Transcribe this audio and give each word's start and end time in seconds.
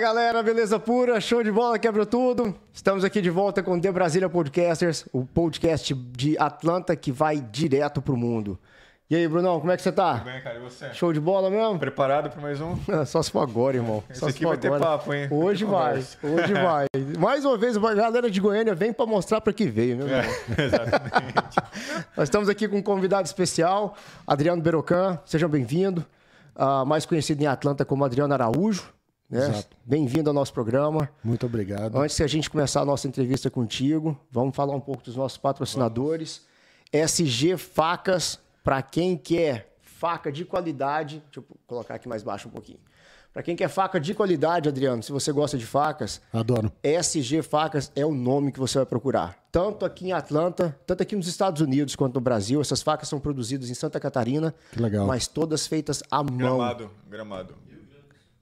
galera, 0.00 0.42
beleza 0.42 0.78
pura? 0.78 1.20
Show 1.20 1.42
de 1.42 1.52
bola, 1.52 1.78
quebra 1.78 2.06
tudo. 2.06 2.54
Estamos 2.72 3.04
aqui 3.04 3.20
de 3.20 3.28
volta 3.28 3.62
com 3.62 3.78
The 3.78 3.92
Brasília 3.92 4.30
Podcasters, 4.30 5.06
o 5.12 5.26
podcast 5.26 5.92
de 5.92 6.38
Atlanta 6.38 6.96
que 6.96 7.12
vai 7.12 7.38
direto 7.38 8.00
pro 8.00 8.16
mundo. 8.16 8.58
E 9.10 9.16
aí, 9.16 9.28
Brunão, 9.28 9.58
como 9.60 9.70
é 9.72 9.76
que 9.76 9.82
você 9.82 9.92
tá? 9.92 10.14
Tudo 10.18 10.24
bem, 10.24 10.40
cara? 10.40 10.56
E 10.56 10.60
você? 10.60 10.94
Show 10.94 11.12
de 11.12 11.20
bola 11.20 11.50
mesmo? 11.50 11.78
Preparado 11.78 12.30
para 12.30 12.40
mais 12.40 12.60
um? 12.60 12.76
Só 13.04 13.22
se 13.22 13.30
for 13.30 13.40
agora, 13.40 13.76
irmão. 13.76 14.02
Esse 14.08 14.20
Só 14.20 14.26
se 14.26 14.30
aqui 14.30 14.42
for 14.44 14.50
vai 14.50 14.58
ter 14.58 14.68
agora. 14.68 14.82
papo, 14.82 15.12
hein? 15.12 15.28
Hoje 15.30 15.64
Vai 15.64 16.02
ter 16.02 16.26
hoje 16.26 16.54
vai. 16.54 16.86
Mais 17.18 17.44
uma 17.44 17.58
vez, 17.58 17.76
a 17.76 17.94
galera 17.94 18.30
de 18.30 18.40
Goiânia 18.40 18.74
vem 18.74 18.92
pra 18.92 19.04
mostrar 19.04 19.40
pra 19.42 19.52
que 19.52 19.66
veio, 19.66 19.96
meu 19.98 20.06
irmão. 20.06 20.22
É, 20.56 20.62
exatamente. 20.64 21.56
Nós 22.16 22.24
estamos 22.28 22.48
aqui 22.48 22.66
com 22.68 22.78
um 22.78 22.82
convidado 22.82 23.26
especial, 23.26 23.96
Adriano 24.26 24.62
Berocan. 24.62 25.18
Sejam 25.26 25.48
bem-vindos. 25.48 26.04
Ah, 26.56 26.84
mais 26.86 27.04
conhecido 27.04 27.42
em 27.42 27.46
Atlanta 27.46 27.84
como 27.84 28.04
Adriano 28.04 28.32
Araújo. 28.32 28.92
Né? 29.30 29.48
Exato. 29.48 29.76
Bem-vindo 29.84 30.28
ao 30.28 30.34
nosso 30.34 30.52
programa. 30.52 31.08
Muito 31.22 31.46
obrigado. 31.46 31.96
Antes 31.96 32.16
de 32.16 32.22
a 32.24 32.26
gente 32.26 32.50
começar 32.50 32.80
a 32.80 32.84
nossa 32.84 33.06
entrevista 33.06 33.48
contigo, 33.48 34.18
vamos 34.30 34.56
falar 34.56 34.74
um 34.74 34.80
pouco 34.80 35.02
dos 35.04 35.14
nossos 35.16 35.38
patrocinadores. 35.38 36.44
SG 36.92 37.56
Facas, 37.56 38.40
para 38.64 38.82
quem 38.82 39.16
quer 39.16 39.70
faca 39.82 40.32
de 40.32 40.44
qualidade. 40.44 41.22
Deixa 41.26 41.40
eu 41.40 41.44
colocar 41.66 41.94
aqui 41.94 42.08
mais 42.08 42.22
baixo 42.22 42.48
um 42.48 42.50
pouquinho. 42.50 42.80
Para 43.32 43.44
quem 43.44 43.54
quer 43.54 43.68
faca 43.68 44.00
de 44.00 44.12
qualidade, 44.12 44.68
Adriano, 44.68 45.04
se 45.04 45.12
você 45.12 45.30
gosta 45.30 45.56
de 45.56 45.64
facas, 45.64 46.20
Adoro. 46.32 46.72
SG 46.82 47.42
Facas 47.42 47.92
é 47.94 48.04
o 48.04 48.12
nome 48.12 48.50
que 48.50 48.58
você 48.58 48.78
vai 48.78 48.86
procurar. 48.86 49.38
Tanto 49.52 49.84
aqui 49.84 50.06
em 50.08 50.12
Atlanta, 50.12 50.76
tanto 50.84 51.04
aqui 51.04 51.14
nos 51.14 51.28
Estados 51.28 51.62
Unidos 51.62 51.94
quanto 51.94 52.14
no 52.16 52.20
Brasil. 52.20 52.60
Essas 52.60 52.82
facas 52.82 53.08
são 53.08 53.20
produzidas 53.20 53.70
em 53.70 53.74
Santa 53.74 54.00
Catarina, 54.00 54.52
Que 54.72 54.80
legal. 54.82 55.06
mas 55.06 55.28
todas 55.28 55.64
feitas 55.68 56.02
à 56.10 56.24
mão. 56.24 56.36
Gramado, 56.56 56.90
Gramado. 57.08 57.54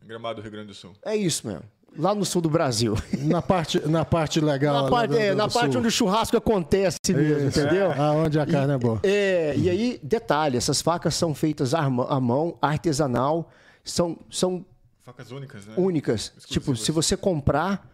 Gramado, 0.08 0.40
Rio 0.42 0.50
Grande 0.50 0.68
do 0.68 0.74
Sul. 0.74 0.92
É 1.04 1.14
isso 1.14 1.46
mesmo. 1.46 1.62
Lá 1.96 2.14
no 2.14 2.24
sul 2.24 2.42
do 2.42 2.50
Brasil. 2.50 2.94
Na 3.24 3.40
parte, 3.42 3.80
na 3.88 4.04
parte 4.04 4.40
legal. 4.40 4.84
Na 4.84 4.90
parte, 4.90 5.10
do- 5.10 5.18
é, 5.18 5.30
do 5.30 5.36
na 5.36 5.48
parte 5.48 5.72
sul. 5.72 5.78
onde 5.80 5.88
o 5.88 5.90
churrasco 5.90 6.36
acontece 6.36 6.98
mesmo, 7.08 7.48
Isso. 7.48 7.60
entendeu? 7.60 7.90
Aonde 7.92 8.38
a 8.38 8.46
carne 8.46 8.74
é 8.74 8.78
boa. 8.78 9.00
É, 9.02 9.54
e 9.56 9.68
aí, 9.70 10.00
detalhe, 10.02 10.56
essas 10.56 10.82
facas 10.82 11.14
são 11.14 11.34
feitas 11.34 11.72
à 11.74 11.88
mão, 11.88 12.06
à 12.10 12.20
mão, 12.20 12.58
artesanal, 12.60 13.50
são, 13.82 14.18
são 14.30 14.64
Facas 15.02 15.30
únicas, 15.30 15.64
né? 15.66 15.74
únicas. 15.78 16.32
Tipo, 16.46 16.76
se 16.76 16.92
você 16.92 17.16
comprar, 17.16 17.90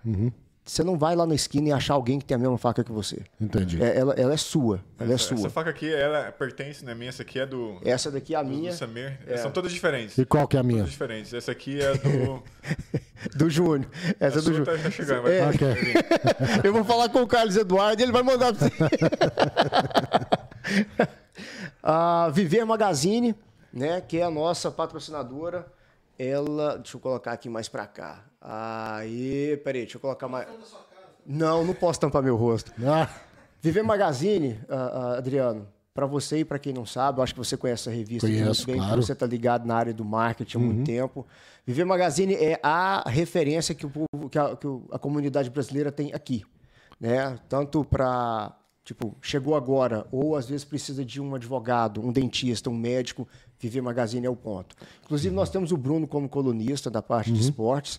você 0.65 0.83
não 0.83 0.97
vai 0.97 1.15
lá 1.15 1.27
na 1.27 1.35
esquina 1.35 1.69
e 1.69 1.73
achar 1.73 1.93
alguém 1.93 2.19
que 2.19 2.25
tem 2.25 2.35
a 2.35 2.39
mesma 2.39 2.57
faca 2.57 2.83
que 2.83 2.91
você. 2.91 3.23
Entendi. 3.39 3.83
É, 3.83 3.99
ela, 3.99 4.15
ela 4.15 4.33
é 4.33 4.37
sua, 4.37 4.81
ela 4.99 5.13
é 5.13 5.15
essa, 5.15 5.29
sua. 5.29 5.37
essa 5.37 5.51
faca 5.51 5.69
aqui, 5.69 5.93
ela 5.93 6.33
pertence, 6.33 6.83
né? 6.83 6.95
Minha, 6.95 7.11
essa 7.11 7.23
aqui 7.23 7.39
é 7.39 7.45
do, 7.45 7.79
Essa 7.85 8.11
daqui 8.11 8.35
é 8.35 8.39
a 8.39 8.43
do, 8.43 8.49
minha, 8.49 8.71
do 8.71 8.77
Samir. 8.77 9.19
É. 9.27 9.37
São 9.37 9.51
todas 9.51 9.71
diferentes. 9.73 10.17
E 10.17 10.25
qual 10.25 10.49
que 10.49 10.57
é 10.57 10.61
a 10.61 10.63
minha? 10.63 10.79
Todas 10.79 10.93
diferentes. 10.93 11.35
Essa 11.35 11.53
aqui 11.53 11.79
é 11.81 11.93
do. 11.99 12.43
do 13.37 13.51
Júnior. 13.51 13.91
Essa 14.19 14.39
a 14.39 14.41
é 14.41 14.43
do 14.43 14.55
Júnior. 14.55 14.65
tá, 14.65 14.83
tá 14.85 14.91
chegando. 14.91 15.23
Vai 15.25 15.39
É. 15.39 15.47
Ok. 15.49 15.67
Eu 16.65 16.73
vou 16.73 16.85
falar 16.85 17.11
com 17.11 17.21
o 17.21 17.27
Carlos 17.27 17.57
Eduardo 17.57 18.01
e 18.01 18.05
ele 18.05 18.13
vai 18.13 18.23
mandar 18.23 18.55
pra 18.55 18.67
você. 18.67 18.73
a 21.83 22.31
Viver 22.31 22.65
Magazine, 22.65 23.35
né, 23.71 24.01
que 24.01 24.19
é 24.19 24.23
a 24.23 24.31
nossa 24.31 24.71
patrocinadora, 24.71 25.67
ela. 26.19 26.79
Deixa 26.79 26.97
eu 26.97 27.01
colocar 27.01 27.33
aqui 27.33 27.51
mais 27.51 27.69
pra 27.69 27.87
cá. 27.87 28.25
Aí, 28.47 29.57
peraí, 29.65 29.83
deixa 29.83 29.97
eu 29.97 30.01
colocar 30.01 30.29
mais. 30.29 30.47
Não, 31.27 31.65
não 31.65 31.73
posso 31.73 31.99
tampar 31.99 32.23
meu 32.23 32.37
rosto. 32.37 32.71
Ah, 32.85 33.09
Viver 33.63 33.83
Magazine, 33.83 34.61
ah, 34.69 34.75
ah, 35.15 35.17
Adriano, 35.17 35.67
para 35.95 36.05
você 36.05 36.41
e 36.41 36.45
para 36.45 36.59
quem 36.59 36.71
não 36.75 36.85
sabe, 36.85 37.19
eu 37.19 37.23
acho 37.23 37.33
que 37.33 37.39
você 37.39 37.57
conhece 37.57 37.89
a 37.89 37.93
revista 37.93 38.29
Conheço, 38.29 38.45
muito 38.45 38.67
bem, 38.67 38.77
claro. 38.77 38.91
porque 38.91 39.07
você 39.07 39.13
está 39.15 39.25
ligado 39.25 39.65
na 39.65 39.75
área 39.75 39.95
do 39.95 40.05
marketing 40.05 40.59
há 40.59 40.61
muito 40.61 40.85
tempo. 40.85 41.27
Viver 41.65 41.85
Magazine 41.87 42.35
é 42.35 42.61
a 42.63 43.09
referência 43.09 43.75
que, 43.75 43.87
o 43.87 43.91
povo, 43.91 44.29
que, 44.29 44.39
a, 44.39 44.55
que 44.55 44.67
a 44.93 44.99
comunidade 44.99 45.49
brasileira 45.49 45.91
tem 45.91 46.13
aqui. 46.13 46.45
Né? 47.01 47.39
Tanto 47.49 47.83
para, 47.85 48.55
tipo, 48.85 49.17
chegou 49.23 49.57
agora, 49.57 50.07
ou 50.13 50.37
às 50.37 50.47
vezes 50.47 50.65
precisa 50.65 51.03
de 51.03 51.19
um 51.19 51.35
advogado, 51.35 52.07
um 52.07 52.13
dentista, 52.13 52.69
um 52.69 52.77
médico, 52.77 53.27
Viver 53.59 53.81
Magazine 53.81 54.27
é 54.27 54.31
o 54.31 54.37
ponto. 54.37 54.77
Inclusive, 55.05 55.35
nós 55.35 55.49
temos 55.49 55.73
o 55.73 55.77
Bruno 55.79 56.07
como 56.07 56.29
colunista 56.29 56.91
da 56.91 57.01
parte 57.01 57.33
de 57.33 57.41
esportes, 57.41 57.99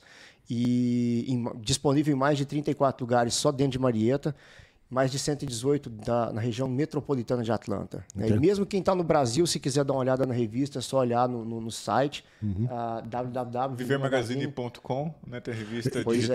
e 0.50 1.26
em- 1.28 1.52
disponível 1.62 2.14
em 2.16 2.18
mais 2.18 2.38
de 2.38 2.46
34 2.46 3.04
lugares 3.06 3.34
só 3.34 3.52
dentro 3.52 3.72
de 3.74 3.80
Marieta 3.80 4.36
mais 4.88 5.12
de 5.12 5.18
118 5.18 5.90
da, 5.90 6.32
na 6.32 6.40
região 6.40 6.68
metropolitana 6.68 7.42
de 7.44 7.52
Atlanta. 7.52 8.06
né? 8.16 8.30
E 8.30 8.40
mesmo 8.40 8.66
quem 8.68 8.80
está 8.80 8.94
no 8.94 9.04
Brasil, 9.04 9.46
se 9.48 9.60
quiser 9.60 9.84
dar 9.84 9.94
uma 9.94 10.00
olhada 10.00 10.28
na 10.28 10.34
revista, 10.34 10.78
é 10.78 10.82
só 10.82 11.00
olhar 11.00 11.28
no, 11.28 11.44
no- 11.44 11.60
no 11.60 11.72
site 11.72 12.24
Uhum. 12.42 12.68
ah, 12.70 13.02
www. 13.04 13.76
Vivermagazine.com, 13.76 15.14
né? 15.26 15.40
Tem 15.40 15.54
a 15.54 15.58
revista 15.58 16.02
Pois 16.04 16.30
é. 16.30 16.34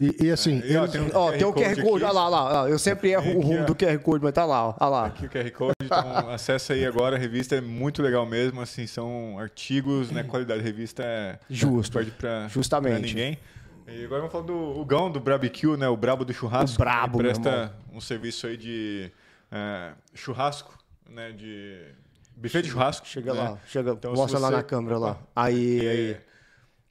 E, 0.00 0.26
e 0.26 0.30
assim, 0.30 0.60
E, 0.64 0.76
eles- 0.76 0.90
tem 0.90 1.00
um 1.00 1.10
Ó, 1.12 1.32
tem 1.32 1.44
o 1.44 1.52
QR 1.52 1.74
Code, 1.82 2.04
olha 2.04 2.12
lá, 2.12 2.24
olha 2.26 2.60
lá. 2.62 2.70
Eu 2.70 2.78
sempre 2.78 3.10
erro 3.10 3.36
o 3.36 3.40
rumo 3.40 3.64
do 3.64 3.74
QR 3.74 3.98
Code, 3.98 4.22
mas 4.22 4.32
tá 4.32 4.44
lá, 4.44 4.74
ó, 4.78 4.88
lá. 4.88 5.06
Aqui 5.06 5.26
o 5.26 5.28
QR 5.28 5.50
Code, 5.50 5.74
então 5.82 5.90
acessa 6.30 6.72
aí 6.72 6.84
agora, 6.86 7.16
a 7.16 7.18
revista 7.18 7.56
é 7.56 7.60
muito 7.60 8.02
legal 8.02 8.24
mesmo, 8.26 8.60
assim, 8.60 8.86
são 8.86 9.38
artigos, 9.38 10.10
né, 10.10 10.22
qualidade 10.22 10.60
da 10.60 10.64
revista 10.64 11.02
é... 11.02 11.38
Justo. 11.50 11.94
Perde 11.94 12.10
pra, 12.12 12.48
Justamente. 12.48 12.98
pra 12.98 13.06
ninguém. 13.06 13.38
E 13.86 14.04
agora 14.04 14.20
vamos 14.20 14.32
falar 14.32 14.44
do 14.44 14.84
Gão, 14.84 15.10
do 15.10 15.18
Barbecue, 15.18 15.76
né, 15.76 15.88
o 15.88 15.96
Brabo 15.96 16.24
do 16.24 16.32
Churrasco. 16.32 16.76
O 16.76 16.78
Brabo, 16.78 17.18
presta 17.18 17.74
um 17.92 18.00
serviço 18.00 18.46
aí 18.46 18.56
de 18.56 19.10
é, 19.50 19.92
churrasco, 20.14 20.78
né, 21.08 21.32
de... 21.32 21.86
Buffet 22.36 22.62
de 22.62 22.70
churrasco. 22.70 23.06
Chega 23.06 23.34
né? 23.34 23.40
lá, 23.40 23.58
chega, 23.66 23.90
Então, 23.92 24.12
mostra 24.12 24.38
lá 24.38 24.50
na 24.50 24.62
câmera 24.62 24.96
lá. 24.96 25.16
Aí, 25.34 25.80
aí. 25.80 26.16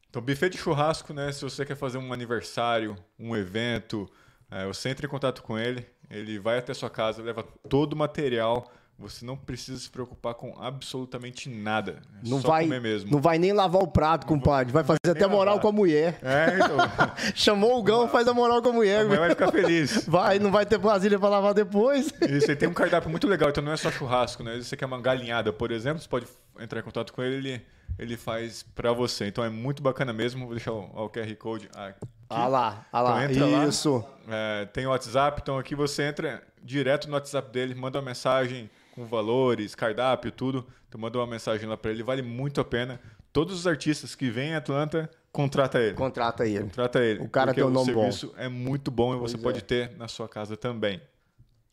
Então, 0.10 0.22
buffet 0.22 0.50
de 0.50 0.58
churrasco, 0.58 1.14
né? 1.14 1.32
Se 1.32 1.42
você 1.44 1.66
quer 1.66 1.76
fazer 1.76 1.98
um 1.98 2.12
aniversário, 2.14 2.96
um 3.20 3.36
evento, 3.36 4.10
é, 4.50 4.66
você 4.66 4.90
entra 4.90 5.06
em 5.06 5.10
contato 5.10 5.44
com 5.44 5.58
ele, 5.58 5.86
ele 6.10 6.40
vai 6.40 6.58
até 6.58 6.74
sua 6.74 6.90
casa, 6.90 7.22
leva 7.22 7.44
todo 7.70 7.94
o 7.94 7.98
material. 7.98 8.72
Você 9.00 9.24
não 9.24 9.38
precisa 9.38 9.80
se 9.80 9.88
preocupar 9.92 10.34
com 10.34 10.56
absolutamente 10.60 11.48
nada. 11.48 12.02
É 12.24 12.28
Não 12.28 12.42
só 12.42 12.48
vai, 12.48 12.64
comer 12.64 12.82
mesmo. 12.82 13.12
não 13.12 13.22
vai 13.22 13.38
nem 13.38 13.54
lavar 13.54 13.84
o 13.84 13.88
prato, 13.88 14.26
compadre. 14.26 14.74
Vai 14.74 14.84
fazer 14.84 14.98
até 15.12 15.28
moral 15.28 15.58
lavar. 15.58 15.62
com 15.62 15.68
a 15.68 15.72
mulher. 15.72 16.18
É, 16.24 16.56
então. 16.56 16.78
Chamou 17.36 17.78
o 17.78 17.84
Gão, 17.84 18.08
faz 18.10 18.28
a 18.28 18.34
moral 18.34 18.60
com 18.60 18.70
a 18.70 18.74
mulher. 18.74 19.06
a 19.06 19.20
vai 19.20 19.30
ficar 19.30 19.52
feliz. 19.52 20.04
Vai, 20.10 20.40
não 20.40 20.52
vai 20.52 20.66
ter 20.66 20.80
vasilha 20.80 21.20
pra 21.20 21.30
lavar 21.30 21.54
depois. 21.54 22.08
Isso, 22.28 22.48
ele 22.50 22.56
tem 22.56 22.68
um 22.68 22.74
cardápio 22.74 23.08
muito 23.08 23.28
legal, 23.28 23.50
então 23.52 23.64
não 23.64 23.72
é 23.72 23.78
só 23.78 23.92
churrasco, 23.92 24.42
né? 24.42 24.56
Se 24.56 24.64
você 24.64 24.76
quer 24.76 24.88
uma 24.88 25.00
galinhada, 25.00 25.54
por 25.54 25.70
exemplo, 25.72 26.02
você 26.02 26.10
pode 26.10 26.26
entrar 26.60 26.80
em 26.80 26.84
contato 26.84 27.14
com 27.14 27.22
ele, 27.22 27.36
ele, 27.36 27.66
ele 27.98 28.18
faz 28.18 28.64
pra 28.64 28.92
você. 28.94 29.28
Então 29.28 29.44
é 29.44 29.50
muito 29.50 29.82
bacana 29.82 30.14
mesmo. 30.14 30.46
Vou 30.46 30.56
deixar 30.56 30.74
o, 30.74 31.06
o 31.06 31.10
QR 31.10 31.36
Code 31.36 31.70
aqui. 31.76 32.00
Ah 32.30 32.48
lá, 32.48 32.86
ah 32.92 33.02
lá. 33.02 33.26
Então 33.26 33.48
entra 33.48 33.58
lá. 33.58 33.66
Isso. 33.66 34.04
É, 34.28 34.66
tem 34.66 34.86
o 34.86 34.90
WhatsApp, 34.90 35.40
então 35.42 35.58
aqui 35.58 35.76
você 35.76 36.04
entra 36.04 36.44
direto 36.62 37.08
no 37.08 37.14
WhatsApp 37.14 37.50
dele, 37.52 37.74
manda 37.74 37.98
uma 38.00 38.06
mensagem 38.06 38.70
com 38.94 39.06
valores, 39.06 39.76
cardápio, 39.76 40.32
tudo. 40.32 40.68
Então 40.90 41.00
manda 41.00 41.18
uma 41.18 41.28
mensagem 41.28 41.68
lá 41.68 41.78
pra 41.78 41.92
ele, 41.92 42.04
vale 42.04 42.22
muito 42.22 42.60
a 42.60 42.66
pena. 42.66 43.00
Todos 43.32 43.60
os 43.60 43.68
artistas 43.68 44.16
que 44.16 44.30
vêm 44.30 44.50
em 44.50 44.56
Atlanta, 44.56 45.10
contrata 45.32 45.80
ele. 45.80 45.94
Contrata 45.94 46.46
ele. 46.46 46.64
Contrata 46.64 47.00
ele. 47.00 47.22
O 47.22 47.30
cara 47.30 47.54
tem 47.54 47.64
um 47.64 47.70
nome 47.70 47.92
o 47.92 47.96
serviço 47.96 48.34
é 48.38 48.50
muito 48.50 48.90
bom 48.90 49.16
e 49.16 49.18
você 49.18 49.38
Pois 49.38 49.44
pode 49.44 49.60
é. 49.60 49.62
ter 49.62 49.98
na 49.98 50.08
sua 50.08 50.28
casa 50.28 50.58
também. 50.58 51.02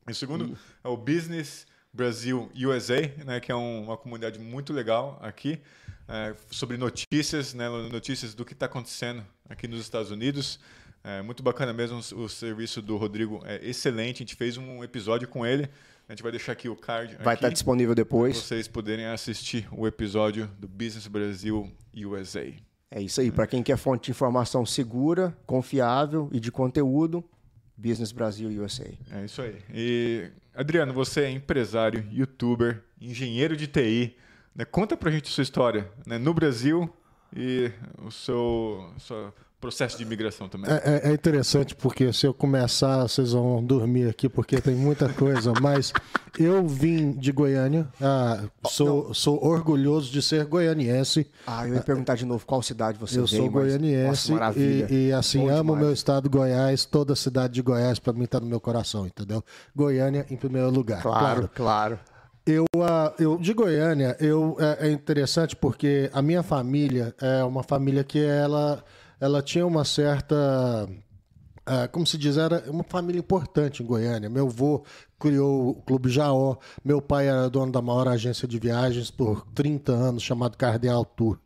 E 0.07 0.13
o 0.13 0.15
segundo 0.15 0.57
é 0.83 0.89
o 0.89 0.97
Business 0.97 1.67
Brasil 1.95 2.51
USA, 2.55 3.01
né, 3.25 3.39
que 3.41 3.53
é 3.53 3.55
um- 3.55 3.85
uma 3.85 3.97
comunidade 3.97 4.39
muito 4.39 4.73
legal 4.73 5.19
aqui, 5.23 5.61
é, 6.09 6.35
sobre 6.51 6.77
notícias, 6.77 7.55
né, 7.55 7.69
notícias 7.91 8.35
do 8.35 8.45
que 8.45 8.53
está 8.53 8.67
acontecendo 8.67 9.25
aqui 9.49 9.69
nos 9.69 9.81
Estados 9.81 10.11
Unidos. 10.11 10.59
É 11.05 11.23
muito 11.23 11.43
bacana 11.43 11.73
mesmo, 11.73 11.99
o 12.21 12.29
serviço 12.29 12.83
do 12.83 12.97
Rodrigo 12.97 13.41
é 13.45 13.61
excelente. 13.67 14.17
A 14.17 14.27
gente 14.27 14.35
fez 14.35 14.57
um 14.57 14.83
episódio 14.83 15.29
com 15.29 15.47
ele. 15.47 15.69
A 16.09 16.13
gente 16.13 16.23
vai 16.23 16.33
deixar 16.33 16.53
aqui 16.53 16.69
o 16.69 16.75
card. 16.77 17.17
Vai 17.23 17.35
estar 17.35 17.49
disponível 17.51 17.95
para 17.95 18.03
depois. 18.03 18.37
vocês 18.37 18.67
poderem 18.67 19.07
assistir 19.07 19.69
o 19.71 19.87
episódio 19.87 20.51
do 20.59 20.67
Business 20.67 21.07
Brasil 21.07 21.71
USA. 21.95 22.53
É 22.91 23.01
isso 23.03 23.21
aí. 23.21 23.31
Para 23.31 23.47
quem 23.47 23.63
quer 23.63 23.77
fonte 23.77 24.07
de 24.07 24.11
informação 24.11 24.65
segura, 24.67 25.37
confiável 25.47 26.29
e 26.33 26.41
de 26.41 26.51
conteúdo, 26.51 27.23
Business 27.77 28.13
Brasil 28.13 28.49
USA. 28.63 28.91
É 29.11 29.25
isso 29.25 29.43
aí. 29.43 29.57
E, 29.73 30.31
Adriano, 30.55 30.93
você 30.93 31.23
é 31.23 31.31
empresário, 31.31 32.07
youtuber, 32.11 32.83
engenheiro 33.01 33.57
de 33.57 33.67
TI. 33.67 34.17
Né? 34.55 34.65
Conta 34.65 34.97
pra 34.97 35.11
gente 35.11 35.29
sua 35.29 35.43
história 35.43 35.91
né? 36.07 36.19
no 36.19 36.33
Brasil 36.33 36.89
e 37.35 37.71
o 38.03 38.11
seu, 38.11 38.93
seu 38.99 39.33
processo 39.65 39.97
de 39.97 40.03
imigração 40.03 40.49
também. 40.49 40.71
é, 40.71 41.07
é- 41.07 41.11
é 41.11 41.13
interessante 41.15 41.75
porque 41.75 42.13
se 42.13 42.27
eu 42.27 42.35
começar, 42.35 43.03
vocês 43.03 43.33
vão 43.33 43.63
dormir 43.65 44.09
aqui 44.09 44.29
porque 44.29 44.61
tem 44.61 44.75
muita 44.75 45.09
coisa. 45.09 45.53
mas 45.63 45.93
eu 46.39 46.67
vim 46.67 47.13
de 47.13 47.33
Goiânia, 47.33 47.89
ah, 48.01 48.43
sou, 48.69 49.15
sou 49.15 49.43
orgulhoso 49.45 50.11
de 50.13 50.21
ser 50.21 50.45
goianiense. 50.45 51.27
Ah, 51.47 51.67
eu 51.67 51.75
ia 51.75 51.81
perguntar 51.81 52.15
de 52.17 52.25
novo 52.27 52.45
qual 52.45 52.61
cidade 52.63 52.99
você 52.99 53.19
Eu 53.19 53.27
veio. 53.27 53.43
sou 53.43 53.51
mas- 53.51 53.65
goianiense 53.65 54.31
Nossa, 54.31 54.33
maravilha. 54.33 54.87
e, 54.91 55.09
e, 55.09 55.13
assim 55.13 55.41
Bom 55.41 55.49
amo 55.49 55.59
o 55.73 55.75
demais. 55.77 55.81
meu 55.85 55.93
estado 55.93 56.29
Goiás, 56.29 56.85
toda 56.85 57.13
a 57.13 57.17
cidade 57.17 57.55
de 57.55 57.63
Goiás 57.63 57.99
para 57.99 58.13
mim 58.13 58.27
tá 58.27 58.39
no 58.41 58.47
meu 58.47 58.61
coração, 58.61 59.07
entendeu? 59.07 59.43
Goiânia 59.75 60.27
em 60.31 60.37
primeiro 60.37 60.71
lugar. 60.71 61.01
Claro, 61.03 61.49
claro. 61.55 61.99
Eu, 62.47 62.67
ah, 62.83 63.15
eu 63.19 63.39
de 63.39 63.55
Goiânia, 63.55 64.15
eu 64.21 64.57
é, 64.61 64.89
é 64.89 64.93
interessante 64.93 65.57
porque 65.57 66.11
a 66.13 66.21
minha 66.21 66.43
família 66.43 67.15
é 67.19 67.43
uma 67.43 67.63
família 67.63 68.05
que 68.05 68.19
ela 68.23 68.85
ela 69.21 69.43
tinha 69.43 69.67
uma 69.67 69.85
certa 69.85 70.89
Uh, 71.67 71.89
como 71.91 72.07
se 72.07 72.19
diz, 72.19 72.37
era 72.37 72.63
uma 72.71 72.85
família 72.85 73.19
importante 73.19 73.83
em 73.83 73.87
Goiânia. 73.87 74.29
Meu 74.29 74.47
avô 74.47 74.85
criou 75.19 75.71
o 75.71 75.75
Clube 75.77 76.11
Jaó, 76.11 76.57
meu 76.85 77.01
pai 77.01 77.29
era 77.29 77.49
dono 77.49 77.73
da 77.73 77.81
maior 77.81 78.07
agência 78.07 78.47
de 78.47 78.59
viagens 78.59 79.11
por 79.11 79.47
30 79.55 79.91
anos, 79.91 80.23
chamado 80.23 80.59
Cardeal 80.59 81.07
Tour. 81.07 81.39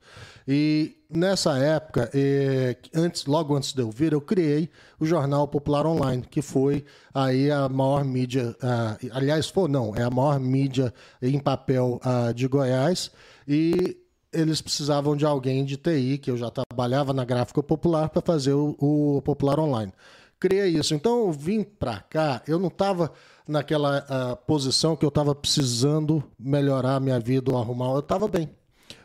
E 0.46 0.96
nessa 1.08 1.56
época, 1.58 2.10
eh, 2.12 2.76
antes, 2.92 3.26
logo 3.26 3.54
antes 3.54 3.72
de 3.72 3.80
eu 3.80 3.92
vir, 3.92 4.12
eu 4.12 4.20
criei 4.20 4.68
o 4.98 5.06
Jornal 5.06 5.46
Popular 5.46 5.86
Online, 5.86 6.22
que 6.28 6.42
foi 6.42 6.84
aí 7.14 7.48
a 7.48 7.68
maior 7.68 8.04
mídia, 8.04 8.56
uh, 8.60 9.08
aliás, 9.12 9.48
foi 9.48 9.68
não, 9.68 9.94
é 9.94 10.02
a 10.02 10.10
maior 10.10 10.40
mídia 10.40 10.92
em 11.22 11.38
papel 11.38 12.00
uh, 12.04 12.34
de 12.34 12.48
Goiás. 12.48 13.12
E 13.46 13.96
eles 14.32 14.60
precisavam 14.60 15.16
de 15.16 15.24
alguém 15.24 15.64
de 15.64 15.76
TI, 15.76 16.18
que 16.18 16.30
eu 16.30 16.36
já 16.36 16.50
trabalhava 16.50 17.12
na 17.12 17.24
gráfica 17.24 17.62
popular, 17.62 18.10
para 18.10 18.22
fazer 18.22 18.52
o, 18.52 18.76
o, 18.78 19.22
Popular 19.22 19.58
Online. 19.58 19.92
Criei 20.38 20.68
isso. 20.78 20.94
Então 20.94 21.26
eu 21.26 21.32
vim 21.32 21.62
para 21.62 22.00
cá, 22.00 22.42
eu 22.46 22.58
não 22.58 22.68
estava 22.68 23.12
naquela 23.46 23.98
uh, 23.98 24.36
posição 24.46 24.94
que 24.94 25.04
eu 25.04 25.08
estava 25.08 25.34
precisando 25.34 26.22
melhorar 26.38 26.96
a 26.96 27.00
minha 27.00 27.18
vida 27.18 27.50
ou 27.50 27.58
arrumar, 27.58 27.92
eu 27.92 28.00
estava 28.00 28.28
bem. 28.28 28.48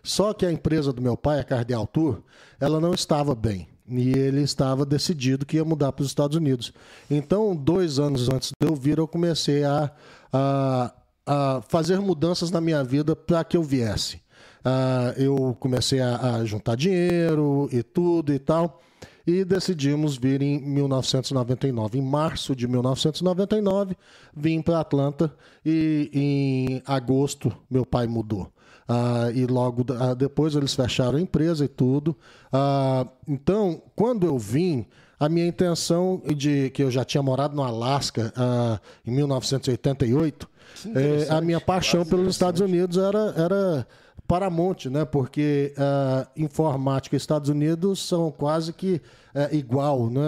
Só 0.04 0.34
que 0.34 0.46
a 0.46 0.52
empresa 0.52 0.92
do 0.92 1.02
meu 1.02 1.16
pai, 1.16 1.40
a 1.40 1.44
Cardeal 1.44 1.88
Tour, 1.88 2.22
ela 2.60 2.80
não 2.80 2.94
estava 2.94 3.34
bem. 3.34 3.68
E 3.88 4.12
ele 4.12 4.42
estava 4.42 4.86
decidido 4.86 5.46
que 5.46 5.58
ia 5.58 5.66
mudar 5.66 5.92
para 5.92 6.04
os 6.04 6.10
Estados 6.10 6.38
Unidos. 6.38 6.74
Então, 7.10 7.56
dois 7.56 8.00
anos 8.00 8.30
antes 8.30 8.52
de 8.52 8.68
eu 8.68 8.76
vir, 8.76 8.98
eu 8.98 9.08
comecei 9.08 9.64
a, 9.64 9.92
a, 10.32 10.94
a 11.26 11.62
fazer 11.68 12.00
mudanças 12.00 12.50
na 12.52 12.62
minha 12.62 12.84
vida 12.84 13.16
para 13.16 13.44
que 13.44 13.58
eu 13.58 13.64
viesse. 13.64 14.23
Uh, 14.66 15.20
eu 15.22 15.58
comecei 15.60 16.00
a, 16.00 16.36
a, 16.36 16.46
juntar 16.46 16.76
dinheiro 16.76 17.68
e 17.72 17.84
tudo 17.84 18.34
e 18.34 18.40
tal. 18.40 18.82
E 19.26 19.44
decidimos 19.44 20.18
vir 20.18 20.42
em 20.42 20.60
1999. 20.60 21.98
Em 21.98 22.02
março 22.02 22.56
de 22.56 22.68
1999, 22.68 23.96
vim 24.36 24.62
para 24.62 24.80
Atlanta 24.80 25.34
e 25.66 26.10
em 26.14 26.82
agosto 26.86 27.52
meu 27.70 27.86
pai 27.86 28.08
mudou. 28.08 28.52
Uh, 28.88 29.32
e 29.34 29.46
logo 29.46 29.82
uh, 29.94 30.14
depois 30.14 30.56
eles 30.56 30.74
fecharam 30.74 31.18
a 31.18 31.22
empresa 31.22 31.64
e 31.64 31.70
tudo. 31.70 32.18
então, 33.28 33.82
quando 33.96 34.26
eu 34.26 34.38
vim, 34.38 34.86
a 35.18 35.30
minha 35.30 35.48
intenção 35.48 36.22
de 36.36 36.70
que 36.72 36.84
eu 36.84 36.92
já 36.92 37.06
tinha 37.06 37.24
morado 37.24 37.56
no 37.56 37.64
Alasca 37.64 38.34
em 39.06 39.12
1988, 39.12 40.50
eh, 40.96 41.28
a 41.30 41.40
minha 41.40 41.62
paixão 41.62 42.06
pelos 42.06 42.28
Estados 42.30 42.60
Unidos 42.62 42.98
era, 42.98 43.34
era 43.38 43.88
Paramount, 44.28 44.86
né? 44.90 45.06
Porque 45.06 45.74
uh, 45.78 46.28
informática 46.36 47.16
e 47.16 47.18
Estados 47.18 47.50
Unidos 47.50 48.00
são 48.00 48.32
quase 48.32 48.74
que 48.74 49.02
uh, 49.36 49.54
igual, 49.54 50.10
né? 50.10 50.22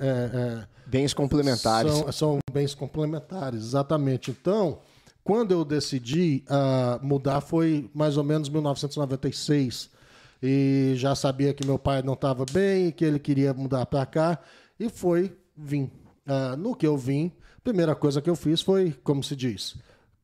É, 0.00 0.06
é, 0.06 0.66
bens 0.86 1.14
complementares. 1.14 1.92
São, 1.92 2.12
são, 2.12 2.38
bens 2.50 2.74
complementares, 2.74 3.62
exatamente. 3.62 4.30
Então, 4.30 4.78
quando 5.22 5.52
eu 5.52 5.64
decidi 5.64 6.44
uh, 6.48 7.04
mudar 7.04 7.40
foi 7.40 7.90
mais 7.94 8.16
ou 8.16 8.24
menos 8.24 8.48
1996 8.48 9.90
e 10.42 10.94
já 10.96 11.14
sabia 11.14 11.54
que 11.54 11.66
meu 11.66 11.78
pai 11.78 12.02
não 12.02 12.14
estava 12.14 12.44
bem 12.50 12.88
e 12.88 12.92
que 12.92 13.04
ele 13.04 13.18
queria 13.18 13.54
mudar 13.54 13.86
para 13.86 14.04
cá 14.04 14.38
e 14.78 14.88
foi 14.88 15.36
vim. 15.56 15.90
no 16.58 16.74
que 16.74 16.86
eu 16.86 16.96
vim, 16.96 17.30
primeira 17.62 17.94
coisa 17.94 18.20
que 18.20 18.28
eu 18.28 18.34
fiz 18.34 18.60
foi, 18.60 18.92
como 19.04 19.22
se 19.22 19.36
diz, 19.36 19.76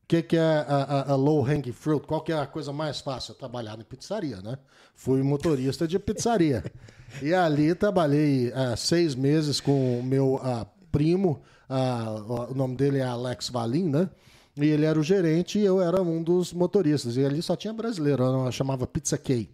que, 0.09 0.23
que 0.23 0.37
é 0.37 0.41
a, 0.41 0.61
a, 0.61 1.11
a, 1.11 1.15
low 1.15 1.45
hanging 1.45 1.71
fruit? 1.71 2.05
Qual 2.05 2.21
que 2.21 2.33
é 2.33 2.39
a 2.39 2.47
coisa 2.47 2.73
mais 2.73 2.99
fácil? 2.99 3.35
Trabalhar 3.35 3.79
em 3.79 3.83
pizzaria, 3.83 4.41
né? 4.41 4.57
Fui 4.95 5.21
motorista 5.21 5.87
de 5.87 5.99
pizzaria. 5.99 6.63
e 7.21 7.31
ali 7.31 7.75
trabalhei 7.75 8.47
uh, 8.47 8.75
seis 8.75 9.13
meses 9.13 9.61
com 9.61 9.99
o 9.99 10.03
meu 10.03 10.35
uh, 10.37 10.65
primo, 10.91 11.39
uh, 11.69 12.51
o 12.51 12.55
nome 12.55 12.75
dele 12.75 12.97
é 12.97 13.03
Alex 13.03 13.49
Valim, 13.49 13.87
né? 13.87 14.09
E 14.57 14.65
ele 14.65 14.83
era 14.83 14.99
o 14.99 15.03
gerente 15.03 15.59
e 15.59 15.63
eu 15.63 15.79
era 15.79 16.01
um 16.01 16.23
dos 16.23 16.53
motoristas. 16.53 17.15
E 17.15 17.23
ali 17.23 17.39
só 17.43 17.55
tinha 17.55 17.71
brasileiro, 17.71 18.51
chamava 18.51 18.87
Pizza 18.87 19.17
K. 19.17 19.47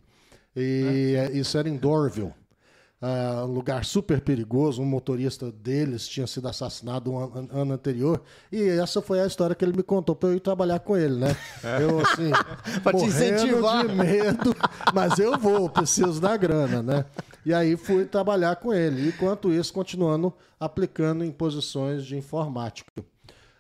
E 0.56 1.16
é. 1.18 1.38
isso 1.38 1.58
era 1.58 1.68
em 1.68 1.76
Dorville 1.76 2.34
uh, 3.06 3.46
um 3.46 3.54
lugar 3.54 3.86
super 3.86 4.20
perigoso. 4.20 4.82
Um 4.82 4.86
motorista 4.86 5.52
deles 5.52 6.08
tinha 6.08 6.26
sido 6.26 6.48
assassinado 6.48 7.12
um 7.12 7.18
ano, 7.18 7.50
ano 7.52 7.74
anterior. 7.74 8.22
E 8.52 8.62
essa 8.62 9.02
foi 9.02 9.20
a 9.20 9.28
história 9.28 9.56
que 9.56 9.64
ele 9.64 9.78
me 9.78 9.84
contou 9.84 10.16
para 10.16 10.30
eu 10.30 10.36
ir 10.36 10.40
trabalhar 10.40 10.80
com 10.80 10.98
ele, 10.98 11.16
né? 11.16 11.36
É. 11.64 11.84
Eu, 11.84 12.00
assim, 12.00 12.32
para 12.82 12.98
te 12.98 13.06
incentivar. 13.06 13.88
de 13.88 13.94
medo, 13.94 14.56
mas 14.94 15.20
eu 15.20 15.38
vou, 15.38 15.70
preciso 15.70 16.20
da 16.20 16.36
grana, 16.36 16.82
né? 16.82 17.06
E 17.46 17.54
aí 17.54 17.78
fui 17.78 18.06
trabalhar 18.06 18.56
com 18.56 18.74
ele. 18.74 19.10
Enquanto 19.10 19.54
isso, 19.54 19.72
continuando 19.72 20.34
aplicando 20.60 21.24
em 21.24 21.32
posições 21.32 22.06
de 22.06 22.18
informática. 22.18 22.92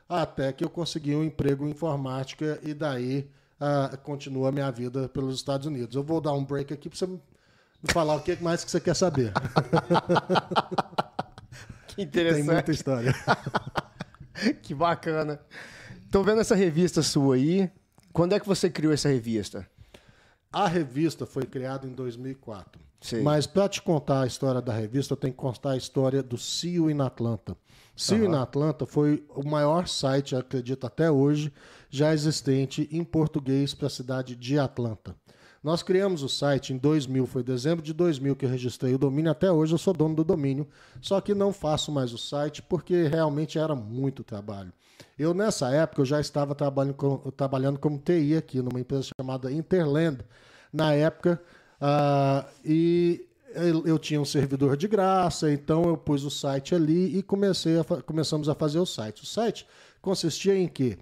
Até 0.09 0.51
que 0.53 0.63
eu 0.63 0.69
consegui 0.69 1.15
um 1.15 1.24
emprego 1.24 1.65
em 1.65 1.72
informática 1.72 2.60
e 2.63 2.74
daí 2.74 3.29
uh, 3.60 3.98
continua 4.00 4.50
a 4.50 4.51
minha 4.51 4.72
vida 4.72 5.10
pelos 5.10 5.36
Estados 5.36 5.67
Unidos. 5.67 5.96
Eu 5.96 6.03
vou 6.03 6.22
dar 6.22 6.34
um 6.34 6.43
break 6.43 6.74
aqui 6.74 6.89
para 6.89 6.98
você 6.98 7.05
e 7.05 7.35
falar 7.84 8.15
o 8.15 8.22
que 8.22 8.36
mais 8.41 8.63
que 8.63 8.72
você 8.72 8.79
quer 8.79 8.96
saber. 8.96 9.32
que 11.88 12.01
interessante. 12.01 12.46
Tem 12.46 12.53
muita 12.53 12.72
história. 12.72 13.13
que 14.62 14.74
bacana. 14.74 15.39
Tô 16.12 16.24
vendo 16.24 16.41
essa 16.41 16.55
revista 16.55 17.01
sua 17.01 17.36
aí. 17.36 17.70
Quando 18.13 18.34
é 18.34 18.39
que 18.39 18.48
você 18.48 18.70
criou 18.70 18.94
essa 18.94 19.10
revista? 19.10 19.67
A 20.51 20.67
revista 20.67 21.25
foi 21.25 21.44
criada 21.44 21.86
em 21.86 21.91
2004. 21.91 22.82
Sim. 23.01 23.22
Mas 23.22 23.46
para 23.46 23.67
te 23.70 23.82
contar 23.82 24.22
a 24.22 24.25
história 24.25 24.62
da 24.62 24.74
revista, 24.74 25.13
eu 25.13 25.17
tenho 25.17 25.34
que 25.34 25.39
contar 25.39 25.72
a 25.72 25.77
história 25.77 26.24
do 26.24 26.38
CIO 26.38 26.89
in 26.89 27.01
Atlanta. 27.01 27.55
CIO 27.96 28.25
uhum. 28.25 28.34
in 28.34 28.38
Atlanta 28.38 28.86
foi 28.86 29.24
o 29.29 29.48
maior 29.48 29.88
site, 29.88 30.36
acredito 30.36 30.88
até 30.88 31.12
hoje, 31.12 31.53
já 31.89 32.13
existente 32.13 32.88
em 32.91 33.03
português 33.03 33.74
para 33.74 33.88
a 33.88 33.89
cidade 33.89 34.36
de 34.36 34.58
Atlanta. 34.58 35.15
Nós 35.65 35.81
criamos 35.81 36.22
o 36.22 36.29
site 36.29 36.74
em 36.74 36.77
2000, 36.77 37.25
foi 37.25 37.41
dezembro 37.41 37.84
de 37.84 37.91
2000 37.91 38.36
que 38.36 38.45
eu 38.45 38.50
registrei 38.51 38.93
o 38.93 39.00
domínio, 39.00 39.31
até 39.31 39.51
hoje 39.51 39.74
eu 39.74 39.79
sou 39.79 39.95
dono 39.95 40.13
do 40.13 40.24
domínio, 40.24 40.67
só 41.01 41.19
que 41.19 41.34
não 41.34 41.51
faço 41.51 41.91
mais 41.91 42.13
o 42.13 42.19
site 42.19 42.62
porque 42.62 43.07
realmente 43.07 43.57
era 43.57 43.74
muito 43.74 44.24
trabalho. 44.24 44.72
Eu, 45.17 45.34
nessa 45.34 45.72
época, 45.72 46.01
eu 46.01 46.05
já 46.05 46.22
estava 46.22 46.53
trabalhando, 46.53 46.93
com, 46.93 47.17
trabalhando 47.31 47.79
como 47.79 47.98
TI 47.98 48.36
aqui, 48.38 48.62
numa 48.62 48.79
empresa 48.79 49.10
chamada 49.19 49.51
Interland, 49.51 50.19
na 50.72 50.93
época, 50.93 51.41
uh, 51.81 52.48
e 52.63 53.27
eu, 53.55 53.88
eu, 53.88 53.98
tinha 53.98 54.22
um 54.22 54.25
servidor 54.25 54.77
de 54.77 54.88
graça, 54.88 55.51
então 55.51 55.86
eu 55.86 55.98
pus 55.98 56.24
o 56.24 56.29
site 56.29 56.75
ali 56.75 57.17
e 57.17 57.24
comecei 57.24 57.79
a, 57.79 57.84
começamos 57.84 58.48
a 58.50 58.53
fazer 58.53 58.77
o 58.77 58.86
site. 58.86 59.24
O 59.24 59.25
site 59.25 59.65
consistia 60.00 60.55
em 60.55 60.67
que 60.67 60.95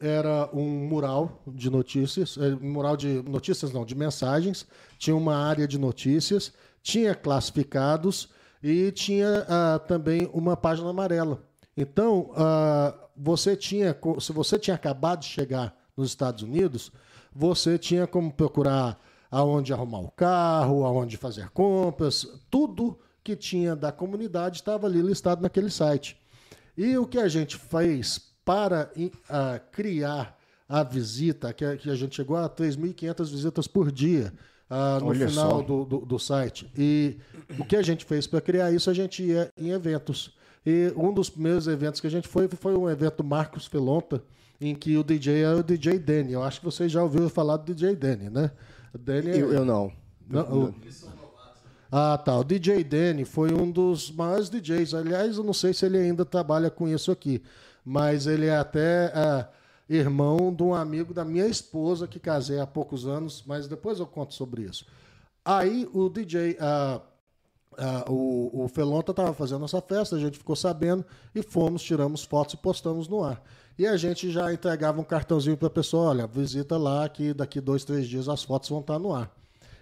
era 0.00 0.48
um 0.52 0.86
mural 0.86 1.42
de 1.46 1.68
notícias, 1.68 2.38
é, 2.38 2.50
mural 2.50 2.96
de 2.96 3.22
notícias 3.22 3.72
não, 3.72 3.84
de 3.84 3.94
mensagens, 3.94 4.66
tinha 4.98 5.16
uma 5.16 5.36
área 5.36 5.66
de 5.66 5.78
notícias, 5.78 6.52
tinha 6.82 7.14
classificados 7.14 8.28
e 8.62 8.90
tinha 8.92 9.44
uh, 9.44 9.78
também 9.86 10.30
uma 10.32 10.56
página 10.56 10.90
amarela. 10.90 11.42
Então, 11.76 12.30
uh, 12.30 13.08
você 13.16 13.56
tinha, 13.56 13.96
se 14.20 14.32
você 14.32 14.58
tinha 14.58 14.74
acabado 14.74 15.20
de 15.20 15.26
chegar 15.26 15.76
nos 15.96 16.08
Estados 16.08 16.42
Unidos, 16.42 16.92
você 17.34 17.78
tinha 17.78 18.06
como 18.06 18.32
procurar 18.32 19.00
aonde 19.30 19.72
arrumar 19.72 20.00
o 20.00 20.10
carro, 20.10 20.84
aonde 20.84 21.16
fazer 21.16 21.50
compras, 21.50 22.26
tudo 22.50 22.98
que 23.22 23.36
tinha 23.36 23.76
da 23.76 23.92
comunidade 23.92 24.56
estava 24.56 24.86
ali 24.86 25.02
listado 25.02 25.42
naquele 25.42 25.70
site. 25.70 26.16
E 26.76 26.96
o 26.96 27.06
que 27.06 27.18
a 27.18 27.28
gente 27.28 27.56
fez 27.56 28.27
para 28.48 28.90
uh, 28.96 29.60
criar 29.70 30.34
a 30.66 30.82
visita, 30.82 31.52
que 31.52 31.62
a, 31.62 31.76
que 31.76 31.90
a 31.90 31.94
gente 31.94 32.16
chegou 32.16 32.34
a 32.34 32.48
3.500 32.48 33.30
visitas 33.30 33.66
por 33.66 33.92
dia 33.92 34.32
uh, 34.70 35.04
no 35.04 35.10
Olha 35.10 35.28
final 35.28 35.62
do, 35.62 35.84
do, 35.84 35.98
do, 35.98 36.18
site. 36.18 36.66
E 36.74 37.18
o 37.58 37.64
que 37.66 37.76
a 37.76 37.82
gente 37.82 38.06
fez 38.06 38.26
para 38.26 38.40
criar 38.40 38.72
isso, 38.72 38.88
a 38.88 38.94
gente 38.94 39.22
ia 39.22 39.50
em 39.54 39.68
eventos. 39.68 40.34
E 40.64 40.90
um 40.96 41.12
dos 41.12 41.28
primeiros 41.28 41.68
eventos 41.68 42.00
que 42.00 42.06
a 42.06 42.10
gente 42.10 42.26
foi 42.26 42.48
foi 42.48 42.74
um 42.74 42.88
evento 42.88 43.22
Marcos 43.22 43.66
Felonta, 43.66 44.22
em 44.58 44.74
que 44.74 44.96
o 44.96 45.04
DJ 45.04 45.42
era 45.42 45.58
o 45.58 45.62
DJ 45.62 45.98
Danny. 45.98 46.32
Eu 46.32 46.42
acho 46.42 46.60
que 46.60 46.64
vocês 46.64 46.90
já 46.90 47.02
ouviram 47.02 47.28
falar 47.28 47.58
do 47.58 47.74
DJ 47.74 47.94
Danny, 47.96 48.30
né? 48.30 48.50
Danny 48.98 49.28
é... 49.28 49.42
eu, 49.42 49.52
eu, 49.52 49.64
não. 49.66 49.92
não 50.26 50.68
o... 50.68 50.74
Ah, 51.92 52.16
tá. 52.16 52.38
O 52.38 52.44
DJ 52.44 52.82
Danny 52.82 53.26
foi 53.26 53.52
um 53.52 53.70
dos 53.70 54.10
maiores 54.10 54.48
DJs. 54.48 54.94
Aliás, 54.94 55.36
eu 55.36 55.44
não 55.44 55.52
sei 55.52 55.74
se 55.74 55.84
ele 55.84 55.98
ainda 55.98 56.24
trabalha 56.24 56.70
com 56.70 56.88
isso 56.88 57.12
aqui 57.12 57.42
mas 57.88 58.26
ele 58.26 58.44
é 58.44 58.56
até 58.58 59.06
é, 59.14 59.48
irmão 59.88 60.52
de 60.54 60.62
um 60.62 60.74
amigo 60.74 61.14
da 61.14 61.24
minha 61.24 61.46
esposa 61.46 62.06
que 62.06 62.20
casei 62.20 62.60
há 62.60 62.66
poucos 62.66 63.06
anos, 63.06 63.42
mas 63.46 63.66
depois 63.66 63.98
eu 63.98 64.06
conto 64.06 64.34
sobre 64.34 64.64
isso. 64.64 64.84
Aí 65.42 65.88
o 65.94 66.10
DJ, 66.10 66.58
uh, 66.60 67.00
uh, 67.72 68.12
o, 68.12 68.64
o 68.64 68.68
Felonta 68.68 69.12
estava 69.12 69.32
fazendo 69.32 69.64
essa 69.64 69.80
festa, 69.80 70.16
a 70.16 70.18
gente 70.18 70.36
ficou 70.36 70.54
sabendo 70.54 71.02
e 71.34 71.42
fomos, 71.42 71.82
tiramos 71.82 72.24
fotos 72.24 72.52
e 72.52 72.56
postamos 72.58 73.08
no 73.08 73.24
ar. 73.24 73.42
E 73.78 73.86
a 73.86 73.96
gente 73.96 74.30
já 74.30 74.52
entregava 74.52 75.00
um 75.00 75.04
cartãozinho 75.04 75.56
para 75.56 75.68
a 75.68 75.70
pessoa, 75.70 76.10
olha, 76.10 76.26
visita 76.26 76.76
lá 76.76 77.08
que 77.08 77.32
daqui 77.32 77.58
dois, 77.58 77.86
três 77.86 78.06
dias 78.06 78.28
as 78.28 78.42
fotos 78.42 78.68
vão 78.68 78.80
estar 78.80 78.98
no 78.98 79.14
ar. 79.14 79.34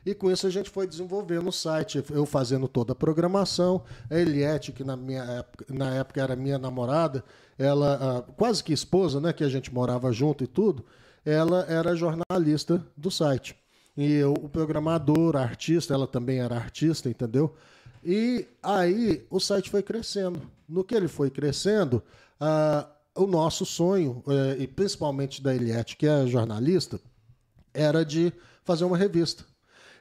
E 0.07 0.15
com 0.15 0.31
isso 0.31 0.47
a 0.47 0.51
gente 0.51 0.71
foi 0.71 0.87
desenvolvendo 0.87 1.49
o 1.49 1.53
site, 1.53 2.01
eu 2.11 2.25
fazendo 2.25 2.69
toda 2.69 2.93
a 2.93 2.95
programação. 2.95 3.83
A 4.09 4.17
Eliette, 4.17 4.71
que 4.71 4.85
na, 4.85 4.97
minha 4.97 5.25
época, 5.25 5.67
na 5.69 5.95
época 5.97 6.23
era 6.23 6.37
minha 6.37 6.61
namorada, 6.61 7.25
ela, 7.59 8.25
quase 8.37 8.63
que 8.63 8.73
esposa, 8.73 9.21
né? 9.21 9.33
Que 9.33 9.43
a 9.43 9.49
gente 9.49 9.75
morava 9.75 10.13
junto 10.13 10.45
e 10.45 10.47
tudo, 10.47 10.85
ela 11.25 11.67
era 11.69 11.97
jornalista 11.97 12.87
do 12.97 13.11
site. 13.11 13.57
E 13.97 14.13
eu, 14.13 14.33
o 14.35 14.49
programador, 14.49 15.37
artista, 15.37 15.93
ela 15.93 16.07
também 16.07 16.39
era 16.39 16.55
artista, 16.55 17.11
entendeu? 17.11 17.57
E 18.05 18.47
aí 18.63 19.27
o 19.29 19.41
site 19.41 19.69
foi 19.69 19.83
crescendo. 19.83 20.41
No 20.69 20.85
que 20.85 20.95
ele 20.95 21.09
foi 21.09 21.31
crescendo, 21.31 22.01
o 23.17 23.27
nosso 23.27 23.67
sonho, 23.67 24.23
uh, 24.25 24.61
e 24.61 24.69
principalmente 24.69 25.43
da 25.43 25.53
Eliette, 25.53 25.97
que 25.97 26.07
é 26.07 26.27
jornalista, 26.27 27.01
era 27.75 28.05
de 28.05 28.33
fazer 28.63 28.85
uma 28.85 28.97
revista. 28.97 29.45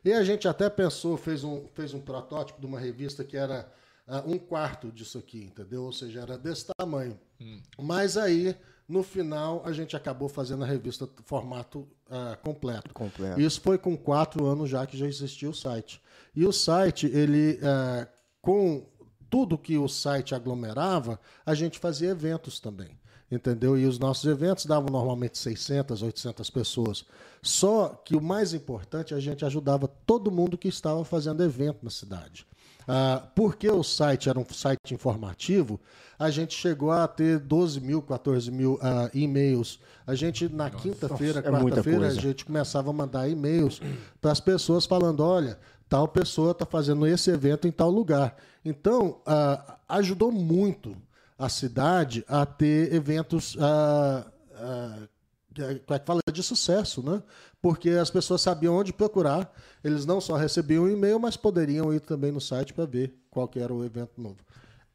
E 0.05 0.13
a 0.13 0.23
gente 0.23 0.47
até 0.47 0.69
pensou, 0.69 1.17
fez 1.17 1.43
um, 1.43 1.67
fez 1.73 1.91
um 1.95 1.99
protótipo 1.99 2.61
de 2.61 2.67
uma 2.67 2.79
revista 2.79 3.23
que 3.23 3.35
era 3.35 3.67
uh, 4.07 4.31
um 4.31 4.37
quarto 4.37 4.91
disso 4.91 5.17
aqui, 5.17 5.43
entendeu? 5.45 5.81
Ou 5.81 5.91
seja, 5.91 6.21
era 6.21 6.37
desse 6.37 6.67
tamanho. 6.77 7.19
Hum. 7.41 7.59
Mas 7.81 8.15
aí, 8.15 8.55
no 8.87 9.01
final, 9.01 9.63
a 9.65 9.73
gente 9.73 9.95
acabou 9.95 10.29
fazendo 10.29 10.63
a 10.63 10.67
revista 10.67 11.09
formato 11.23 11.87
uh, 12.05 12.37
completo. 12.43 12.93
completo. 12.93 13.41
Isso 13.41 13.59
foi 13.59 13.79
com 13.79 13.97
quatro 13.97 14.45
anos 14.45 14.69
já 14.69 14.85
que 14.85 14.95
já 14.95 15.07
existia 15.07 15.49
o 15.49 15.55
site. 15.55 15.99
E 16.35 16.45
o 16.45 16.51
site, 16.51 17.07
ele, 17.07 17.59
uh, 17.63 18.07
com 18.39 18.85
tudo 19.27 19.57
que 19.57 19.75
o 19.75 19.87
site 19.87 20.35
aglomerava, 20.35 21.19
a 21.43 21.55
gente 21.55 21.79
fazia 21.79 22.11
eventos 22.11 22.59
também 22.59 22.95
entendeu? 23.31 23.77
E 23.77 23.85
os 23.85 23.99
nossos 23.99 24.25
eventos 24.25 24.65
davam 24.65 24.89
normalmente 24.89 25.37
600, 25.37 26.01
800 26.01 26.49
pessoas. 26.49 27.05
Só 27.41 27.89
que 28.03 28.15
o 28.15 28.21
mais 28.21 28.53
importante, 28.53 29.13
a 29.13 29.19
gente 29.19 29.45
ajudava 29.45 29.87
todo 29.87 30.31
mundo 30.31 30.57
que 30.57 30.67
estava 30.67 31.03
fazendo 31.03 31.43
evento 31.43 31.79
na 31.83 31.89
cidade. 31.89 32.45
Ah, 32.87 33.23
porque 33.35 33.69
o 33.69 33.83
site 33.83 34.29
era 34.29 34.39
um 34.39 34.45
site 34.45 34.93
informativo, 34.93 35.79
a 36.19 36.29
gente 36.29 36.55
chegou 36.55 36.91
a 36.91 37.07
ter 37.07 37.39
12 37.39 37.81
mil, 37.81 38.01
14 38.01 38.51
mil 38.51 38.79
ah, 38.81 39.09
e-mails. 39.13 39.79
A 40.05 40.13
gente, 40.13 40.47
na 40.47 40.69
quinta-feira, 40.69 41.39
é 41.39 41.41
quarta-feira, 41.41 42.07
a 42.07 42.13
gente 42.13 42.45
começava 42.45 42.91
a 42.91 42.93
mandar 42.93 43.27
e-mails 43.27 43.81
para 44.21 44.31
as 44.31 44.39
pessoas 44.39 44.85
falando: 44.85 45.21
olha, 45.21 45.57
tal 45.89 46.07
pessoa 46.07 46.51
está 46.51 46.65
fazendo 46.65 47.07
esse 47.07 47.31
evento 47.31 47.67
em 47.67 47.71
tal 47.71 47.89
lugar. 47.89 48.35
Então, 48.63 49.19
ah, 49.25 49.77
ajudou 49.89 50.31
muito 50.31 50.95
a 51.37 51.49
cidade 51.49 52.23
a 52.27 52.45
ter 52.45 52.93
eventos 52.93 53.55
uh, 53.55 54.25
uh, 54.51 55.07
que 55.53 56.05
fala 56.05 56.19
de 56.31 56.43
sucesso, 56.43 57.01
né? 57.01 57.23
Porque 57.61 57.89
as 57.91 58.09
pessoas 58.09 58.41
sabiam 58.41 58.75
onde 58.75 58.91
procurar, 58.91 59.51
eles 59.83 60.05
não 60.05 60.19
só 60.19 60.35
recebiam 60.35 60.83
um 60.83 60.89
e-mail, 60.89 61.19
mas 61.19 61.37
poderiam 61.37 61.93
ir 61.93 62.01
também 62.01 62.31
no 62.31 62.41
site 62.41 62.73
para 62.73 62.85
ver 62.85 63.17
qual 63.29 63.49
era 63.55 63.73
o 63.73 63.83
evento 63.83 64.21
novo. 64.21 64.37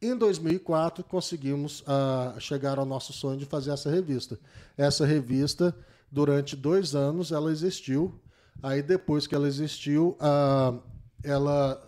Em 0.01 0.15
2004, 0.15 1.03
conseguimos 1.03 1.81
uh, 1.81 2.39
chegar 2.39 2.79
ao 2.79 2.85
nosso 2.85 3.13
sonho 3.13 3.37
de 3.37 3.45
fazer 3.45 3.71
essa 3.71 3.89
revista. 3.89 4.39
Essa 4.77 5.05
revista, 5.05 5.75
durante 6.11 6.55
dois 6.55 6.95
anos, 6.95 7.31
ela 7.31 7.51
existiu. 7.51 8.19
Aí, 8.63 8.81
depois 8.81 9.27
que 9.27 9.35
ela 9.35 9.47
existiu, 9.47 10.17
uh, 10.19 10.81
ela, 11.23 11.87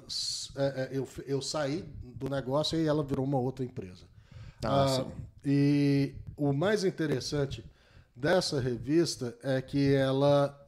uh, 0.56 0.62
eu, 0.92 1.08
eu 1.26 1.42
saí 1.42 1.84
do 2.04 2.30
negócio 2.30 2.78
e 2.78 2.86
ela 2.86 3.04
virou 3.04 3.26
uma 3.26 3.40
outra 3.40 3.66
empresa. 3.66 4.06
Ah, 4.66 5.02
ah, 5.02 5.06
e 5.46 6.14
o 6.38 6.54
mais 6.54 6.84
interessante 6.84 7.64
dessa 8.16 8.60
revista 8.60 9.36
é 9.44 9.62
que 9.62 9.94
ela, 9.94 10.68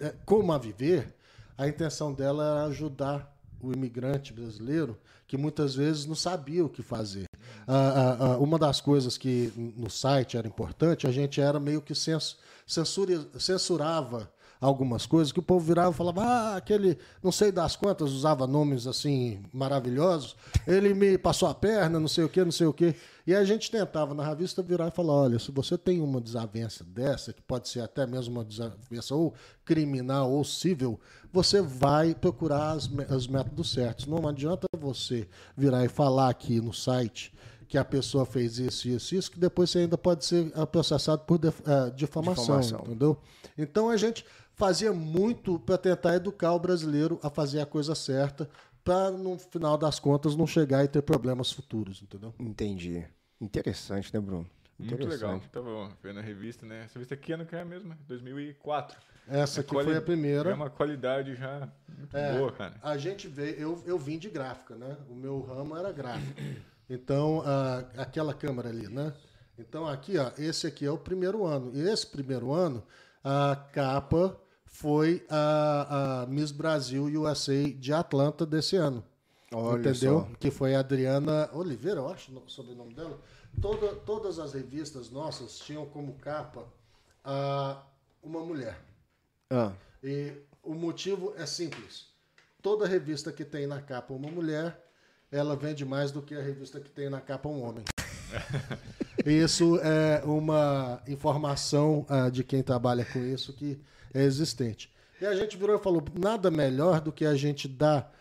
é, 0.00 0.14
como 0.24 0.52
a 0.52 0.58
viver, 0.58 1.14
a 1.56 1.66
intenção 1.66 2.12
dela 2.12 2.44
era 2.44 2.64
ajudar 2.64 3.34
o 3.60 3.72
imigrante 3.72 4.32
brasileiro 4.32 4.98
que 5.26 5.36
muitas 5.36 5.74
vezes 5.74 6.06
não 6.06 6.14
sabia 6.14 6.64
o 6.64 6.68
que 6.68 6.82
fazer. 6.82 7.26
Ah, 7.66 8.16
ah, 8.20 8.38
uma 8.38 8.58
das 8.58 8.80
coisas 8.80 9.18
que 9.18 9.52
no 9.76 9.90
site 9.90 10.36
era 10.36 10.46
importante, 10.46 11.06
a 11.06 11.10
gente 11.10 11.40
era 11.40 11.58
meio 11.58 11.82
que 11.82 11.94
cens 11.94 12.36
censura, 12.66 13.26
censurava 13.38 14.30
algumas 14.66 15.06
coisas 15.06 15.32
que 15.32 15.38
o 15.38 15.42
povo 15.42 15.64
virava 15.64 15.90
e 15.90 15.94
falava, 15.94 16.22
ah, 16.22 16.56
aquele, 16.56 16.98
não 17.22 17.30
sei 17.30 17.52
das 17.52 17.76
quantas, 17.76 18.10
usava 18.10 18.46
nomes 18.46 18.86
assim 18.86 19.40
maravilhosos, 19.52 20.36
ele 20.66 20.92
me 20.92 21.16
passou 21.16 21.48
a 21.48 21.54
perna, 21.54 22.00
não 22.00 22.08
sei 22.08 22.24
o 22.24 22.28
que, 22.28 22.44
não 22.44 22.52
sei 22.52 22.66
o 22.66 22.72
que. 22.72 22.94
E 23.26 23.34
a 23.34 23.44
gente 23.44 23.70
tentava 23.70 24.14
na 24.14 24.26
revista 24.26 24.62
virar 24.62 24.88
e 24.88 24.90
falar: 24.90 25.14
olha, 25.14 25.38
se 25.38 25.50
você 25.50 25.76
tem 25.76 26.00
uma 26.00 26.20
desavença 26.20 26.84
dessa, 26.84 27.32
que 27.32 27.42
pode 27.42 27.68
ser 27.68 27.80
até 27.80 28.06
mesmo 28.06 28.34
uma 28.34 28.44
desavença 28.44 29.14
ou 29.14 29.34
criminal 29.64 30.30
ou 30.30 30.44
civil, 30.44 31.00
você 31.32 31.60
vai 31.60 32.14
procurar 32.14 32.72
as, 32.72 32.88
os 33.10 33.26
métodos 33.26 33.72
certos. 33.72 34.06
Não 34.06 34.28
adianta 34.28 34.66
você 34.78 35.28
virar 35.56 35.84
e 35.84 35.88
falar 35.88 36.28
aqui 36.28 36.60
no 36.60 36.72
site 36.72 37.32
que 37.68 37.76
a 37.76 37.84
pessoa 37.84 38.24
fez 38.24 38.58
isso, 38.58 38.88
isso, 38.88 39.14
isso, 39.14 39.30
que 39.30 39.38
depois 39.38 39.70
você 39.70 39.80
ainda 39.80 39.98
pode 39.98 40.24
ser 40.24 40.50
processado 40.70 41.22
por 41.26 41.36
uh, 41.36 41.90
difamação, 41.96 42.44
difamação, 42.44 42.80
entendeu? 42.86 43.18
Então 43.58 43.90
a 43.90 43.96
gente 43.96 44.24
fazia 44.56 44.92
muito 44.92 45.58
para 45.60 45.78
tentar 45.78 46.16
educar 46.16 46.52
o 46.52 46.58
brasileiro 46.58 47.20
a 47.22 47.30
fazer 47.30 47.60
a 47.60 47.66
coisa 47.66 47.94
certa, 47.94 48.48
para 48.82 49.10
no 49.10 49.38
final 49.38 49.76
das 49.76 49.98
contas 49.98 50.34
não 50.34 50.46
chegar 50.46 50.84
e 50.84 50.88
ter 50.88 51.02
problemas 51.02 51.52
futuros, 51.52 52.02
entendeu? 52.02 52.34
Entendi. 52.38 53.06
Interessante, 53.40 54.12
né, 54.12 54.18
Bruno? 54.18 54.48
Muito 54.78 55.06
legal. 55.06 55.40
Tava 55.52 55.90
vendo 56.02 56.18
a 56.18 56.22
revista, 56.22 56.66
né? 56.66 56.84
Essa 56.84 56.94
revista 56.94 57.14
aqui 57.14 57.32
ano 57.32 57.46
que 57.46 57.56
é 57.56 57.64
mesmo, 57.64 57.94
2004. 58.06 58.96
Essa 59.28 59.60
aqui 59.60 59.72
foi 59.72 59.96
a 59.96 60.02
primeira. 60.02 60.50
É 60.50 60.54
uma 60.54 60.70
qualidade 60.70 61.34
já 61.34 61.68
muito 61.88 62.16
é, 62.16 62.38
boa, 62.38 62.52
cara. 62.52 62.74
A 62.82 62.96
gente 62.96 63.26
veio, 63.26 63.56
eu, 63.56 63.82
eu 63.86 63.98
vim 63.98 64.18
de 64.18 64.30
gráfica, 64.30 64.76
né? 64.76 64.96
O 65.08 65.14
meu 65.14 65.40
ramo 65.40 65.76
era 65.76 65.92
gráfico. 65.92 66.40
Então, 66.88 67.42
a, 67.44 67.78
aquela 68.00 68.32
câmera 68.32 68.68
ali, 68.68 68.86
né? 68.86 69.12
Então, 69.58 69.88
aqui, 69.88 70.18
ó, 70.18 70.30
esse 70.38 70.68
aqui 70.68 70.86
é 70.86 70.90
o 70.92 70.96
primeiro 70.96 71.44
ano. 71.44 71.72
E 71.74 71.80
esse 71.80 72.06
primeiro 72.06 72.52
ano, 72.52 72.80
a 73.24 73.56
capa 73.72 74.40
foi 74.66 75.24
a, 75.30 76.22
a 76.22 76.26
Miss 76.26 76.52
Brasil 76.52 77.04
USA 77.04 77.64
de 77.70 77.92
Atlanta 77.92 78.44
desse 78.44 78.76
ano. 78.76 79.02
Olha 79.52 79.78
entendeu? 79.78 80.20
Só. 80.20 80.36
Que 80.38 80.50
foi 80.50 80.74
a 80.74 80.80
Adriana 80.80 81.48
Oliveira, 81.52 82.00
eu 82.00 82.08
acho, 82.08 82.36
o 82.36 82.50
sobrenome 82.50 82.92
dela. 82.92 83.18
Toda, 83.60 83.94
todas 83.94 84.38
as 84.38 84.52
revistas 84.52 85.10
nossas 85.10 85.58
tinham 85.58 85.86
como 85.86 86.14
capa 86.14 86.66
uh, 87.24 87.80
uma 88.22 88.40
mulher. 88.40 88.78
Ah. 89.50 89.72
E 90.02 90.32
o 90.62 90.74
motivo 90.74 91.32
é 91.36 91.46
simples. 91.46 92.08
Toda 92.60 92.86
revista 92.86 93.32
que 93.32 93.44
tem 93.44 93.66
na 93.66 93.80
capa 93.80 94.12
uma 94.12 94.30
mulher, 94.30 94.84
ela 95.30 95.56
vende 95.56 95.84
mais 95.84 96.10
do 96.10 96.20
que 96.20 96.34
a 96.34 96.42
revista 96.42 96.80
que 96.80 96.90
tem 96.90 97.08
na 97.08 97.20
capa 97.20 97.48
um 97.48 97.62
homem. 97.62 97.84
isso 99.24 99.78
é 99.78 100.22
uma 100.24 101.00
informação 101.06 102.04
uh, 102.10 102.30
de 102.30 102.42
quem 102.44 102.62
trabalha 102.62 103.04
com 103.04 103.20
isso 103.20 103.52
que 103.52 103.80
é 104.16 104.22
existente. 104.22 104.90
E 105.20 105.26
a 105.26 105.34
gente 105.34 105.56
virou 105.56 105.76
e 105.76 105.82
falou: 105.82 106.02
nada 106.18 106.50
melhor 106.50 107.00
do 107.00 107.12
que 107.12 107.24
a 107.24 107.34
gente 107.34 107.68
dar 107.68 108.12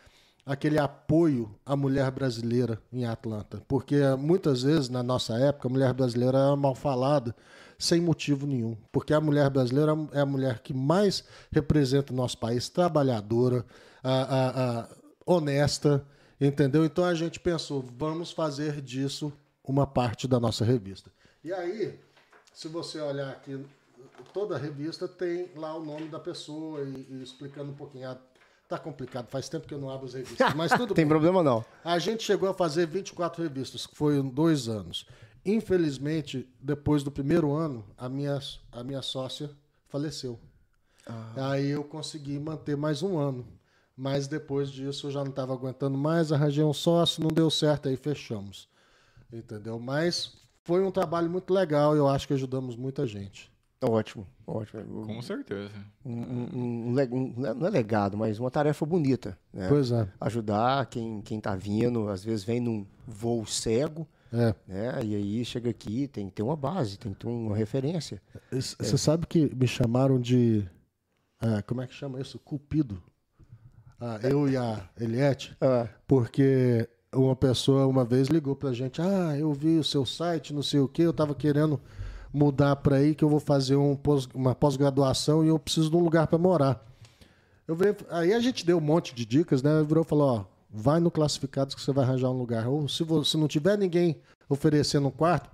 aquele 0.46 0.78
apoio 0.78 1.54
à 1.66 1.76
mulher 1.76 2.12
brasileira 2.12 2.80
em 2.92 3.06
Atlanta. 3.06 3.62
Porque 3.68 3.96
muitas 4.18 4.64
vezes, 4.64 4.90
na 4.90 5.02
nossa 5.02 5.34
época, 5.38 5.68
a 5.68 5.72
mulher 5.72 5.94
brasileira 5.94 6.38
era 6.38 6.56
mal 6.56 6.76
falada 6.76 7.36
sem 7.78 8.00
motivo 8.00 8.46
nenhum. 8.46 8.78
Porque 8.92 9.14
a 9.14 9.20
mulher 9.20 9.50
brasileira 9.50 9.94
é 10.14 10.22
a 10.22 10.26
mulher 10.26 10.60
que 10.60 10.74
mais 10.74 11.24
representa 11.52 12.14
o 12.14 12.16
nosso 12.16 12.38
país, 12.38 12.70
trabalhadora, 12.70 13.66
a, 14.04 14.12
a, 14.12 14.80
a, 14.82 14.90
honesta, 15.26 16.06
entendeu? 16.40 16.86
Então 16.86 17.04
a 17.04 17.14
gente 17.14 17.40
pensou, 17.40 17.84
vamos 17.98 18.32
fazer 18.32 18.82
disso 18.82 19.34
uma 19.64 19.88
parte 19.88 20.28
da 20.28 20.40
nossa 20.40 20.64
revista. 20.64 21.12
E 21.44 21.52
aí, 21.52 22.00
se 22.54 22.68
você 22.68 23.00
olhar 23.02 23.30
aqui, 23.30 23.60
toda 24.34 24.58
revista 24.58 25.08
tem 25.08 25.52
lá 25.56 25.76
o 25.76 25.84
nome 25.84 26.08
da 26.08 26.20
pessoa 26.20 26.82
e, 26.84 27.08
e 27.10 27.24
explicando 27.24 27.72
um 27.72 27.76
pouquinho 27.76 28.10
a 28.10 28.18
Tá 28.68 28.80
complicado, 28.80 29.28
faz 29.30 29.48
tempo 29.48 29.68
que 29.68 29.74
eu 29.76 29.78
não 29.78 29.92
abro 29.92 30.08
as 30.08 30.16
revistas. 30.16 30.54
Mas 30.56 30.72
tudo 30.72 30.94
Tem 30.96 31.06
bem. 31.06 31.10
problema 31.10 31.44
não. 31.44 31.64
A 31.84 32.00
gente 32.00 32.24
chegou 32.24 32.50
a 32.50 32.54
fazer 32.54 32.88
24 32.88 33.44
revistas, 33.44 33.86
que 33.86 33.96
foi 33.96 34.20
dois 34.24 34.68
anos. 34.68 35.06
Infelizmente, 35.46 36.50
depois 36.60 37.04
do 37.04 37.12
primeiro 37.12 37.54
ano, 37.54 37.86
a 37.96 38.10
minha, 38.10 38.40
a 38.72 38.84
minha 38.84 39.04
sócia 39.04 39.52
faleceu. 39.88 40.40
Ah. 41.06 41.52
Aí 41.52 41.70
eu 41.70 41.84
consegui 41.84 42.40
manter 42.40 42.76
mais 42.76 43.04
um 43.04 43.20
ano. 43.20 43.48
Mas 43.96 44.28
depois 44.28 44.70
disso 44.72 45.08
eu 45.08 45.12
já 45.12 45.24
não 45.24 45.30
estava 45.30 45.54
aguentando 45.54 45.98
mais, 45.98 46.32
arranjei 46.32 46.64
um 46.64 46.74
sócio, 46.74 47.22
não 47.22 47.30
deu 47.30 47.52
certo, 47.52 47.88
aí 47.88 47.96
fechamos. 47.96 48.68
Entendeu? 49.32 49.80
Mas 49.80 50.34
foi 50.64 50.84
um 50.84 50.92
trabalho 50.92 51.30
muito 51.30 51.54
legal 51.54 51.96
e 51.96 52.00
eu 52.00 52.08
acho 52.08 52.28
que 52.28 52.34
ajudamos 52.34 52.76
muita 52.76 53.06
gente. 53.06 53.50
Ótimo, 53.82 54.26
ótimo. 54.48 55.06
Com 55.06 55.22
certeza. 55.22 55.72
Um, 56.04 56.12
um, 56.12 56.50
um, 56.54 57.00
um, 57.12 57.34
não 57.54 57.68
é 57.68 57.70
legado, 57.70 58.18
mas 58.18 58.40
uma 58.40 58.50
tarefa 58.50 58.86
bonita. 58.86 59.38
Né? 59.54 59.68
Pois 59.68 59.92
é. 59.92 60.08
Ajudar 60.20 60.86
quem, 60.88 61.22
quem 61.22 61.40
tá 61.40 61.56
vindo, 61.56 62.10
às 62.10 62.24
vezes 62.24 62.44
vem 62.44 62.60
num 62.60 62.86
voo 63.06 63.46
cego, 63.46 64.08
é. 64.34 64.56
né? 64.68 65.04
E 65.04 65.16
aí 65.16 65.46
chega 65.46 65.70
aqui, 65.70 66.08
tem 66.08 66.28
que 66.28 66.36
ter 66.36 66.44
uma 66.44 66.56
base, 66.56 66.98
tem 66.98 67.14
que 67.14 67.20
ter 67.20 67.28
uma 67.28 67.56
referência. 67.56 68.22
Você 68.52 68.96
é. 68.96 68.98
sabe 68.98 69.28
que 69.28 69.54
me 69.56 69.68
chamaram 69.68 70.20
de. 70.20 70.68
É, 71.42 71.62
como 71.62 71.82
é 71.82 71.88
que 71.88 71.94
chama 71.94 72.20
isso? 72.20 72.40
Cupido. 72.40 73.04
ah, 74.00 74.20
eu 74.24 74.50
e 74.50 74.58
a 74.58 74.90
Eliette, 75.00 75.56
Ah. 75.62 75.88
porque 76.08 76.88
uma 77.14 77.36
pessoa 77.36 77.88
uma 77.88 78.04
vez 78.04 78.30
ligou 78.30 78.56
pra 78.56 78.74
gente, 78.74 79.02
ah, 79.02 79.38
eu 79.38 79.54
vi 79.54 79.78
o 79.78 79.84
seu 79.84 80.06
site, 80.06 80.54
não 80.54 80.64
sei 80.64 80.80
o 80.80 80.88
que, 80.88 81.02
eu 81.02 81.14
tava 81.14 81.36
querendo 81.36 81.80
mudar 82.36 82.76
pra 82.76 82.98
aí 82.98 83.16
que 83.16 83.24
eu 83.24 83.30
vou 83.30 83.40
fazer 83.40 83.76
um 83.78 83.96
pós- 83.96 84.28
uma 84.34 84.54
pós-graduação 84.54 85.44
e 85.44 85.48
eu 85.48 85.58
preciso 85.58 85.90
de 85.90 85.96
um 85.96 86.04
lugar 86.04 86.28
pra 86.28 86.38
morar. 86.38 86.86
Eu 87.68 87.76
aí 88.12 88.34
a 88.34 88.40
gente 88.40 88.66
deu 88.66 88.78
um 88.78 88.82
monte 88.82 89.16
de 89.16 89.26
dicas, 89.26 89.64
né? 89.64 89.82
Virou 89.84 90.04
e 90.04 90.08
falou, 90.08 90.30
ó, 90.30 90.46
vai 90.70 91.00
no 91.00 91.10
classificados 91.10 91.74
que 91.74 91.82
você 91.82 91.92
vai 91.94 92.04
arranjar 92.04 92.30
um 92.30 92.38
lugar. 92.38 92.68
Ou 92.68 92.88
se, 92.90 93.04
vo- 93.04 93.24
se 93.24 93.38
não 93.38 93.48
tiver 93.48 93.78
ninguém 93.78 94.18
oferecendo 94.50 95.08
um 95.08 95.12
quarto, 95.12 95.50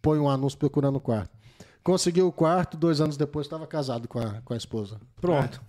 põe 0.00 0.18
um 0.18 0.28
anúncio 0.28 0.58
procurando 0.58 0.96
um 0.96 1.00
quarto. 1.00 1.35
Conseguiu 1.86 2.26
o 2.26 2.32
quarto, 2.32 2.76
dois 2.76 3.00
anos 3.00 3.16
depois 3.16 3.46
estava 3.46 3.64
casado 3.64 4.08
com 4.08 4.18
a, 4.18 4.40
com 4.44 4.52
a 4.52 4.56
esposa. 4.56 5.00
Pronto. 5.20 5.62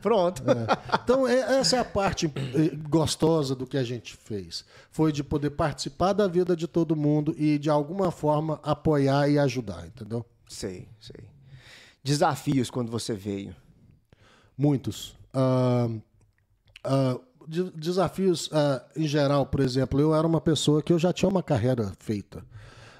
Pronto. 0.00 0.40
Então, 1.02 1.26
é- 1.26 1.58
essa 1.58 1.74
é 1.76 1.78
a 1.80 1.84
parte 1.84 2.26
eh, 2.26 2.76
gostosa 2.88 3.56
do 3.56 3.66
que 3.66 3.76
a 3.76 3.82
gente 3.82 4.16
fez. 4.16 4.64
Foi 4.92 5.10
de 5.10 5.24
poder 5.24 5.50
participar 5.50 6.12
da 6.12 6.28
vida 6.28 6.54
de 6.54 6.68
todo 6.68 6.94
mundo 6.94 7.34
e, 7.36 7.58
de 7.58 7.68
alguma 7.68 8.12
forma, 8.12 8.60
apoiar 8.62 9.28
e 9.28 9.36
ajudar, 9.36 9.84
entendeu? 9.84 10.24
Sei, 10.48 10.88
sei. 11.00 11.24
Desafios 12.04 12.70
quando 12.70 12.88
você 12.88 13.14
veio. 13.14 13.52
Muitos. 14.56 15.16
Ah, 15.34 15.88
ah, 16.84 17.18
de- 17.48 17.70
desafios 17.72 18.48
ah, 18.52 18.80
em 18.96 19.08
geral, 19.08 19.44
por 19.46 19.58
exemplo, 19.58 20.00
eu 20.00 20.14
era 20.14 20.24
uma 20.26 20.40
pessoa 20.40 20.80
que 20.82 20.92
eu 20.92 20.98
já 21.00 21.12
tinha 21.12 21.28
uma 21.28 21.42
carreira 21.42 21.92
feita. 21.98 22.44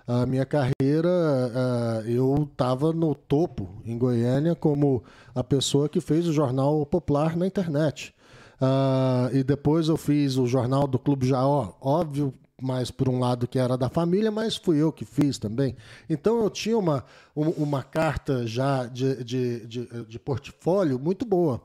A 0.06 0.24
minha 0.24 0.46
carreira, 0.46 1.08
ah, 1.54 2.02
eu 2.06 2.48
estava 2.50 2.92
no 2.92 3.14
topo 3.14 3.68
em 3.84 3.98
Goiânia 3.98 4.54
como 4.54 5.02
a 5.34 5.42
pessoa 5.42 5.88
que 5.88 6.00
fez 6.00 6.28
o 6.28 6.32
jornal 6.32 6.86
popular 6.86 7.36
na 7.36 7.46
internet. 7.46 8.14
Ah, 8.60 9.28
e 9.32 9.42
depois 9.42 9.88
eu 9.88 9.96
fiz 9.96 10.36
o 10.36 10.46
jornal 10.46 10.86
do 10.86 10.98
Clube 10.98 11.26
Jaó, 11.26 11.72
óbvio, 11.80 12.32
mais 12.62 12.90
por 12.90 13.08
um 13.08 13.18
lado 13.18 13.46
que 13.48 13.58
era 13.58 13.76
da 13.76 13.88
família, 13.88 14.30
mas 14.30 14.56
fui 14.56 14.78
eu 14.80 14.92
que 14.92 15.04
fiz 15.04 15.38
também. 15.38 15.76
Então 16.08 16.38
eu 16.42 16.48
tinha 16.50 16.78
uma, 16.78 17.04
um- 17.36 17.50
uma 17.50 17.82
carta 17.82 18.46
já 18.46 18.86
de, 18.86 19.22
de, 19.24 19.66
de, 19.66 20.04
de 20.06 20.18
portfólio 20.20 20.98
muito 20.98 21.26
boa. 21.26 21.60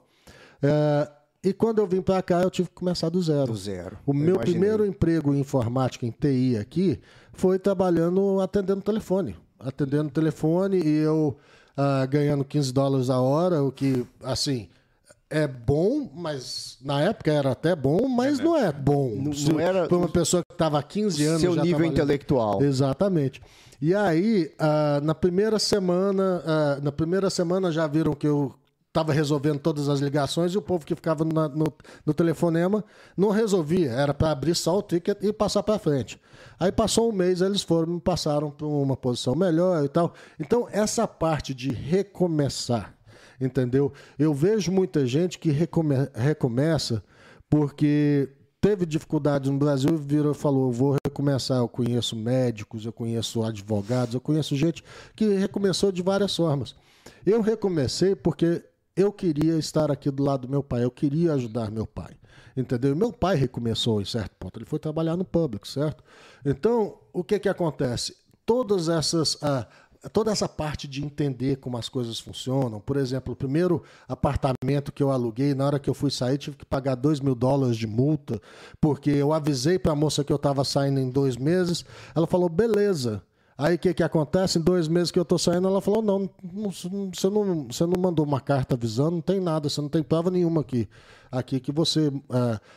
É, 1.43 1.49
e 1.49 1.53
quando 1.53 1.79
eu 1.79 1.87
vim 1.87 2.01
para 2.01 2.21
cá, 2.21 2.41
eu 2.41 2.49
tive 2.49 2.69
que 2.69 2.75
começar 2.75 3.09
do 3.09 3.21
zero. 3.21 3.47
Do 3.47 3.55
zero. 3.57 3.97
O 4.05 4.11
Eu 4.11 4.15
meu 4.15 4.35
imaginei. 4.35 4.51
primeiro 4.53 4.85
emprego 4.85 5.33
em 5.33 5.39
informática, 5.39 6.05
em 6.05 6.11
TI 6.11 6.57
aqui, 6.57 6.99
foi 7.33 7.57
trabalhando 7.59 8.39
atendendo 8.41 8.81
telefone. 8.81 9.35
Atendendo 9.59 10.09
telefone 10.09 10.79
e 10.83 10.97
eu 10.97 11.37
ah, 11.77 12.05
ganhando 12.05 12.43
15 12.43 12.71
dólares 12.73 13.09
a 13.09 13.19
hora, 13.19 13.63
o 13.63 13.71
que, 13.71 14.05
assim, 14.23 14.67
é 15.29 15.47
bom, 15.47 16.09
mas 16.13 16.77
na 16.81 17.01
época 17.01 17.31
era 17.31 17.51
até 17.51 17.75
bom, 17.75 18.07
mas 18.07 18.39
não 18.39 18.57
é 18.57 18.71
bom. 18.71 19.09
Não- 19.15 19.53
não 19.53 19.59
era 19.59 19.87
Para 19.87 19.97
uma 19.97 20.09
pessoa 20.09 20.43
que 20.43 20.53
estava 20.53 20.77
há 20.79 20.83
15 20.83 21.23
anos. 21.25 21.41
Seu 21.41 21.55
nível 21.55 21.85
intelectual. 21.85 22.61
Exatamente. 22.61 23.41
E 23.81 23.95
aí, 23.95 24.51
ah, 24.59 24.99
na 25.01 25.15
primeira 25.15 25.57
semana, 25.57 26.43
ah, 26.45 26.79
na 26.83 26.91
primeira 26.91 27.29
semana 27.29 27.71
já 27.71 27.87
viram 27.87 28.13
que 28.13 28.27
eu 28.27 28.53
estava 28.91 29.13
resolvendo 29.13 29.57
todas 29.57 29.87
as 29.87 30.01
ligações 30.01 30.51
e 30.53 30.57
o 30.57 30.61
povo 30.61 30.85
que 30.85 30.93
ficava 30.93 31.23
na- 31.23 31.47
no, 31.47 31.65
no 32.05 32.13
telefonema 32.13 32.83
não 33.15 33.29
resolvia. 33.29 33.89
Era 33.89 34.13
para 34.13 34.31
abrir 34.31 34.53
só 34.53 34.77
o 34.77 34.81
ticket 34.81 35.17
e 35.23 35.31
passar 35.31 35.63
para 35.63 35.79
frente. 35.79 36.19
Aí 36.59 36.73
passou 36.73 37.09
um 37.09 37.13
mês, 37.13 37.39
eles 37.39 37.61
foram 37.61 37.97
passaram 37.99 38.51
para 38.51 38.67
uma 38.67 38.97
posição 38.97 39.33
melhor 39.33 39.83
e 39.85 39.87
tal. 39.87 40.13
Então, 40.37 40.67
essa 40.71 41.07
parte 41.07 41.53
de 41.53 41.71
recomeçar, 41.71 42.93
entendeu? 43.39 43.93
Eu 44.19 44.33
vejo 44.33 44.71
muita 44.73 45.05
gente 45.07 45.39
que 45.39 45.51
recome- 45.51 46.09
recomeça 46.13 47.01
porque 47.49 48.29
teve 48.59 48.85
dificuldade 48.85 49.49
no 49.49 49.57
Brasil 49.57 49.89
e 49.95 49.97
virou 49.97 50.33
falou: 50.33 50.67
eu 50.67 50.71
vou 50.73 50.97
recomeçar. 51.05 51.57
Eu 51.59 51.69
conheço 51.69 52.13
médicos, 52.15 52.85
eu 52.85 52.91
conheço 52.91 53.41
advogados, 53.41 54.13
eu 54.15 54.21
conheço 54.21 54.53
gente 54.55 54.83
que 55.15 55.25
recomeçou 55.35 55.91
de 55.93 56.01
várias 56.01 56.35
formas. 56.35 56.75
Eu 57.25 57.41
recomecei 57.41 58.15
porque 58.15 58.63
eu 58.95 59.11
queria 59.11 59.57
estar 59.57 59.91
aqui 59.91 60.09
do 60.11 60.23
lado 60.23 60.47
do 60.47 60.51
meu 60.51 60.63
pai, 60.63 60.83
eu 60.83 60.91
queria 60.91 61.33
ajudar 61.33 61.71
meu 61.71 61.87
pai. 61.87 62.15
Entendeu? 62.55 62.91
E 62.91 62.95
Meu 62.95 63.13
pai 63.13 63.35
recomeçou 63.35 64.01
em 64.01 64.05
certo 64.05 64.35
ponto, 64.37 64.57
ele 64.57 64.65
foi 64.65 64.79
trabalhar 64.79 65.15
no 65.15 65.23
público, 65.23 65.67
certo? 65.67 66.03
Então, 66.45 66.97
o 67.13 67.23
que 67.23 67.39
que 67.39 67.49
acontece? 67.49 68.15
Todas 68.45 68.89
essas. 68.89 69.37
ah, 69.41 69.67
toda 70.11 70.31
essa 70.31 70.49
parte 70.49 70.87
de 70.87 71.03
entender 71.03 71.57
como 71.57 71.77
as 71.77 71.87
coisas 71.87 72.19
funcionam. 72.19 72.79
Por 72.79 72.97
exemplo, 72.97 73.33
o 73.33 73.35
primeiro 73.35 73.83
apartamento 74.07 74.91
que 74.91 75.03
eu 75.03 75.11
aluguei, 75.11 75.53
na 75.53 75.65
hora 75.65 75.79
que 75.79 75.89
eu 75.89 75.93
fui 75.93 76.09
sair, 76.09 76.37
tive 76.37 76.57
que 76.57 76.65
pagar 76.65 76.95
2 76.95 77.19
mil 77.19 77.35
dólares 77.35 77.77
de 77.77 77.85
multa, 77.85 78.41
porque 78.79 79.11
eu 79.11 79.31
avisei 79.31 79.77
para 79.77 79.91
a 79.91 79.95
moça 79.95 80.23
que 80.23 80.33
eu 80.33 80.37
estava 80.37 80.63
saindo 80.63 80.99
em 80.99 81.09
dois 81.09 81.37
meses. 81.37 81.85
Ela 82.15 82.25
falou, 82.25 82.49
beleza. 82.49 83.21
Aí 83.63 83.75
o 83.75 83.79
que, 83.79 83.93
que 83.93 84.01
acontece? 84.01 84.57
Em 84.57 84.61
dois 84.61 84.87
meses 84.87 85.11
que 85.11 85.19
eu 85.19 85.25
tô 85.25 85.37
saindo, 85.37 85.67
ela 85.67 85.81
falou: 85.81 86.01
não, 86.01 86.29
não, 86.43 86.71
você, 86.71 87.29
não, 87.29 87.67
você 87.69 87.85
não 87.85 87.99
mandou 88.01 88.25
uma 88.25 88.41
carta 88.41 88.73
avisando, 88.75 89.11
não 89.11 89.21
tem 89.21 89.39
nada, 89.39 89.69
você 89.69 89.79
não 89.81 89.89
tem 89.89 90.01
prova 90.01 90.31
nenhuma 90.31 90.61
aqui. 90.61 90.87
Aqui 91.31 91.59
que 91.59 91.71
você 91.71 92.11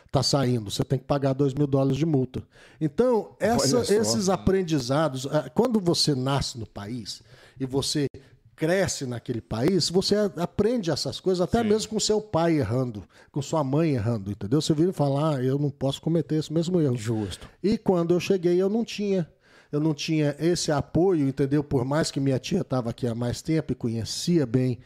está 0.06 0.22
saindo, 0.22 0.70
você 0.70 0.84
tem 0.84 0.98
que 0.98 1.04
pagar 1.06 1.32
dois 1.32 1.54
mil 1.54 1.66
dólares 1.66 1.96
de 1.96 2.06
multa. 2.06 2.42
Então, 2.80 3.34
essa- 3.40 3.78
esses 3.94 4.28
aprendizados, 4.28 5.26
ah, 5.26 5.50
quando 5.54 5.80
você 5.80 6.14
nasce 6.14 6.58
no 6.58 6.66
país 6.66 7.22
e 7.58 7.64
você 7.66 8.06
cresce 8.54 9.06
naquele 9.06 9.40
país, 9.40 9.88
você 9.90 10.14
aprende 10.36 10.90
essas 10.90 11.18
coisas 11.18 11.40
até 11.40 11.64
mesmo 11.64 11.90
com 11.90 11.98
seu 11.98 12.20
pai 12.20 12.58
errando, 12.58 13.02
com 13.32 13.42
sua 13.42 13.64
mãe 13.64 13.94
errando, 13.94 14.30
entendeu? 14.30 14.60
Você 14.60 14.72
vira 14.72 14.90
e 14.90 14.94
fala, 14.94 15.34
ah, 15.36 15.42
eu 15.42 15.58
não 15.58 15.70
posso 15.70 16.00
cometer 16.00 16.36
esse 16.36 16.52
mesmo 16.52 16.80
erro. 16.80 16.96
Justo. 16.96 17.48
E 17.62 17.76
quando 17.76 18.14
eu 18.14 18.20
cheguei, 18.20 18.60
eu 18.62 18.68
não 18.68 18.84
tinha. 18.84 19.28
Eu 19.74 19.80
não 19.80 19.92
tinha 19.92 20.36
esse 20.38 20.70
apoio, 20.70 21.26
entendeu? 21.28 21.64
Por 21.64 21.84
mais 21.84 22.08
que 22.08 22.20
minha 22.20 22.38
tia 22.38 22.60
estava 22.60 22.90
aqui 22.90 23.08
há 23.08 23.14
mais 23.14 23.42
tempo 23.42 23.72
e 23.72 23.74
conhecia 23.74 24.46
bem 24.46 24.78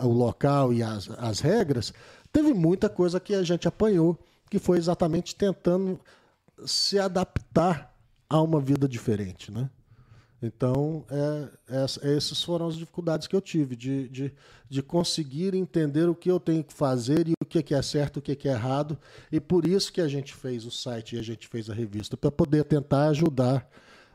o 0.00 0.06
local 0.12 0.72
e 0.72 0.80
as, 0.80 1.10
as 1.18 1.40
regras, 1.40 1.92
teve 2.32 2.54
muita 2.54 2.88
coisa 2.88 3.18
que 3.18 3.34
a 3.34 3.42
gente 3.42 3.66
apanhou, 3.66 4.16
que 4.48 4.60
foi 4.60 4.78
exatamente 4.78 5.34
tentando 5.34 5.98
se 6.64 7.00
adaptar 7.00 7.92
a 8.30 8.40
uma 8.40 8.60
vida 8.60 8.86
diferente, 8.86 9.50
né? 9.50 9.68
Então, 10.40 11.04
é, 11.10 11.48
essa- 11.82 12.06
essas 12.06 12.40
foram 12.40 12.68
as 12.68 12.76
dificuldades 12.76 13.26
que 13.26 13.34
eu 13.34 13.40
tive, 13.40 13.74
de, 13.74 14.08
de, 14.08 14.32
de 14.70 14.82
conseguir 14.84 15.52
entender 15.52 16.08
o 16.08 16.14
que 16.14 16.30
eu 16.30 16.38
tenho 16.38 16.62
que 16.62 16.72
fazer 16.72 17.26
e 17.26 17.32
o 17.42 17.44
que 17.44 17.60
que 17.60 17.74
é 17.74 17.82
certo, 17.82 18.18
o 18.18 18.22
que 18.22 18.36
que 18.36 18.48
é 18.48 18.52
errado. 18.52 18.96
E 19.32 19.40
por 19.40 19.66
isso 19.66 19.92
que 19.92 20.00
a 20.00 20.06
gente 20.06 20.32
fez 20.32 20.64
o 20.64 20.70
site 20.70 21.16
e 21.16 21.18
a 21.18 21.22
gente 21.22 21.48
fez 21.48 21.68
a 21.68 21.74
revista, 21.74 22.16
para 22.16 22.30
poder 22.30 22.62
tentar 22.64 23.08
ajudar 23.08 23.68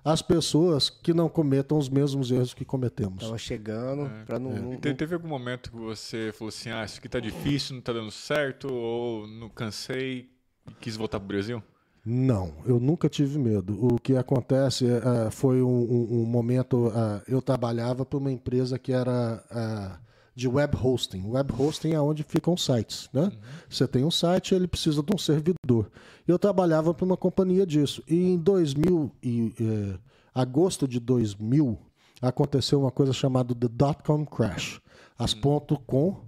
as 0.04 0.22
pessoas 0.22 0.90
que 0.90 1.14
não 1.14 1.30
cometam 1.30 1.78
os 1.78 1.88
mesmos 1.90 2.30
erros 2.32 2.54
que 2.54 2.66
cometemos. 2.66 3.24
Tava 3.24 3.38
chegando 3.38 4.10
pra 4.26 4.38
não. 4.40 4.52
não- 4.52 4.74
E 4.74 4.78
te- 4.78 4.94
teve 4.94 5.14
algum 5.16 5.28
momento 5.28 5.72
que 5.72 5.78
você 5.78 6.32
falou 6.34 6.50
assim, 6.50 6.70
ah, 6.72 6.84
isso 6.84 7.00
aqui 7.00 7.08
tá 7.10 7.20
difícil, 7.20 7.76
não 7.76 7.82
tá 7.82 7.94
dando 7.94 8.12
certo, 8.12 8.68
ou 8.74 9.26
não 9.28 9.50
cansei 9.50 10.30
e 10.70 10.74
quis 10.80 10.96
voltar 10.98 11.20
pro 11.20 11.28
Brasil? 11.30 11.62
Não, 12.06 12.54
eu 12.66 12.82
nunca 12.82 13.08
tive 13.08 13.40
medo. 13.40 13.78
O 13.82 13.98
que 13.98 14.18
acontece 14.18 14.86
é, 14.86 15.32
foi 15.32 15.62
um, 15.62 15.68
um- 15.70 16.22
um 16.22 16.26
momento. 16.26 16.92
ah, 16.94 17.22
eu 17.28 17.42
trabalhava 17.42 18.06
para 18.06 18.18
uma 18.20 18.30
empresa 18.32 18.78
que 18.78 18.92
era 18.92 19.42
ah, 19.50 20.00
de 20.36 20.48
web 20.48 20.76
hosting. 20.76 21.24
Web 21.28 21.54
hosting 21.58 21.94
é 21.94 22.02
onde 22.02 22.24
ficam 22.24 22.58
sites. 22.58 23.10
Né? 23.14 23.32
Você 23.70 23.88
tem 23.88 24.04
um 24.04 24.12
site, 24.12 24.56
ele 24.56 24.68
precisa 24.68 25.04
de 25.04 25.14
um 25.14 25.18
servidor. 25.18 25.92
Eu 26.28 26.40
trabalhava 26.40 26.94
para 26.94 27.06
uma 27.06 27.18
companhia 27.18 27.66
disso. 27.66 28.04
E 28.08 28.16
em 28.16 28.38
2000, 28.38 29.12
e, 29.22 29.54
eh, 29.60 30.00
agosto 30.34 30.88
de 30.88 31.00
2000, 31.00 31.78
aconteceu 32.22 32.82
uma 32.82 32.92
coisa 32.92 33.14
chamada 33.14 33.54
The 33.54 33.68
Dot-Com 33.68 34.26
Crash. 34.26 34.82
As 35.18 35.34
ponto 35.34 35.78
.com 35.86 36.22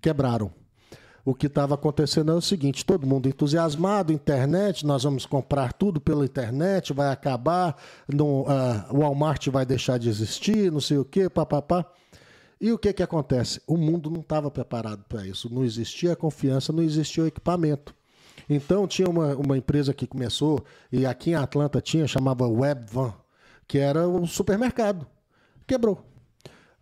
quebraram. 0.00 0.50
O 1.22 1.34
que 1.34 1.46
estava 1.46 1.74
acontecendo 1.74 2.32
é 2.32 2.34
o 2.34 2.40
seguinte: 2.40 2.84
todo 2.84 3.06
mundo 3.06 3.28
entusiasmado, 3.28 4.12
internet, 4.12 4.86
nós 4.86 5.02
vamos 5.02 5.26
comprar 5.26 5.74
tudo 5.74 6.00
pela 6.00 6.24
internet, 6.24 6.94
vai 6.94 7.12
acabar, 7.12 7.76
não, 8.08 8.46
ah, 8.48 8.86
o 8.90 9.00
Walmart 9.00 9.48
vai 9.48 9.66
deixar 9.66 9.98
de 9.98 10.08
existir, 10.08 10.72
não 10.72 10.80
sei 10.80 10.96
o 10.96 11.04
quê, 11.04 11.28
papapá. 11.28 11.84
E 12.60 12.70
o 12.72 12.78
que, 12.78 12.92
que 12.92 13.02
acontece? 13.02 13.62
O 13.66 13.76
mundo 13.76 14.10
não 14.10 14.20
estava 14.20 14.50
preparado 14.50 15.02
para 15.08 15.26
isso. 15.26 15.52
Não 15.52 15.64
existia 15.64 16.14
confiança, 16.14 16.72
não 16.72 16.82
existia 16.82 17.24
o 17.24 17.26
equipamento. 17.26 17.94
Então 18.48 18.86
tinha 18.86 19.08
uma, 19.08 19.34
uma 19.34 19.56
empresa 19.56 19.94
que 19.94 20.06
começou, 20.06 20.62
e 20.92 21.06
aqui 21.06 21.30
em 21.30 21.34
Atlanta 21.34 21.80
tinha, 21.80 22.06
chamava 22.06 22.46
Webvan, 22.46 23.14
que 23.66 23.78
era 23.78 24.06
um 24.08 24.26
supermercado. 24.26 25.06
Quebrou. 25.66 26.04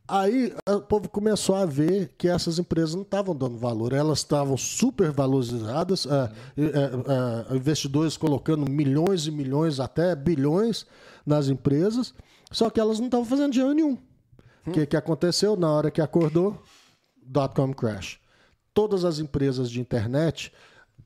Aí 0.09 0.55
o 0.67 0.81
povo 0.81 1.07
começou 1.11 1.55
a 1.55 1.67
ver 1.67 2.15
que 2.17 2.27
essas 2.27 2.59
empresas 2.59 2.95
não 2.95 3.03
estavam 3.03 3.37
dando 3.37 3.59
valor, 3.59 3.93
elas 3.93 4.21
estavam 4.21 4.57
super 4.57 5.13
valorizadas, 5.13 6.07
ah, 6.07 6.33
e, 6.57 6.65
ah, 6.65 7.47
ah, 7.51 7.55
investidores 7.55 8.17
colocando 8.17 8.69
milhões 8.71 9.27
e 9.27 9.31
milhões, 9.31 9.79
até 9.79 10.17
bilhões 10.17 10.87
nas 11.27 11.49
empresas, 11.49 12.15
só 12.51 12.71
que 12.71 12.81
elas 12.81 12.99
não 12.99 13.07
estavam 13.07 13.27
fazendo 13.27 13.53
dinheiro 13.53 13.75
nenhum. 13.75 13.99
O 14.69 14.73
que, 14.73 14.87
que 14.87 14.97
aconteceu 14.97 15.57
na 15.57 15.71
hora 15.71 15.91
que 15.91 16.01
acordou? 16.01 16.61
Dot-com 17.23 17.73
crash. 17.75 18.19
todas 18.73 19.05
as 19.05 19.19
empresas 19.19 19.71
de 19.71 19.81
internet 19.81 20.53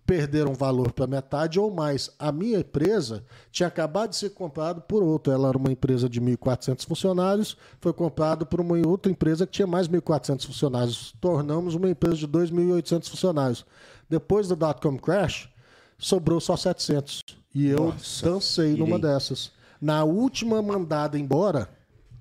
perderam 0.05 0.53
valor 0.55 0.93
para 0.93 1.07
metade 1.07 1.59
ou 1.59 1.71
mais. 1.71 2.11
A 2.19 2.31
minha 2.31 2.59
empresa 2.59 3.25
tinha 3.51 3.67
acabado 3.67 4.11
de 4.11 4.17
ser 4.17 4.31
comprada 4.31 4.81
por 4.81 5.03
outra. 5.03 5.33
Ela 5.33 5.49
era 5.49 5.59
uma 5.59 5.73
empresa 5.73 6.09
de 6.09 6.21
1.400 6.21 6.87
funcionários, 6.87 7.57
foi 7.81 7.93
comprada 7.93 8.45
por 8.45 8.61
uma 8.61 8.77
outra 8.87 9.11
empresa 9.11 9.47
que 9.47 9.53
tinha 9.53 9.67
mais 9.67 9.89
1.400 9.89 10.47
funcionários. 10.47 11.15
Tornamos 11.21 11.75
uma 11.75 11.89
empresa 11.89 12.17
de 12.17 12.29
2.800 12.29 13.09
funcionários. 13.09 13.65
Depois 14.09 14.49
do 14.49 14.57
dot-com 14.57 14.99
crash, 14.99 15.49
sobrou 15.97 16.41
só 16.41 16.57
700. 16.57 17.21
E 17.55 17.69
eu 17.69 17.87
Nossa, 17.87 18.25
dancei 18.25 18.77
numa 18.77 18.99
dessas. 18.99 19.51
Na 19.81 20.05
última 20.05 20.61
mandada 20.61 21.19
embora, 21.19 21.69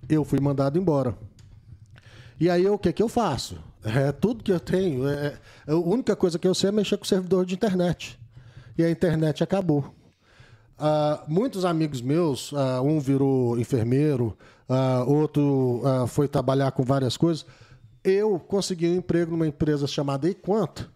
eu 0.08 0.24
fui 0.24 0.40
mandado 0.40 0.78
embora. 0.78 1.16
E 2.42 2.50
aí 2.50 2.68
o 2.68 2.76
que, 2.76 2.92
que 2.92 3.04
eu 3.04 3.08
faço? 3.08 3.60
É 3.84 4.12
tudo 4.12 4.44
que 4.44 4.52
eu 4.52 4.60
tenho. 4.60 5.08
É, 5.08 5.38
é, 5.68 5.72
a 5.72 5.76
única 5.76 6.16
coisa 6.16 6.40
que 6.40 6.48
eu 6.48 6.56
sei 6.56 6.70
é 6.70 6.72
mexer 6.72 6.98
com 6.98 7.04
o 7.04 7.08
servidor 7.08 7.46
de 7.46 7.54
internet. 7.54 8.20
E 8.76 8.84
a 8.84 8.90
internet 8.90 9.44
acabou. 9.44 9.94
Uh, 10.80 11.22
muitos 11.28 11.64
amigos 11.66 12.02
meus, 12.02 12.52
uh, 12.52 12.82
um 12.84 13.00
virou 13.00 13.60
enfermeiro, 13.60 14.36
uh, 14.68 15.08
outro 15.08 15.84
foi 16.08 16.28
trabalhar 16.28 16.72
com 16.72 16.82
várias 16.82 17.16
coisas. 17.16 17.46
Eu 18.04 18.40
consegui 18.40 18.88
um 18.88 18.96
emprego 18.96 19.30
numa 19.30 19.46
empresa 19.46 19.86
chamada 19.86 20.28
Equanto, 20.28 20.91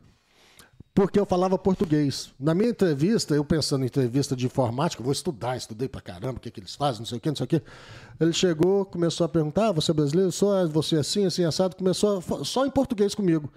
porque 0.96 1.20
eu 1.20 1.26
falava 1.26 1.58
português. 1.58 2.32
Na 2.40 2.56
minha 2.56 2.70
entrevista, 2.70 3.36
eu 3.36 3.44
pensando 3.44 3.84
em 3.84 3.88
entrevista 3.88 4.34
de 4.34 4.46
informática, 4.46 5.04
vou 5.04 5.12
estudar, 5.12 5.58
estudei 5.58 5.90
pra 5.90 6.00
caramba, 6.00 6.38
o 6.38 6.40
que, 6.40 6.50
que 6.50 6.62
eles 6.62 6.74
fazem, 6.74 7.02
não 7.02 7.06
sei 7.06 7.18
o 7.18 7.22
que, 7.22 7.28
não 7.28 7.36
sei 7.36 7.44
o 7.44 7.48
que. 7.48 7.62
Ele 8.18 8.32
chegou, 8.32 8.86
começou 8.86 9.26
a 9.26 9.30
perguntar, 9.30 9.68
ah, 9.68 9.72
você 9.74 9.92
é 9.92 9.94
brasileiro? 9.94 10.32
Sou, 10.32 10.58
é, 10.58 10.66
você 10.66 10.96
é 10.96 11.00
assim, 11.00 11.26
assim, 11.26 11.44
assado, 11.44 11.76
começou 11.76 12.20
a, 12.20 12.46
só 12.46 12.66
em 12.66 12.72
português 12.72 13.14
comigo. 13.14 13.52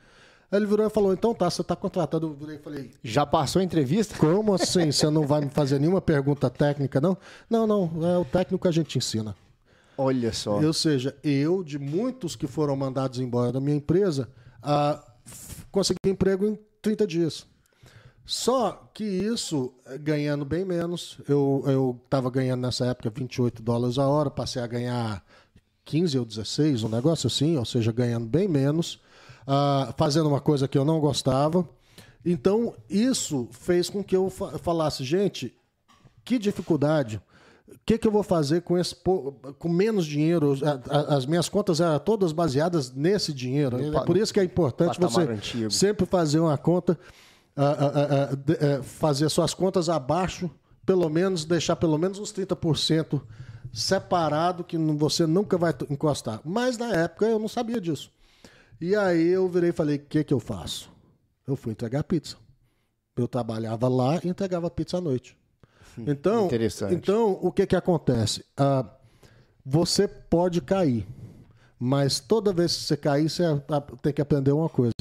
Aí 0.50 0.58
ele 0.58 0.66
virou 0.66 0.84
e 0.84 0.90
falou, 0.90 1.12
então 1.12 1.32
tá, 1.32 1.48
você 1.48 1.62
tá 1.62 1.76
contratado. 1.76 2.26
Eu 2.26 2.34
virei 2.34 2.56
e 2.56 2.58
falei... 2.58 2.90
Já 3.04 3.24
passou 3.24 3.60
a 3.60 3.64
entrevista? 3.64 4.18
Como 4.18 4.52
assim? 4.52 4.90
Você 4.90 5.08
não 5.08 5.24
vai 5.24 5.42
me 5.42 5.50
fazer 5.50 5.78
nenhuma 5.78 6.00
pergunta 6.00 6.50
técnica, 6.50 7.00
não? 7.00 7.16
Não, 7.48 7.68
não, 7.68 8.04
é 8.04 8.18
o 8.18 8.24
técnico 8.24 8.62
que 8.62 8.68
a 8.68 8.72
gente 8.72 8.98
ensina. 8.98 9.36
Olha 9.96 10.32
só. 10.32 10.60
Ou 10.60 10.72
seja, 10.72 11.14
eu, 11.22 11.62
de 11.62 11.78
muitos 11.78 12.34
que 12.34 12.48
foram 12.48 12.74
mandados 12.74 13.20
embora 13.20 13.52
da 13.52 13.60
minha 13.60 13.76
empresa, 13.76 14.28
uh, 14.60 15.00
consegui 15.70 15.98
emprego 16.06 16.44
em 16.46 16.58
30 16.88 17.06
dias. 17.06 17.46
Só 18.24 18.90
que 18.92 19.04
isso, 19.04 19.72
eh, 19.86 19.98
ganhando 19.98 20.44
bem 20.44 20.64
menos, 20.64 21.18
eu 21.28 21.98
estava 22.04 22.30
ganhando 22.30 22.62
nessa 22.62 22.86
época 22.86 23.10
28 23.10 23.62
dólares 23.62 23.98
a 23.98 24.06
hora, 24.06 24.30
passei 24.30 24.62
a 24.62 24.66
ganhar 24.66 25.24
15 25.84 26.18
ou 26.18 26.24
16, 26.24 26.84
um 26.84 26.88
negócio 26.88 27.26
assim, 27.26 27.56
ou 27.56 27.64
seja, 27.64 27.92
ganhando 27.92 28.26
bem 28.26 28.46
menos, 28.46 29.00
uh, 29.46 29.92
fazendo 29.96 30.28
uma 30.28 30.40
coisa 30.40 30.68
que 30.68 30.76
eu 30.76 30.84
não 30.84 31.00
gostava. 31.00 31.66
Então, 32.24 32.74
isso 32.88 33.48
fez 33.50 33.88
com 33.88 34.04
que 34.04 34.14
eu 34.14 34.30
falasse, 34.30 35.04
gente, 35.04 35.54
que 36.24 36.38
dificuldade 36.38 37.20
que, 37.88 37.96
que, 37.96 38.06
eu 38.06 38.12
vou 38.12 38.22
fazer 38.22 38.60
com, 38.60 38.76
esse, 38.76 38.94
com 38.94 39.68
menos 39.70 40.04
dinheiro? 40.04 40.54
As 41.08 41.24
minhas 41.24 41.48
contas 41.48 41.80
eram 41.80 41.98
todas 41.98 42.32
baseadas 42.32 42.92
nesse 42.92 43.32
dinheiro. 43.32 43.78
É 43.96 44.04
por 44.04 44.14
isso 44.14 44.32
que 44.32 44.38
é 44.38 44.44
importante 44.44 45.00
você 45.00 45.22
antigo. 45.22 45.70
sempre 45.70 46.04
fazer 46.04 46.38
uma 46.38 46.58
conta, 46.58 46.98
fazer 48.82 49.30
suas 49.30 49.54
contas 49.54 49.88
abaixo, 49.88 50.50
pelo 50.84 51.08
menos, 51.08 51.46
deixar 51.46 51.76
pelo 51.76 51.96
menos 51.96 52.18
uns 52.18 52.30
30% 52.30 53.22
separado, 53.72 54.64
que 54.64 54.76
você 54.76 55.26
nunca 55.26 55.56
vai 55.56 55.74
encostar. 55.88 56.42
Mas 56.44 56.76
na 56.76 56.92
época 56.92 57.24
eu 57.24 57.38
não 57.38 57.48
sabia 57.48 57.80
disso. 57.80 58.12
E 58.78 58.94
aí 58.94 59.28
eu 59.28 59.48
virei 59.48 59.70
e 59.70 59.72
falei: 59.72 59.96
o 59.96 60.00
que, 60.00 60.22
que 60.24 60.34
eu 60.34 60.40
faço? 60.40 60.90
Eu 61.46 61.56
fui 61.56 61.72
entregar 61.72 62.04
pizza. 62.04 62.36
Eu 63.16 63.26
trabalhava 63.26 63.88
lá 63.88 64.20
e 64.22 64.28
entregava 64.28 64.70
pizza 64.70 64.98
à 64.98 65.00
noite. 65.00 65.34
Então, 66.06 66.48
então 66.90 67.38
o 67.42 67.50
que, 67.50 67.66
que 67.66 67.76
acontece? 67.76 68.44
Ah, 68.56 68.84
você 69.64 70.08
pode 70.08 70.60
cair, 70.60 71.06
mas 71.78 72.20
toda 72.20 72.52
vez 72.52 72.76
que 72.76 72.82
você 72.84 72.96
cair, 72.96 73.28
você 73.28 73.42
tem 74.02 74.12
que 74.12 74.22
aprender 74.22 74.52
uma 74.52 74.68
coisa. 74.68 74.92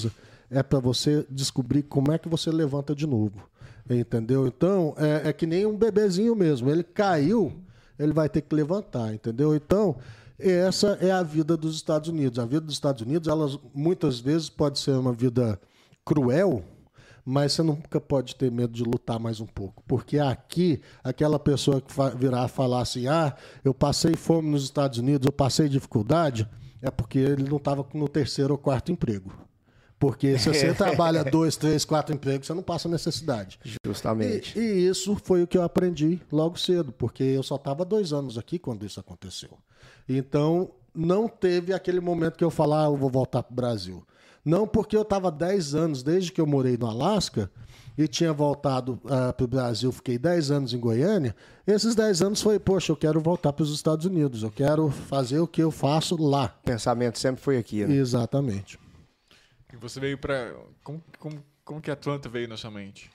É 0.49 0.63
para 0.63 0.79
você 0.79 1.25
descobrir 1.29 1.83
como 1.83 2.11
é 2.11 2.17
que 2.17 2.29
você 2.29 2.49
levanta 2.51 2.95
de 2.95 3.05
novo. 3.05 3.47
Entendeu? 3.89 4.45
Então, 4.47 4.93
é, 4.97 5.29
é 5.29 5.33
que 5.33 5.45
nem 5.45 5.65
um 5.65 5.77
bebezinho 5.77 6.35
mesmo. 6.35 6.69
Ele 6.69 6.83
caiu, 6.83 7.53
ele 7.97 8.11
vai 8.11 8.27
ter 8.27 8.41
que 8.41 8.53
levantar, 8.53 9.13
entendeu? 9.13 9.55
Então, 9.55 9.95
essa 10.37 10.97
é 11.01 11.11
a 11.11 11.23
vida 11.23 11.57
dos 11.57 11.75
Estados 11.75 12.09
Unidos. 12.09 12.37
A 12.37 12.45
vida 12.45 12.61
dos 12.61 12.73
Estados 12.73 13.01
Unidos, 13.01 13.27
elas 13.27 13.57
muitas 13.73 14.19
vezes 14.19 14.49
pode 14.49 14.79
ser 14.79 14.91
uma 14.91 15.13
vida 15.13 15.59
cruel, 16.05 16.63
mas 17.29 17.51
você 17.51 17.61
nunca 17.61 17.99
pode 17.99 18.37
ter 18.37 18.49
medo 18.49 18.71
de 18.71 18.83
lutar 18.83 19.19
mais 19.19 19.41
um 19.41 19.45
pouco. 19.45 19.83
Porque 19.85 20.17
aqui, 20.17 20.79
aquela 21.03 21.37
pessoa 21.37 21.81
que 21.81 21.93
virar 22.17 22.47
falar 22.47 22.79
assim: 22.79 23.05
ah, 23.07 23.35
eu 23.65 23.73
passei 23.73 24.15
fome 24.15 24.49
nos 24.49 24.63
Estados 24.63 24.97
Unidos, 24.97 25.25
eu 25.25 25.33
passei 25.33 25.67
dificuldade, 25.67 26.47
é 26.81 26.89
porque 26.89 27.19
ele 27.19 27.43
não 27.43 27.57
estava 27.57 27.85
no 27.93 28.07
terceiro 28.07 28.53
ou 28.53 28.57
quarto 28.57 28.93
emprego. 28.93 29.33
Porque 29.99 30.39
se 30.39 30.47
você 30.47 30.71
trabalha 30.73 31.21
dois, 31.21 31.57
três, 31.57 31.83
quatro 31.83 32.15
empregos, 32.15 32.47
você 32.47 32.53
não 32.53 32.63
passa 32.63 32.87
necessidade. 32.87 33.59
Justamente. 33.85 34.57
E, 34.57 34.61
e, 34.61 34.87
isso 34.87 35.17
foi 35.21 35.43
o 35.43 35.47
que 35.47 35.57
eu 35.57 35.63
aprendi 35.63 36.21
logo 36.31 36.57
cedo, 36.57 36.93
porque 36.93 37.23
eu 37.23 37.43
só 37.43 37.57
estava 37.57 37.83
dois 37.83 38.13
anos 38.13 38.37
aqui 38.37 38.57
quando 38.57 38.85
isso 38.85 39.01
aconteceu. 39.01 39.49
Então, 40.07 40.71
não 40.95 41.27
teve 41.27 41.73
aquele 41.73 41.99
momento 41.99 42.37
que 42.37 42.43
eu 42.43 42.49
falar, 42.49 42.83
ah, 42.83 42.85
eu 42.85 42.95
vou 42.95 43.09
voltar 43.09 43.43
para 43.43 43.51
o 43.51 43.55
Brasil. 43.55 44.07
Não 44.47 44.65
porque 44.65 44.95
eu 44.95 45.01
estava 45.01 45.29
10 45.29 45.75
anos, 45.75 46.01
desde 46.01 46.31
que 46.31 46.39
eu 46.39 46.47
morei 46.47 46.77
no 46.77 46.87
Alasca, 46.87 47.51
e 47.97 48.07
tinha 48.07 48.31
voltado 48.31 48.93
uh, 49.03 49.33
para 49.33 49.43
o 49.43 49.47
Brasil, 49.47 49.91
fiquei 49.91 50.17
10 50.17 50.51
anos 50.51 50.73
em 50.73 50.79
Goiânia. 50.79 51.35
Esses 51.67 51.93
10 51.93 52.21
anos 52.21 52.41
foi, 52.41 52.57
poxa, 52.57 52.93
eu 52.93 52.95
quero 52.95 53.19
voltar 53.19 53.51
para 53.51 53.63
os 53.63 53.73
Estados 53.73 54.05
Unidos, 54.05 54.43
eu 54.43 54.51
quero 54.51 54.89
fazer 54.89 55.39
o 55.39 55.47
que 55.47 55.61
eu 55.61 55.69
faço 55.69 56.15
lá. 56.15 56.55
O 56.61 56.65
pensamento 56.65 57.19
sempre 57.19 57.41
foi 57.41 57.57
aqui, 57.57 57.85
né? 57.85 57.93
Exatamente. 57.93 58.79
E 59.73 59.75
você 59.75 59.99
veio 59.99 60.17
para. 60.17 60.55
Como, 60.81 61.03
como, 61.19 61.43
como 61.65 61.81
que 61.81 61.91
Atlanta 61.91 62.29
veio 62.29 62.47
na 62.47 62.55
sua 62.55 62.71
mente? 62.71 63.11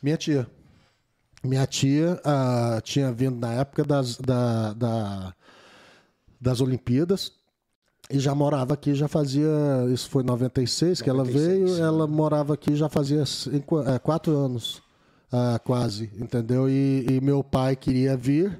Minha 0.00 0.16
tia. 0.16 0.46
Minha 1.42 1.66
tia 1.66 2.20
uh, 2.24 2.80
tinha 2.82 3.10
vindo 3.10 3.36
na 3.40 3.52
época 3.54 3.82
das, 3.82 4.16
da, 4.16 4.74
da, 4.74 5.34
das 6.40 6.60
Olimpíadas 6.60 7.37
e 8.10 8.18
já 8.18 8.34
morava 8.34 8.74
aqui, 8.74 8.94
já 8.94 9.08
fazia. 9.08 9.48
Isso 9.92 10.08
foi 10.08 10.22
em 10.22 10.26
96 10.26 11.02
que 11.02 11.12
96, 11.12 11.38
ela 11.38 11.66
veio, 11.66 11.84
ela 11.84 12.06
morava 12.06 12.54
aqui 12.54 12.74
já 12.74 12.88
fazia 12.88 13.22
é, 13.86 13.98
quatro 13.98 14.36
anos, 14.36 14.78
uh, 15.32 15.58
quase, 15.64 16.10
entendeu? 16.18 16.68
E, 16.68 17.06
e, 17.08 17.20
meu 17.20 17.44
pai 17.44 17.76
queria 17.76 18.16
vir, 18.16 18.58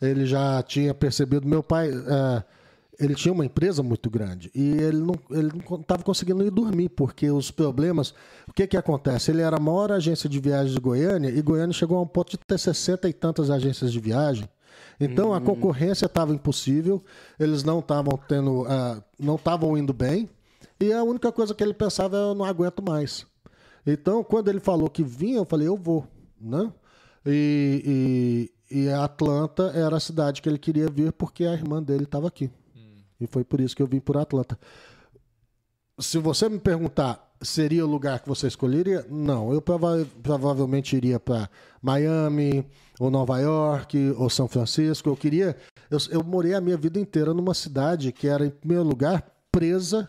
ele 0.00 0.26
já 0.26 0.62
tinha 0.62 0.94
percebido. 0.94 1.46
Meu 1.46 1.62
pai. 1.62 1.90
Uh, 1.90 2.44
ele 2.96 3.16
tinha 3.16 3.34
uma 3.34 3.44
empresa 3.44 3.82
muito 3.82 4.08
grande 4.08 4.52
e 4.54 4.70
ele 4.70 4.98
não 4.98 5.16
ele 5.32 5.50
não 5.68 5.80
estava 5.80 6.04
conseguindo 6.04 6.44
ir 6.44 6.50
dormir 6.50 6.88
porque 6.90 7.28
os 7.28 7.50
problemas 7.50 8.14
o 8.46 8.52
que 8.52 8.68
que 8.68 8.76
acontece 8.76 9.32
ele 9.32 9.42
era 9.42 9.56
a 9.56 9.60
maior 9.60 9.90
agência 9.90 10.28
de 10.28 10.38
viagens 10.38 10.74
de 10.74 10.80
Goiânia 10.80 11.28
e 11.28 11.42
Goiânia 11.42 11.72
chegou 11.72 11.98
a 11.98 12.02
um 12.02 12.06
ponto 12.06 12.30
de 12.30 12.38
ter 12.38 12.56
60 12.56 13.08
e 13.08 13.12
tantas 13.12 13.50
agências 13.50 13.92
de 13.92 13.98
viagem 13.98 14.48
então 15.00 15.34
a 15.34 15.38
hum. 15.38 15.44
concorrência 15.44 16.06
estava 16.06 16.32
impossível, 16.32 17.02
eles 17.38 17.62
não 17.62 17.80
estavam 17.80 18.18
tendo, 18.28 18.62
uh, 18.62 19.02
não 19.18 19.36
estavam 19.36 19.76
indo 19.76 19.92
bem, 19.92 20.28
e 20.80 20.92
a 20.92 21.02
única 21.02 21.30
coisa 21.32 21.54
que 21.54 21.62
ele 21.62 21.74
pensava 21.74 22.16
é 22.16 22.20
eu 22.20 22.34
não 22.34 22.44
aguento 22.44 22.82
mais. 22.82 23.26
Então 23.86 24.22
quando 24.24 24.48
ele 24.48 24.60
falou 24.60 24.88
que 24.88 25.02
vinha, 25.02 25.38
eu 25.38 25.44
falei 25.44 25.68
eu 25.68 25.76
vou, 25.76 26.06
né? 26.40 26.72
E, 27.26 28.50
e, 28.70 28.84
e 28.84 28.90
Atlanta 28.90 29.72
era 29.74 29.96
a 29.96 30.00
cidade 30.00 30.42
que 30.42 30.48
ele 30.48 30.58
queria 30.58 30.88
vir 30.88 31.12
porque 31.12 31.44
a 31.44 31.52
irmã 31.52 31.82
dele 31.82 32.04
estava 32.04 32.28
aqui. 32.28 32.50
Hum. 32.76 33.02
E 33.20 33.26
foi 33.26 33.44
por 33.44 33.60
isso 33.60 33.74
que 33.74 33.82
eu 33.82 33.86
vim 33.86 34.00
por 34.00 34.16
Atlanta. 34.16 34.58
Se 35.98 36.18
você 36.18 36.48
me 36.48 36.58
perguntar 36.58 37.33
seria 37.44 37.84
o 37.84 37.88
lugar 37.88 38.20
que 38.20 38.28
você 38.28 38.46
escolheria? 38.46 39.06
Não, 39.08 39.52
eu 39.52 39.60
prova 39.60 40.06
provavelmente 40.22 40.96
iria 40.96 41.20
para 41.20 41.48
Miami, 41.80 42.66
ou 42.98 43.10
Nova 43.10 43.38
York, 43.38 44.14
ou 44.16 44.30
São 44.30 44.48
Francisco. 44.48 45.08
Eu 45.08 45.16
queria. 45.16 45.56
Eu, 45.90 45.98
eu 46.10 46.24
morei 46.24 46.54
a 46.54 46.60
minha 46.60 46.76
vida 46.76 46.98
inteira 46.98 47.34
numa 47.34 47.54
cidade 47.54 48.12
que 48.12 48.26
era, 48.26 48.46
em 48.46 48.50
primeiro 48.50 48.84
lugar, 48.84 49.24
presa 49.52 50.08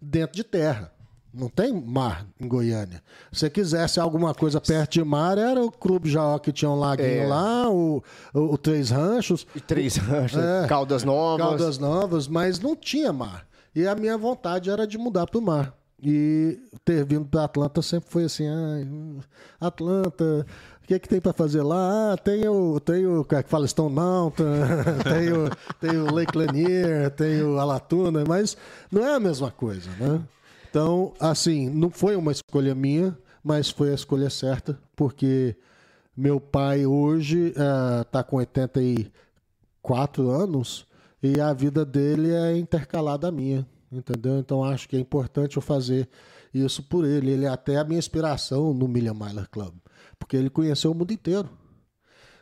dentro 0.00 0.36
de 0.36 0.44
terra. 0.44 0.92
Não 1.32 1.48
tem 1.48 1.72
mar 1.72 2.28
em 2.38 2.46
Goiânia. 2.46 3.02
Se 3.32 3.40
você 3.40 3.50
quisesse 3.50 3.98
alguma 3.98 4.32
coisa 4.32 4.60
perto 4.60 4.92
de 4.92 5.02
mar, 5.02 5.36
era 5.36 5.60
o 5.60 5.70
Clube 5.70 6.08
Jaó 6.08 6.38
que 6.38 6.52
tinha 6.52 6.70
um 6.70 6.78
laguinho 6.78 7.22
é. 7.22 7.26
lá, 7.26 7.68
o, 7.68 8.00
o, 8.32 8.40
o, 8.40 8.58
Três 8.58 8.90
Ranchos. 8.90 9.44
E 9.52 9.60
Três 9.60 9.96
Ranchos, 9.96 10.38
é, 10.38 10.68
Caldas 10.68 11.02
Novas. 11.02 11.44
Caldas 11.44 11.78
Novas, 11.78 12.28
mas 12.28 12.60
não 12.60 12.76
tinha 12.76 13.12
mar. 13.12 13.48
E 13.74 13.84
a 13.84 13.96
minha 13.96 14.16
vontade 14.16 14.70
era 14.70 14.86
de 14.86 14.96
mudar 14.96 15.26
para 15.26 15.38
o 15.38 15.42
mar. 15.42 15.74
E 16.04 16.60
ter 16.84 17.02
vindo 17.04 17.24
para 17.24 17.44
Atlanta 17.44 17.80
sempre 17.80 18.10
foi 18.10 18.24
assim, 18.24 18.46
ah, 18.46 18.84
Atlanta, 19.58 20.46
o 20.82 20.86
que, 20.86 20.92
é 20.92 20.98
que 20.98 21.08
tem 21.08 21.18
para 21.18 21.32
fazer 21.32 21.62
lá? 21.62 22.12
Ah, 22.12 22.16
tem 22.18 22.46
o, 22.46 22.78
tem 22.78 23.06
o 23.06 23.26
é 23.30 23.42
que 23.42 23.48
fala 23.48 23.66
Stone 23.66 23.94
Mountain, 23.94 24.44
tem, 25.02 25.32
o, 25.32 25.48
tem 25.80 25.98
o 25.98 26.12
Lake 26.12 26.36
Lanier, 26.36 27.10
tem 27.12 27.40
o 27.42 27.58
Alatuna, 27.58 28.22
mas 28.28 28.54
não 28.92 29.02
é 29.02 29.14
a 29.14 29.20
mesma 29.20 29.50
coisa, 29.50 29.88
né? 29.98 30.20
Então, 30.68 31.14
assim, 31.18 31.70
não 31.70 31.88
foi 31.88 32.16
uma 32.16 32.32
escolha 32.32 32.74
minha, 32.74 33.16
mas 33.42 33.70
foi 33.70 33.90
a 33.90 33.94
escolha 33.94 34.28
certa, 34.28 34.78
porque 34.94 35.56
meu 36.14 36.38
pai 36.38 36.84
hoje 36.84 37.54
está 38.06 38.20
uh, 38.20 38.24
com 38.24 38.36
84 38.36 40.30
anos 40.30 40.86
e 41.22 41.40
a 41.40 41.52
vida 41.54 41.82
dele 41.82 42.30
é 42.30 42.58
intercalada 42.58 43.28
à 43.28 43.32
minha, 43.32 43.66
entendeu? 43.98 44.38
Então 44.38 44.64
acho 44.64 44.88
que 44.88 44.96
é 44.96 45.00
importante 45.00 45.56
eu 45.56 45.62
fazer 45.62 46.08
isso 46.52 46.82
por 46.82 47.04
ele. 47.04 47.30
Ele 47.30 47.44
é 47.44 47.48
até 47.48 47.76
a 47.76 47.84
minha 47.84 47.98
inspiração 47.98 48.72
no 48.72 48.86
Million 48.88 49.14
Miler 49.14 49.48
Club, 49.50 49.74
porque 50.18 50.36
ele 50.36 50.50
conheceu 50.50 50.92
o 50.92 50.94
mundo 50.94 51.12
inteiro. 51.12 51.48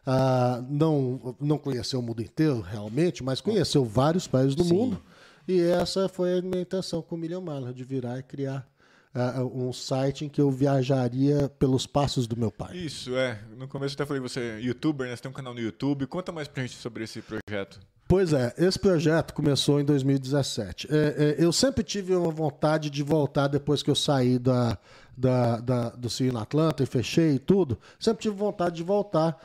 Uh, 0.06 0.60
não, 0.68 1.36
não 1.40 1.58
conheceu 1.58 2.00
o 2.00 2.02
mundo 2.02 2.22
inteiro 2.22 2.60
realmente, 2.60 3.22
mas 3.22 3.40
conheceu 3.40 3.84
vários 3.84 4.26
países 4.26 4.54
do 4.54 4.64
Sim. 4.64 4.74
mundo. 4.74 5.02
E 5.46 5.60
essa 5.60 6.08
foi 6.08 6.38
a 6.38 6.42
minha 6.42 6.62
intenção 6.62 7.02
com 7.02 7.14
o 7.14 7.18
Million 7.18 7.40
Miler, 7.40 7.72
de 7.72 7.84
virar 7.84 8.18
e 8.18 8.22
criar 8.22 8.66
uh, 9.14 9.66
um 9.66 9.72
site 9.72 10.24
em 10.24 10.28
que 10.28 10.40
eu 10.40 10.50
viajaria 10.50 11.48
pelos 11.58 11.86
passos 11.86 12.26
do 12.26 12.36
meu 12.36 12.50
pai. 12.50 12.76
Isso, 12.76 13.16
é. 13.16 13.40
No 13.56 13.68
começo 13.68 13.94
eu 13.94 13.96
até 13.96 14.06
falei 14.06 14.20
você 14.20 14.40
é 14.40 14.60
youtuber, 14.60 15.08
né? 15.08 15.16
Você 15.16 15.22
tem 15.22 15.30
um 15.30 15.34
canal 15.34 15.54
no 15.54 15.60
YouTube. 15.60 16.06
Conta 16.06 16.32
mais 16.32 16.48
pra 16.48 16.62
gente 16.62 16.76
sobre 16.76 17.04
esse 17.04 17.22
projeto. 17.22 17.80
Pois 18.12 18.34
é, 18.34 18.52
esse 18.58 18.78
projeto 18.78 19.32
começou 19.32 19.80
em 19.80 19.84
2017. 19.86 20.86
É, 20.90 20.96
é, 21.38 21.42
eu 21.42 21.50
sempre 21.50 21.82
tive 21.82 22.14
uma 22.14 22.30
vontade 22.30 22.90
de 22.90 23.02
voltar 23.02 23.48
depois 23.48 23.82
que 23.82 23.90
eu 23.90 23.94
saí 23.94 24.38
da, 24.38 24.76
da, 25.16 25.60
da 25.60 25.88
do 25.88 26.10
Cine 26.10 26.36
Atlanta 26.36 26.82
e 26.82 26.86
fechei 26.86 27.36
e 27.36 27.38
tudo. 27.38 27.78
Sempre 27.98 28.24
tive 28.24 28.36
vontade 28.36 28.76
de 28.76 28.82
voltar 28.82 29.42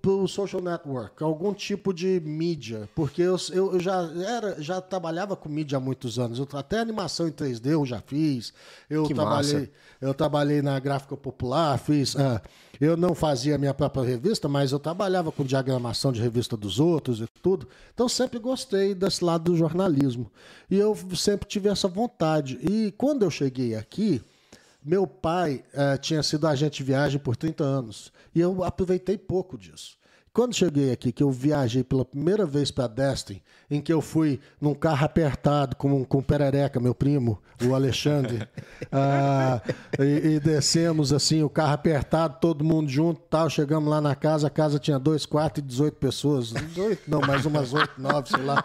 para 0.00 0.10
o 0.12 0.28
social 0.28 0.62
network, 0.62 1.20
algum 1.22 1.52
tipo 1.52 1.92
de 1.92 2.20
mídia, 2.20 2.88
porque 2.94 3.22
eu, 3.22 3.36
eu, 3.50 3.72
eu, 3.72 3.80
já 3.80 4.02
era, 4.02 4.62
já 4.62 4.80
trabalhava 4.80 5.34
com 5.34 5.48
mídia 5.48 5.78
há 5.78 5.80
muitos 5.80 6.18
anos. 6.18 6.38
Eu, 6.38 6.46
até 6.52 6.78
animação 6.78 7.26
em 7.26 7.32
3D 7.32 7.72
eu 7.72 7.84
já 7.84 8.00
fiz. 8.00 8.52
Eu 8.88 9.04
que 9.04 9.14
trabalhei, 9.14 9.54
massa. 9.54 9.70
eu 10.00 10.14
trabalhei 10.14 10.62
na 10.62 10.78
gráfica 10.78 11.16
popular, 11.16 11.76
fiz. 11.78 12.14
Uh, 12.14 12.40
eu 12.80 12.96
não 12.96 13.14
fazia 13.14 13.58
minha 13.58 13.74
própria 13.74 14.04
revista, 14.04 14.48
mas 14.48 14.70
eu 14.70 14.78
trabalhava 14.78 15.32
com 15.32 15.42
diagramação 15.42 16.12
de 16.12 16.20
revista 16.20 16.56
dos 16.56 16.78
outros 16.78 17.20
e 17.20 17.26
tudo. 17.42 17.66
Então 17.92 18.08
sempre 18.08 18.38
gostei 18.38 18.94
desse 18.94 19.24
lado 19.24 19.50
do 19.50 19.56
jornalismo 19.56 20.30
e 20.70 20.76
eu 20.76 20.96
sempre 21.16 21.48
tive 21.48 21.68
essa 21.68 21.88
vontade. 21.88 22.58
E 22.62 22.92
quando 22.96 23.24
eu 23.24 23.30
cheguei 23.30 23.74
aqui 23.74 24.22
meu 24.84 25.06
pai 25.06 25.64
uh, 25.74 25.98
tinha 25.98 26.22
sido 26.22 26.46
agente 26.46 26.78
de 26.78 26.84
viagem 26.84 27.18
por 27.18 27.36
30 27.36 27.64
anos 27.64 28.12
e 28.34 28.40
eu 28.40 28.62
aproveitei 28.64 29.18
pouco 29.18 29.58
disso. 29.58 29.98
Quando 30.38 30.54
cheguei 30.54 30.92
aqui, 30.92 31.10
que 31.10 31.20
eu 31.20 31.32
viajei 31.32 31.82
pela 31.82 32.04
primeira 32.04 32.46
vez 32.46 32.70
para 32.70 32.86
Destin, 32.86 33.42
em 33.68 33.80
que 33.80 33.92
eu 33.92 34.00
fui 34.00 34.38
num 34.60 34.72
carro 34.72 35.04
apertado 35.04 35.74
com, 35.74 36.04
com 36.04 36.18
o 36.18 36.22
Perereca, 36.22 36.78
meu 36.78 36.94
primo, 36.94 37.42
o 37.64 37.74
Alexandre, 37.74 38.46
uh, 38.84 39.60
e, 40.00 40.36
e, 40.36 40.40
descemos 40.40 41.12
assim, 41.12 41.42
o 41.42 41.50
carro 41.50 41.72
apertado, 41.72 42.36
todo 42.40 42.64
mundo 42.64 42.88
junto 42.88 43.20
tal. 43.22 43.50
Chegamos 43.50 43.90
lá 43.90 44.00
na 44.00 44.14
casa, 44.14 44.46
a 44.46 44.50
casa 44.50 44.78
tinha 44.78 44.96
dois 44.96 45.26
quartos 45.26 45.60
e 45.60 45.66
18 45.66 45.94
pessoas. 45.96 46.54
Oito, 46.76 47.10
não, 47.10 47.20
mais 47.20 47.44
umas 47.44 47.72
oito, 47.72 48.00
nove, 48.00 48.28
sei 48.28 48.44
lá. 48.44 48.64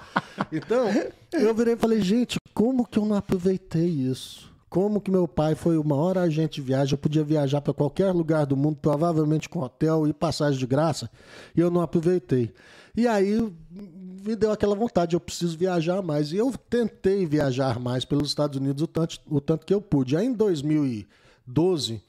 Então, 0.51 0.85
eu 1.31 1.55
virei 1.55 1.73
e 1.73 1.77
falei, 1.77 2.01
gente, 2.01 2.37
como 2.53 2.85
que 2.85 2.99
eu 2.99 3.05
não 3.05 3.15
aproveitei 3.15 3.87
isso? 3.87 4.52
Como 4.73 4.99
que 4.99 5.11
meu 5.11 5.27
pai 5.27 5.53
foi 5.53 5.77
o 5.77 5.83
maior 5.83 6.17
agente 6.17 6.55
de 6.55 6.61
viagem, 6.63 6.93
eu 6.93 6.97
podia 6.97 7.23
viajar 7.23 7.61
para 7.61 7.75
qualquer 7.75 8.11
lugar 8.11 8.47
do 8.47 8.57
mundo, 8.57 8.79
provavelmente 8.81 9.47
com 9.47 9.59
hotel 9.59 10.07
e 10.07 10.13
passagem 10.13 10.57
de 10.57 10.65
graça, 10.65 11.11
e 11.55 11.59
eu 11.59 11.69
não 11.69 11.79
aproveitei. 11.79 12.51
E 12.97 13.07
aí 13.07 13.39
me 13.69 14.35
deu 14.35 14.51
aquela 14.51 14.73
vontade, 14.73 15.15
eu 15.15 15.19
preciso 15.19 15.55
viajar 15.55 16.01
mais. 16.01 16.31
E 16.31 16.37
eu 16.37 16.51
tentei 16.71 17.23
viajar 17.23 17.79
mais 17.79 18.03
pelos 18.03 18.29
Estados 18.29 18.57
Unidos 18.57 18.81
o 18.81 18.87
tanto, 18.87 19.19
o 19.29 19.39
tanto 19.39 19.63
que 19.63 19.75
eu 19.75 19.79
pude. 19.79 20.17
Aí 20.17 20.25
em 20.25 20.33
2012, 20.33 22.01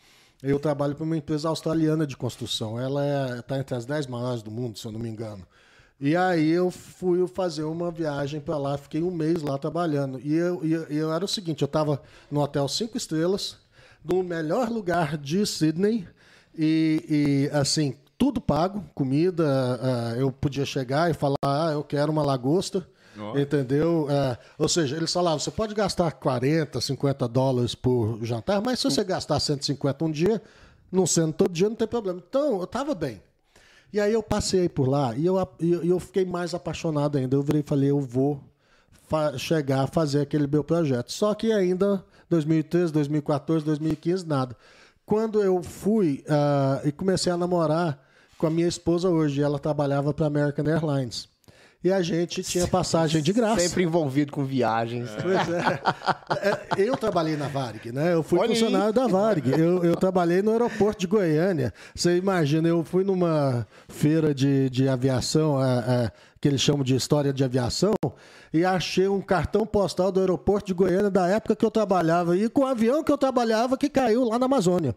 eu 0.43 0.59
trabalho 0.59 0.95
para 0.95 1.05
uma 1.05 1.19
empresa 1.19 1.51
australiana 1.51 2.07
de 2.07 2.17
construção. 2.17 2.81
Ela 2.81 3.41
está 3.41 3.57
é, 3.57 3.61
entre 3.61 3.75
as 3.75 3.85
10 3.85 4.07
maiores 4.07 4.43
do 4.43 4.51
mundo, 4.51 4.79
se 4.79 4.87
eu 4.87 4.93
não 4.93 4.99
me 4.99 5.11
engano. 5.11 5.47
E 6.01 6.17
aí 6.17 6.51
eu 6.51 6.71
fui 6.71 7.27
fazer 7.29 7.63
uma 7.65 7.91
viagem 7.91 8.41
para 8.41 8.59
lá, 8.59 8.77
fiquei 8.77 9.03
um 9.03 9.11
mês 9.11 9.43
lá 9.43 9.57
trabalhando. 9.57 10.21
E 10.21 10.35
eu, 10.35 10.65
eu, 10.65 10.83
eu 10.85 11.13
era 11.13 11.25
o 11.25 11.29
seguinte, 11.29 11.63
eu 11.63 11.67
estava 11.67 12.03
no 12.31 12.41
hotel 12.41 12.67
cinco 12.69 12.97
estrelas, 12.97 13.57
no 14.05 14.23
melhor 14.23 14.69
lugar 14.69 15.17
de 15.17 15.47
Sydney, 15.47 16.07
e, 16.57 17.49
e 17.51 17.57
assim, 17.57 17.97
tudo 18.19 18.41
pago, 18.41 18.85
comida, 18.95 19.45
uh, 19.45 20.21
eu 20.21 20.33
podia 20.33 20.65
chegar 20.65 21.11
e 21.11 21.15
falar, 21.15 21.37
ah, 21.43 21.71
eu 21.73 21.83
quero 21.83 22.13
uma 22.13 22.23
lagosta, 22.23 22.87
oh. 23.17 23.39
entendeu? 23.39 24.07
Uh, 24.07 24.37
ou 24.59 24.69
seja, 24.69 24.97
eles 24.97 25.13
falavam, 25.13 25.39
você 25.39 25.51
pode 25.51 25.75
gastar 25.75 26.11
40, 26.13 26.81
50 26.81 27.29
dólares 27.29 27.75
por 27.75 28.19
jantar, 28.23 28.61
mas 28.61 28.81
se 28.81 28.85
você 28.85 29.03
gastar 29.05 29.39
150 29.41 30.05
um 30.05 30.11
dia, 30.11 30.43
não 30.91 31.07
sendo 31.07 31.33
todo 31.33 31.53
dia, 31.53 31.69
não 31.69 31.77
tem 31.77 31.89
problema. 31.89 32.23
Então, 32.29 32.59
eu 32.59 32.65
estava 32.65 32.95
bem. 32.95 33.23
E 33.95 34.01
aí 34.01 34.13
eu 34.13 34.25
passei 34.25 34.69
por 34.69 34.89
lá 34.89 35.15
e 35.15 35.25
eu, 35.25 35.37
eu, 35.61 35.85
eu 35.85 36.01
fiquei 36.01 36.25
mais 36.25 36.53
apaixonado 36.53 37.17
ainda. 37.17 37.37
Eu 37.37 37.43
virei 37.45 37.61
e 37.61 37.65
falei, 37.65 37.91
eu 37.93 38.01
vou 38.01 38.43
chegar 39.39 39.85
a 39.85 39.87
fazer 39.87 40.23
aquele 40.23 40.49
meu 40.49 40.65
projeto. 40.65 41.13
Só 41.13 41.33
que 41.33 41.53
ainda 41.53 42.05
2013, 42.29 42.93
2014, 42.93 43.65
2015, 43.65 44.27
nada. 44.27 44.57
Quando 45.07 45.41
eu 45.41 45.63
fui 45.63 46.25
uh, 46.27 46.85
e 46.85 46.91
comecei 46.91 47.31
a 47.31 47.37
namorar 47.37 48.05
com 48.37 48.49
a 48.49 48.51
minha 48.51 48.67
esposa 48.67 49.09
hoje, 49.09 49.41
ela 49.41 49.61
trabalhava 49.61 50.13
para 50.13 50.27
American 50.27 50.67
Airlines 50.67 51.29
e 51.85 51.93
a 51.93 52.01
gente 52.01 52.43
tinha 52.43 52.67
passagem 52.67 53.23
de 53.23 53.31
graça. 53.31 53.61
Sempre 53.61 53.83
envolvido 53.83 54.33
com 54.33 54.43
viagens. 54.43 55.11
É. 55.11 55.21
Pois 55.21 55.49
é. 55.51 55.81
é. 56.81 56.89
Eu 56.89 56.97
trabalhei 56.97 57.37
na 57.37 57.47
Varig, 57.47 57.93
né? 57.93 58.15
Eu 58.15 58.23
fui 58.23 58.39
Olha 58.39 58.49
funcionário 58.49 58.87
aí. 58.87 58.93
da 58.95 59.07
Varig. 59.07 59.51
Eu, 59.51 59.85
eu, 59.85 59.95
trabalhei 59.95 60.41
no 60.41 60.51
aeroporto 60.51 61.01
de 61.01 61.07
Goiânia. 61.07 61.75
Você 61.95 62.17
imagina, 62.17 62.67
eu 62.67 62.83
fui 62.83 63.05
numa 63.05 63.67
feira 63.87 64.35
de, 64.35 64.71
de 64.71 64.89
aviação, 64.89 65.59
a, 65.59 65.79
a, 65.79 66.13
que 66.41 66.49
eles 66.49 66.63
chamam 66.63 66.83
de 66.83 66.97
história 66.97 67.35
de 67.35 67.45
aviação, 67.45 67.93
e 68.51 68.65
achei 68.65 69.07
um 69.07 69.21
cartão 69.21 69.67
postal 69.67 70.11
do 70.11 70.21
aeroporto 70.21 70.69
de 70.69 70.75
Goiânia 70.75 71.11
da 71.11 71.29
época 71.29 71.55
que 71.55 71.67
eu 71.67 71.71
trabalhava, 71.71 72.35
e 72.35 72.49
com 72.49 72.63
o 72.63 72.67
avião 72.67 73.05
que 73.05 73.13
eu 73.13 73.19
trabalhava 73.19 73.77
que 73.77 73.91
caiu 73.91 74.25
lá 74.25 74.39
na 74.39 74.47
Amazônia. 74.47 74.95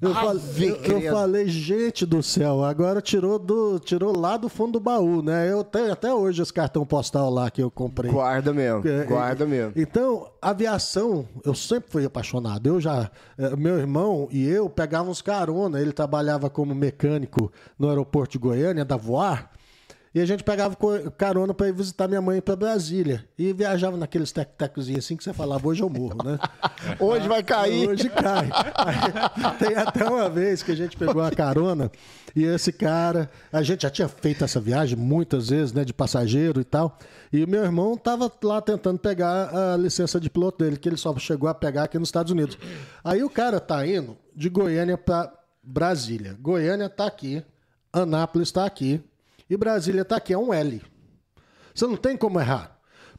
Eu, 0.00 0.10
ah, 0.10 0.14
falei, 0.14 0.70
eu, 0.70 1.00
eu, 1.00 1.12
falei, 1.12 1.48
gente 1.48 2.04
do 2.04 2.22
céu, 2.22 2.64
agora 2.64 3.00
tirou, 3.00 3.38
do, 3.38 3.78
tirou 3.78 4.16
lá 4.16 4.36
do 4.36 4.48
fundo 4.48 4.72
do 4.72 4.80
baú, 4.80 5.22
né? 5.22 5.50
Eu 5.50 5.62
tenho 5.62 5.92
até 5.92 6.12
hoje 6.12 6.42
esse 6.42 6.52
cartão 6.52 6.84
postal 6.84 7.30
lá 7.30 7.50
que 7.50 7.62
eu 7.62 7.70
comprei. 7.70 8.10
Guarda 8.10 8.52
mesmo, 8.52 8.86
é, 8.86 9.04
guarda 9.04 9.46
mesmo. 9.46 9.72
Então, 9.76 10.28
aviação, 10.42 11.26
eu 11.44 11.54
sempre 11.54 11.90
fui 11.90 12.04
apaixonado. 12.04 12.66
Eu 12.66 12.80
já, 12.80 13.10
eh, 13.38 13.56
meu 13.56 13.78
irmão 13.78 14.28
e 14.30 14.46
eu 14.46 14.68
pegávamos 14.68 15.22
carona, 15.22 15.80
ele 15.80 15.92
trabalhava 15.92 16.50
como 16.50 16.74
mecânico 16.74 17.52
no 17.78 17.88
aeroporto 17.88 18.32
de 18.32 18.38
Goiânia, 18.38 18.84
da 18.84 18.96
Voar. 18.96 19.50
E 20.14 20.20
a 20.20 20.26
gente 20.26 20.44
pegava 20.44 20.76
carona 21.16 21.52
para 21.52 21.68
ir 21.68 21.72
visitar 21.72 22.06
minha 22.06 22.22
mãe 22.22 22.40
para 22.40 22.54
Brasília. 22.54 23.24
E 23.36 23.52
viajava 23.52 23.96
naqueles 23.96 24.30
tec-tecozinhos 24.30 25.04
assim 25.04 25.16
que 25.16 25.24
você 25.24 25.32
falava, 25.32 25.66
hoje 25.66 25.82
eu 25.82 25.90
morro, 25.90 26.16
né? 26.22 26.38
hoje 27.00 27.26
vai 27.26 27.42
cair. 27.42 27.88
Hoje 27.88 28.08
cai. 28.08 28.48
Aí, 28.76 29.58
tem 29.58 29.76
até 29.76 30.08
uma 30.08 30.30
vez 30.30 30.62
que 30.62 30.70
a 30.70 30.76
gente 30.76 30.96
pegou 30.96 31.20
a 31.20 31.32
carona 31.32 31.90
e 32.36 32.44
esse 32.44 32.72
cara, 32.72 33.30
a 33.52 33.62
gente 33.62 33.82
já 33.82 33.90
tinha 33.90 34.08
feito 34.08 34.44
essa 34.44 34.60
viagem 34.60 34.96
muitas 34.96 35.50
vezes, 35.50 35.72
né, 35.72 35.84
de 35.84 35.92
passageiro 35.92 36.60
e 36.60 36.64
tal. 36.64 36.98
E 37.32 37.44
o 37.44 37.48
meu 37.48 37.64
irmão 37.64 37.94
estava 37.94 38.30
lá 38.42 38.60
tentando 38.60 38.98
pegar 38.98 39.74
a 39.74 39.76
licença 39.76 40.20
de 40.20 40.28
piloto 40.28 40.62
dele, 40.62 40.76
que 40.76 40.88
ele 40.88 40.96
só 40.96 41.16
chegou 41.18 41.48
a 41.48 41.54
pegar 41.54 41.84
aqui 41.84 41.98
nos 41.98 42.08
Estados 42.08 42.30
Unidos. 42.32 42.58
Aí 43.02 43.22
o 43.22 43.30
cara 43.30 43.58
tá 43.58 43.86
indo 43.86 44.16
de 44.34 44.48
Goiânia 44.48 44.98
para 44.98 45.32
Brasília. 45.62 46.36
Goiânia 46.40 46.88
tá 46.88 47.06
aqui, 47.06 47.44
Anápolis 47.92 48.48
está 48.48 48.64
aqui, 48.64 49.00
e 49.48 49.56
Brasília 49.56 50.02
está 50.02 50.16
aqui, 50.16 50.32
é 50.32 50.38
um 50.38 50.52
L. 50.52 50.82
Você 51.74 51.86
não 51.86 51.96
tem 51.96 52.16
como 52.16 52.40
errar. 52.40 52.74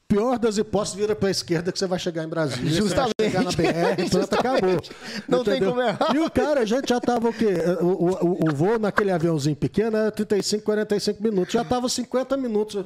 Pior 0.07 0.37
das 0.37 0.57
hipóteses, 0.57 0.95
vira 0.95 1.15
para 1.15 1.29
a 1.29 1.31
esquerda 1.31 1.71
que 1.71 1.79
você 1.79 1.87
vai 1.87 1.97
chegar 1.97 2.23
em 2.23 2.27
Brasília. 2.27 2.71
Justamente. 2.71 3.15
Você 3.17 3.29
vai 3.29 3.31
chegar 3.31 3.43
na 3.43 3.51
BR, 3.51 4.09
pronto, 4.09 4.33
acabou. 4.35 4.81
Não 5.27 5.41
entendeu? 5.41 5.43
tem 5.43 5.67
como 5.67 5.81
errar. 5.81 6.15
E 6.15 6.19
o 6.19 6.29
cara, 6.29 6.59
a 6.61 6.65
gente 6.65 6.89
já 6.89 6.97
estava 6.97 7.27
o 7.27 7.33
quê? 7.33 7.55
O, 7.81 7.85
o, 7.85 8.49
o, 8.49 8.55
voo 8.55 8.77
naquele 8.77 9.11
aviãozinho 9.11 9.55
pequeno 9.55 9.97
era 9.97 10.11
35, 10.11 10.63
45 10.63 11.23
minutos. 11.23 11.53
Já 11.53 11.63
estava 11.63 11.89
50 11.89 12.37
minutos. 12.37 12.85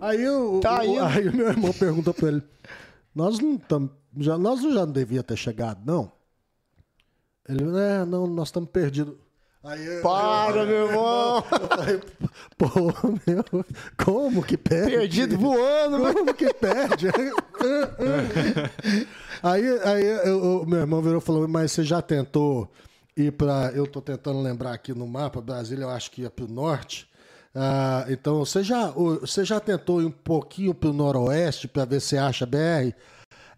Aí 0.00 0.28
o, 0.28 0.58
tá 0.58 0.80
aí, 0.80 0.98
o, 0.98 1.04
aí 1.04 1.28
o 1.28 1.36
meu 1.36 1.46
irmão 1.46 1.72
perguntou 1.72 2.12
para 2.12 2.28
ele: 2.28 2.42
Nós 3.14 3.38
não 3.38 3.54
estamos. 3.54 3.90
Já, 4.18 4.36
nós 4.36 4.60
já 4.60 4.84
não 4.84 4.92
devia 4.92 5.22
ter 5.22 5.36
chegado, 5.36 5.80
não? 5.86 6.10
Ele, 7.48 7.62
é, 7.78 8.04
não, 8.04 8.26
nós 8.26 8.48
estamos 8.48 8.68
perdidos. 8.68 9.14
Aí, 9.64 10.00
Para, 10.02 10.60
eu, 10.62 10.66
meu 10.66 10.88
irmão! 10.88 11.44
Pô, 12.58 12.68
meu, 13.26 13.64
como 14.04 14.42
que 14.42 14.56
perde? 14.56 14.90
Perdido 14.90 15.38
voando, 15.38 15.98
Como 16.12 16.34
que 16.34 16.52
perde? 16.52 17.06
aí 19.40 19.64
aí 19.84 20.30
o 20.30 20.64
meu 20.66 20.80
irmão 20.80 21.00
virou 21.00 21.18
e 21.18 21.20
falou: 21.20 21.46
Mas 21.46 21.70
você 21.70 21.84
já 21.84 22.02
tentou 22.02 22.72
ir 23.16 23.32
para. 23.32 23.70
Eu 23.72 23.86
tô 23.86 24.00
tentando 24.00 24.40
lembrar 24.42 24.72
aqui 24.72 24.92
no 24.92 25.06
mapa, 25.06 25.40
Brasília, 25.40 25.84
eu 25.84 25.90
acho 25.90 26.10
que 26.10 26.22
ia 26.22 26.30
para 26.30 26.44
o 26.44 26.48
norte. 26.48 27.08
Ah, 27.54 28.04
então, 28.08 28.38
você 28.44 28.62
já, 28.64 28.88
você 28.90 29.44
já 29.44 29.60
tentou 29.60 30.00
ir 30.02 30.06
um 30.06 30.10
pouquinho 30.10 30.74
para 30.74 30.88
o 30.88 30.92
noroeste 30.92 31.68
para 31.68 31.84
ver 31.84 32.00
se 32.00 32.16
acha 32.18 32.46
BR? 32.46 32.92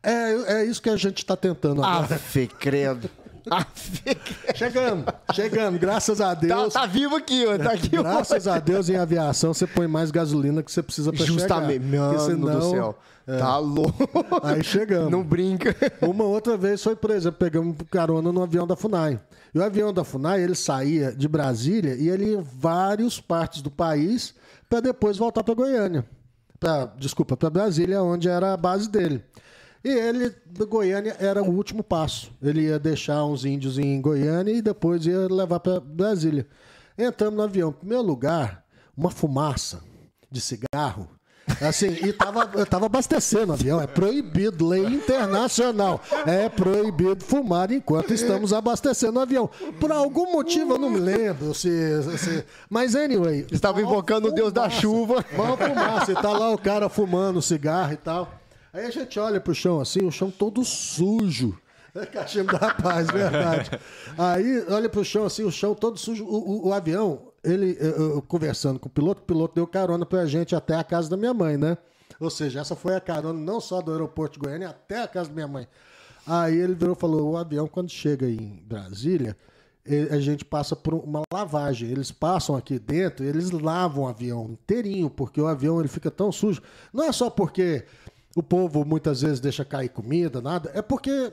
É, 0.02 0.58
é 0.58 0.64
isso 0.66 0.82
que 0.82 0.90
a 0.90 0.96
gente 0.96 1.18
está 1.18 1.34
tentando 1.36 1.82
agora. 1.82 2.14
Afe, 2.16 2.46
credo. 2.46 3.08
Chegando, 4.54 5.04
chegando, 5.32 5.78
graças 5.78 6.20
a 6.20 6.28
Tá, 6.34 6.40
Deus. 6.40 6.72
tá 6.72 6.86
vivo 6.86 7.16
aqui, 7.16 7.44
ó. 7.46 7.58
Tá 7.58 7.72
aqui, 7.72 7.88
Graças 7.90 8.46
a 8.48 8.58
Deus 8.58 8.88
em 8.88 8.96
aviação 8.96 9.52
você 9.52 9.66
põe 9.66 9.86
mais 9.86 10.10
gasolina 10.10 10.62
que 10.62 10.72
você 10.72 10.82
precisa 10.82 11.10
chegar. 11.12 11.26
Justamente. 11.26 11.80
Porque 11.80 11.96
Mano 11.96 12.20
senão- 12.20 12.58
do 12.58 12.70
céu. 12.70 12.98
Tá 13.26 13.56
louco. 13.58 13.96
Aí 14.42 14.62
chegamos. 14.62 15.10
Não 15.10 15.22
brinca. 15.22 15.74
Uma 16.02 16.24
outra 16.24 16.56
vez 16.58 16.82
foi, 16.82 16.94
por 16.94 17.10
exemplo, 17.10 17.38
pegamos 17.38 17.74
carona 17.90 18.30
no 18.30 18.42
avião 18.42 18.66
da 18.66 18.76
FUNAI. 18.76 19.18
E 19.54 19.58
o 19.58 19.64
avião 19.64 19.92
da 19.94 20.04
FUNAI, 20.04 20.42
ele 20.42 20.54
saía 20.54 21.10
de 21.12 21.26
Brasília 21.26 21.94
e 21.94 22.08
ele 22.10 22.26
ia 22.32 22.36
em 22.38 22.42
várias 22.42 23.18
partes 23.20 23.62
do 23.62 23.70
país 23.70 24.34
para 24.68 24.80
depois 24.80 25.16
voltar 25.16 25.42
para 25.42 25.54
Goiânia. 25.54 26.04
Pra, 26.60 26.86
desculpa, 26.98 27.34
para 27.36 27.48
Brasília, 27.50 28.02
onde 28.02 28.28
era 28.28 28.52
a 28.52 28.56
base 28.56 28.90
dele. 28.90 29.22
E 29.84 29.88
ele, 29.88 30.34
da 30.46 30.64
Goiânia, 30.64 31.14
era 31.20 31.42
o 31.42 31.50
último 31.54 31.84
passo. 31.84 32.32
Ele 32.42 32.62
ia 32.62 32.78
deixar 32.78 33.24
uns 33.26 33.44
índios 33.44 33.78
em 33.78 34.00
Goiânia 34.00 34.50
e 34.52 34.62
depois 34.62 35.04
ia 35.04 35.28
levar 35.28 35.60
para 35.60 35.78
Brasília. 35.78 36.46
Entramos 36.96 37.36
no 37.36 37.42
avião. 37.42 37.68
Em 37.68 37.72
primeiro 37.72 38.02
lugar, 38.02 38.64
uma 38.96 39.10
fumaça 39.10 39.82
de 40.30 40.40
cigarro. 40.40 41.08
Assim, 41.60 41.88
e 41.88 42.10
tava, 42.14 42.48
eu 42.58 42.64
tava 42.64 42.86
abastecendo 42.86 43.50
o 43.50 43.54
avião. 43.54 43.78
É 43.78 43.86
proibido, 43.86 44.66
lei 44.66 44.86
internacional. 44.86 46.00
É 46.26 46.48
proibido 46.48 47.22
fumar 47.22 47.70
enquanto 47.70 48.14
estamos 48.14 48.54
abastecendo 48.54 49.18
o 49.18 49.22
avião. 49.22 49.50
Por 49.78 49.92
algum 49.92 50.32
motivo, 50.32 50.72
eu 50.74 50.78
não 50.78 50.88
me 50.88 50.98
lembro. 50.98 51.52
Se, 51.52 51.68
se- 52.16 52.44
mas, 52.70 52.96
anyway. 52.96 53.46
Estava 53.52 53.82
invocando 53.82 54.28
o 54.28 54.32
Deus 54.32 54.50
da 54.52 54.70
chuva. 54.70 55.22
Mó 55.36 55.56
fumaça. 55.58 56.12
E 56.12 56.14
tá 56.14 56.30
lá 56.30 56.50
o 56.50 56.56
cara 56.56 56.88
fumando 56.88 57.42
cigarro 57.42 57.92
e 57.92 57.96
tal. 57.98 58.32
Aí 58.74 58.84
a 58.86 58.90
gente 58.90 59.18
olha 59.20 59.40
pro 59.40 59.54
chão 59.54 59.80
assim, 59.80 60.04
o 60.04 60.10
chão 60.10 60.30
todo 60.30 60.64
sujo. 60.64 61.56
É 61.94 62.04
cachimbo 62.04 62.58
da 62.58 62.74
paz, 62.74 63.06
verdade. 63.06 63.70
Aí 64.18 64.64
olha 64.68 64.88
pro 64.88 65.04
chão 65.04 65.24
assim, 65.24 65.44
o 65.44 65.50
chão 65.52 65.76
todo 65.76 65.96
sujo. 65.96 66.24
O, 66.24 66.36
o- 66.66 66.68
o 66.68 66.72
avião, 66.72 67.28
ele, 67.44 67.76
eu- 67.80 68.14
eu 68.16 68.22
conversando 68.22 68.80
com 68.80 68.88
o 68.88 68.90
piloto, 68.92 69.22
o 69.22 69.24
piloto 69.24 69.54
deu 69.54 69.64
carona 69.66 70.04
pra 70.04 70.26
gente 70.26 70.56
até 70.56 70.74
a 70.74 70.82
casa 70.82 71.08
da 71.08 71.16
minha 71.16 71.32
mãe, 71.32 71.56
né? 71.56 71.78
Ou 72.18 72.30
seja, 72.30 72.58
essa 72.60 72.74
foi 72.74 72.96
a 72.96 73.00
carona 73.00 73.38
não 73.38 73.60
só 73.60 73.80
do 73.80 73.92
aeroporto 73.92 74.40
de 74.40 74.44
Goiânia, 74.44 74.70
até 74.70 75.02
a 75.02 75.06
casa 75.08 75.28
da 75.28 75.34
minha 75.36 75.46
mãe. 75.48 75.68
Aí 76.26 76.56
ele 76.56 76.74
virou 76.74 76.96
e 76.96 76.98
falou: 76.98 77.30
o 77.32 77.36
avião, 77.36 77.68
quando 77.68 77.90
chega 77.90 78.28
em 78.28 78.60
Brasília, 78.66 79.36
a 80.10 80.18
gente 80.18 80.44
passa 80.44 80.74
por 80.74 80.94
uma 80.94 81.22
lavagem. 81.32 81.90
Eles 81.90 82.10
passam 82.10 82.56
aqui 82.56 82.78
dentro, 82.78 83.24
eles 83.24 83.50
lavam 83.50 84.04
o 84.04 84.08
avião 84.08 84.46
inteirinho, 84.50 85.10
porque 85.10 85.40
o 85.40 85.46
avião 85.46 85.78
ele 85.78 85.88
fica 85.88 86.10
tão 86.10 86.32
sujo. 86.32 86.60
Não 86.92 87.04
é 87.04 87.12
só 87.12 87.28
porque 87.30 87.84
o 88.36 88.42
povo 88.42 88.84
muitas 88.84 89.20
vezes 89.22 89.40
deixa 89.40 89.64
cair 89.64 89.88
comida, 89.88 90.40
nada, 90.40 90.70
é 90.74 90.82
porque 90.82 91.32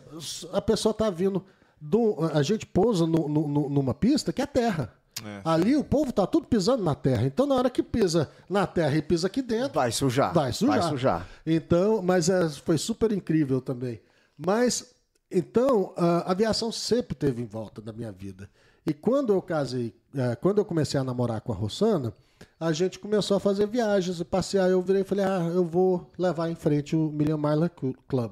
a 0.54 0.62
pessoa 0.62 0.94
tá 0.94 1.10
vindo. 1.10 1.44
do- 1.84 2.16
a 2.32 2.44
gente 2.44 2.64
pousa 2.64 3.08
no- 3.08 3.28
no- 3.28 3.68
numa 3.68 3.92
pista 3.92 4.32
que 4.32 4.40
é 4.40 4.46
terra. 4.46 4.94
É. 5.26 5.42
Ali 5.44 5.76
o 5.76 5.84
povo 5.84 6.12
tá 6.14 6.28
tudo 6.28 6.46
pisando 6.46 6.84
na 6.84 6.94
terra. 6.94 7.24
Então, 7.26 7.48
na 7.48 7.56
hora 7.56 7.72
que 7.72 7.82
pisa 7.82 8.30
na 8.48 8.68
terra 8.68 8.96
e 8.98 9.02
pisa 9.02 9.26
aqui 9.26 9.42
dentro, 9.42 9.74
Vai 9.74 9.92
sujar. 9.92 10.32
Vai 10.32 10.54
sujar. 10.54 10.80
Vai 10.80 10.90
sujar. 10.92 11.28
Então, 11.44 12.00
mas 12.04 12.30
é, 12.30 12.48
foi 12.50 12.78
super 12.78 13.12
incrível 13.12 13.60
também. 13.62 14.00
Mas, 14.38 14.94
então, 15.32 15.92
a 15.98 16.32
aviação 16.32 16.72
sempre 16.72 17.16
teve 17.16 17.42
em 17.42 17.46
volta 17.48 17.82
da 17.82 17.92
minha 17.92 18.12
vida. 18.12 18.48
E 18.86 18.94
quando 18.94 19.34
eu 19.34 19.42
casei, 19.42 19.96
eh, 20.16 20.36
quando 20.36 20.58
eu 20.60 20.66
comecei 20.66 21.00
a 21.00 21.04
namorar 21.04 21.42
com 21.42 21.52
a 21.52 21.56
Rossana, 21.56 22.14
a 22.60 22.72
gente 22.72 23.00
começou 23.00 23.38
a 23.38 23.40
fazer 23.40 23.68
viagens 23.68 24.20
e 24.20 24.26
passear. 24.26 24.70
Eu 24.70 24.82
virei 24.82 25.02
e 25.02 25.06
falei, 25.06 25.26
ah, 25.26 25.50
eu 25.54 25.64
vou 25.66 26.10
levar 26.18 26.50
em 26.50 26.56
frente 26.56 26.96
o 26.96 27.10
Million 27.12 27.38
Miler 27.38 27.70
Clu- 27.70 27.96
Club. 28.08 28.32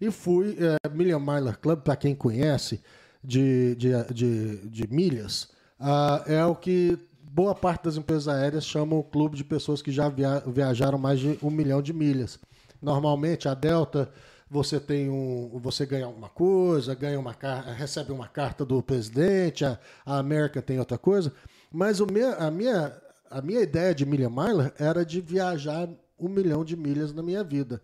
E 0.00 0.10
fui, 0.10 0.56
eh, 0.58 0.88
Million 0.90 1.20
Miler 1.20 1.58
Club, 1.58 1.80
para 1.80 1.96
quem 1.96 2.14
conhece, 2.14 2.80
de, 3.22 3.74
de, 3.76 3.90
de, 4.12 4.56
de 4.68 4.88
milhas, 4.88 5.48
ah, 5.78 6.22
é 6.26 6.44
o 6.44 6.54
que 6.56 6.98
boa 7.22 7.54
parte 7.54 7.84
das 7.84 7.96
empresas 7.96 8.28
aéreas 8.28 8.64
chamam 8.64 8.98
o 8.98 9.04
clube 9.04 9.36
de 9.36 9.44
pessoas 9.44 9.80
que 9.80 9.90
já 9.92 10.08
via- 10.08 10.42
viajaram 10.46 10.98
mais 10.98 11.20
de 11.20 11.38
um 11.42 11.50
milhão 11.50 11.80
de 11.80 11.92
milhas. 11.92 12.38
Normalmente, 12.80 13.48
a 13.48 13.54
Delta, 13.54 14.10
você 14.52 14.78
tem 14.78 15.08
um, 15.08 15.58
você 15.62 15.86
ganha 15.86 16.04
alguma 16.04 16.28
coisa, 16.28 16.94
ganha 16.94 17.18
uma 17.18 17.34
recebe 17.74 18.12
uma 18.12 18.28
carta 18.28 18.66
do 18.66 18.82
presidente, 18.82 19.64
a, 19.64 19.78
a 20.04 20.18
América 20.18 20.60
tem 20.60 20.78
outra 20.78 20.98
coisa, 20.98 21.32
mas 21.72 22.00
o 22.00 22.06
meu, 22.06 22.38
a, 22.38 22.50
minha, 22.50 22.92
a 23.30 23.40
minha 23.40 23.62
ideia 23.62 23.94
de 23.94 24.04
milha 24.04 24.28
miler 24.28 24.70
era 24.78 25.06
de 25.06 25.22
viajar 25.22 25.88
um 26.20 26.28
milhão 26.28 26.66
de 26.66 26.76
milhas 26.76 27.14
na 27.14 27.22
minha 27.22 27.42
vida. 27.42 27.80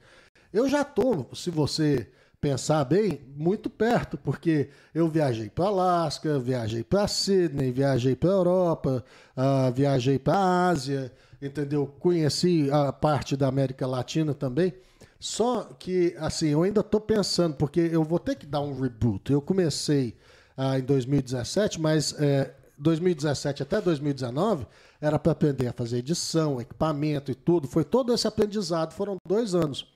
Eu 0.52 0.68
já 0.68 0.82
estou, 0.82 1.30
se 1.32 1.50
você 1.50 2.06
pensar 2.38 2.84
bem, 2.84 3.18
muito 3.34 3.70
perto, 3.70 4.18
porque 4.18 4.68
eu 4.94 5.08
viajei 5.08 5.48
para 5.48 5.68
Alasca, 5.68 6.38
viajei 6.38 6.84
para 6.84 7.08
Sydney, 7.08 7.72
viajei 7.72 8.14
para 8.14 8.28
Europa, 8.28 9.02
ah, 9.34 9.70
viajei 9.74 10.18
para 10.18 10.68
Ásia, 10.68 11.10
entendeu? 11.40 11.86
Conheci 11.98 12.68
a 12.70 12.92
parte 12.92 13.38
da 13.38 13.48
América 13.48 13.86
Latina 13.86 14.34
também. 14.34 14.74
Só 15.18 15.64
que, 15.78 16.14
assim, 16.18 16.48
eu 16.48 16.62
ainda 16.62 16.80
estou 16.80 17.00
pensando, 17.00 17.56
porque 17.56 17.80
eu 17.80 18.04
vou 18.04 18.18
ter 18.18 18.36
que 18.36 18.46
dar 18.46 18.60
um 18.60 18.80
reboot. 18.80 19.32
Eu 19.32 19.42
comecei 19.42 20.16
ah, 20.56 20.78
em 20.78 20.82
2017, 20.82 21.80
mas 21.80 22.14
é, 22.20 22.54
2017 22.78 23.62
até 23.62 23.80
2019 23.80 24.66
era 25.00 25.18
para 25.18 25.32
aprender 25.32 25.68
a 25.68 25.72
fazer 25.72 25.98
edição, 25.98 26.60
equipamento 26.60 27.30
e 27.30 27.34
tudo. 27.34 27.66
Foi 27.66 27.84
todo 27.84 28.12
esse 28.14 28.26
aprendizado, 28.28 28.92
foram 28.92 29.16
dois 29.26 29.54
anos. 29.54 29.86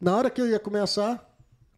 Na 0.00 0.16
hora 0.16 0.28
que 0.28 0.40
eu 0.40 0.48
ia 0.48 0.58
começar, 0.58 1.24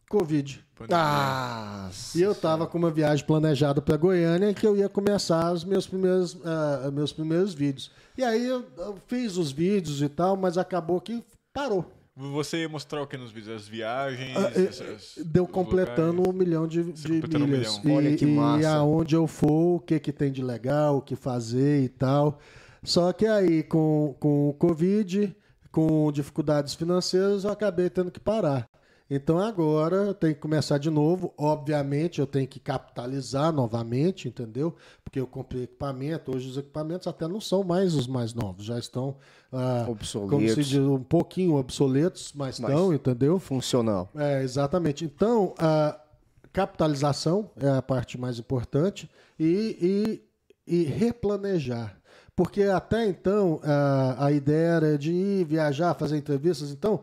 Covid. 0.08 0.64
Ah, 0.90 1.88
E 2.14 2.22
eu 2.22 2.34
tava 2.34 2.66
com 2.66 2.78
uma 2.78 2.90
viagem 2.90 3.24
planejada 3.24 3.80
para 3.80 3.96
Goiânia 3.96 4.52
que 4.52 4.66
eu 4.66 4.76
ia 4.76 4.88
começar 4.88 5.52
os 5.52 5.64
meus 5.64 5.86
primeiros, 5.86 6.36
ah, 6.44 6.90
meus 6.90 7.12
primeiros 7.12 7.54
vídeos. 7.54 7.90
E 8.16 8.22
aí 8.22 8.46
eu, 8.46 8.64
eu 8.76 8.96
fiz 9.06 9.36
os 9.36 9.50
vídeos 9.52 10.02
e 10.02 10.08
tal, 10.08 10.36
mas 10.36 10.58
acabou 10.58 11.00
que 11.00 11.24
parou. 11.52 11.95
Você 12.18 12.62
ia 12.62 12.68
mostrar 12.68 13.02
o 13.02 13.06
que 13.06 13.16
nos 13.18 13.30
vídeos? 13.30 13.56
As 13.62 13.68
viagens? 13.68 14.34
Ah, 14.36 14.50
é, 14.54 14.64
essas- 14.64 15.18
Deu 15.22 15.44
os 15.44 15.50
completando 15.50 16.16
locais? 16.22 16.34
um 16.34 16.38
milhão 16.38 16.66
de, 16.66 16.82
de 16.92 17.02
completando 17.08 17.44
um 17.44 17.48
milhas. 17.48 17.78
milhão. 17.78 18.00
E, 18.00 18.06
Olha 18.08 18.16
que 18.16 18.24
e 18.24 18.28
massa. 18.34 18.70
aonde 18.76 19.14
eu 19.14 19.26
for, 19.26 19.76
o 19.76 19.80
que, 19.80 20.00
que 20.00 20.12
tem 20.12 20.32
de 20.32 20.42
legal, 20.42 20.96
o 20.96 21.02
que 21.02 21.14
fazer 21.14 21.82
e 21.84 21.88
tal. 21.90 22.38
Só 22.82 23.12
que 23.12 23.26
aí, 23.26 23.62
com, 23.62 24.16
com 24.18 24.48
o 24.48 24.54
Covid, 24.54 25.36
com 25.70 26.10
dificuldades 26.10 26.72
financeiras, 26.74 27.44
eu 27.44 27.50
acabei 27.50 27.90
tendo 27.90 28.10
que 28.10 28.20
parar. 28.20 28.66
Então 29.08 29.38
agora 29.38 29.96
eu 29.96 30.14
tenho 30.14 30.34
que 30.34 30.40
começar 30.40 30.78
de 30.78 30.90
novo. 30.90 31.32
Obviamente, 31.38 32.20
eu 32.20 32.26
tenho 32.26 32.46
que 32.48 32.58
capitalizar 32.58 33.52
novamente, 33.52 34.26
entendeu? 34.28 34.74
Porque 35.04 35.20
eu 35.20 35.26
comprei 35.28 35.62
equipamento. 35.62 36.34
Hoje 36.34 36.48
os 36.50 36.56
equipamentos 36.58 37.06
até 37.06 37.28
não 37.28 37.40
são 37.40 37.62
mais 37.62 37.94
os 37.94 38.08
mais 38.08 38.34
novos, 38.34 38.64
já 38.64 38.78
estão 38.78 39.16
ah, 39.52 39.86
Obsoletos. 39.88 40.30
como 40.30 40.48
se 40.48 40.62
diz, 40.64 40.78
um 40.80 41.02
pouquinho 41.02 41.54
obsoletos, 41.54 42.32
mas, 42.34 42.58
Mas- 42.58 42.70
estão, 42.70 42.92
entendeu? 42.92 43.38
funcional. 43.38 44.08
É, 44.16 44.42
exatamente. 44.42 45.04
Então, 45.04 45.54
a 45.56 46.00
capitalização 46.52 47.50
é 47.60 47.68
a 47.68 47.82
parte 47.82 48.18
mais 48.18 48.38
importante 48.40 49.08
e, 49.38 50.20
e, 50.66 50.76
e 50.80 50.82
replanejar. 50.84 51.96
Porque 52.34 52.64
até 52.64 53.06
então 53.06 53.60
a, 53.62 54.26
a 54.26 54.32
ideia 54.32 54.66
era 54.68 54.98
de 54.98 55.12
ir 55.12 55.44
viajar, 55.44 55.94
fazer 55.94 56.16
entrevistas. 56.18 56.70
Então, 56.70 57.02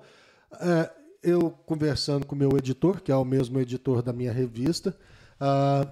é, 0.60 0.92
eu 1.24 1.52
conversando 1.66 2.26
com 2.26 2.36
o 2.36 2.38
meu 2.38 2.50
editor, 2.58 3.02
que 3.02 3.12
é 3.12 3.16
o 3.16 3.26
mesmo 3.26 3.60
editor 3.60 4.02
da 4.02 4.12
minha 4.14 4.32
revista, 4.32 4.96
ah, 5.40 5.88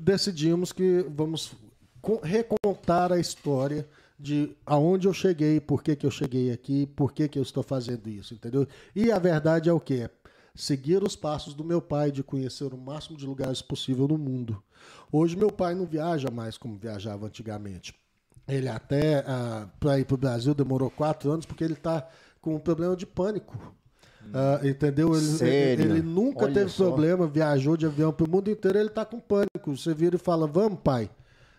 decidimos 0.00 0.72
que 0.72 1.04
vamos 1.08 1.54
co- 2.00 2.20
recontar 2.22 3.12
a 3.12 3.18
história 3.18 3.88
de 4.18 4.56
aonde 4.64 5.06
eu 5.06 5.12
cheguei, 5.12 5.60
por 5.60 5.82
que, 5.82 5.94
que 5.96 6.06
eu 6.06 6.10
cheguei 6.10 6.50
aqui, 6.50 6.86
por 6.86 7.12
que, 7.12 7.28
que 7.28 7.38
eu 7.38 7.42
estou 7.42 7.62
fazendo 7.62 8.08
isso, 8.08 8.34
entendeu? 8.34 8.66
E 8.94 9.10
a 9.10 9.18
verdade 9.18 9.68
é 9.68 9.72
o 9.72 9.80
quê? 9.80 10.08
Seguir 10.54 11.02
os 11.02 11.14
passos 11.14 11.52
do 11.52 11.62
meu 11.62 11.82
pai 11.82 12.10
de 12.10 12.22
conhecer 12.22 12.72
o 12.72 12.78
máximo 12.78 13.16
de 13.18 13.26
lugares 13.26 13.60
possível 13.60 14.08
no 14.08 14.16
mundo. 14.16 14.62
Hoje 15.12 15.36
meu 15.36 15.50
pai 15.52 15.74
não 15.74 15.84
viaja 15.84 16.30
mais 16.30 16.56
como 16.56 16.78
viajava 16.78 17.26
antigamente. 17.26 17.94
Ele 18.48 18.68
até 18.68 19.22
para 19.78 19.98
ir 19.98 20.06
para 20.06 20.14
o 20.14 20.18
Brasil 20.18 20.54
demorou 20.54 20.90
quatro 20.90 21.30
anos 21.30 21.44
porque 21.44 21.64
ele 21.64 21.74
está 21.74 22.08
com 22.40 22.54
um 22.54 22.58
problema 22.60 22.96
de 22.96 23.04
pânico. 23.04 23.74
Ah, 24.32 24.60
entendeu? 24.62 25.14
Ele, 25.14 25.24
Sério? 25.24 25.84
ele 25.84 26.02
nunca 26.02 26.44
Olha 26.44 26.54
teve 26.54 26.70
só. 26.70 26.84
problema, 26.86 27.26
viajou 27.26 27.76
de 27.76 27.86
avião 27.86 28.12
para 28.12 28.26
o 28.26 28.30
mundo 28.30 28.50
inteiro, 28.50 28.78
ele 28.78 28.88
está 28.88 29.04
com 29.04 29.18
pânico. 29.18 29.76
Você 29.76 29.94
vira 29.94 30.16
e 30.16 30.18
fala, 30.18 30.46
vamos, 30.46 30.80
pai. 30.82 31.10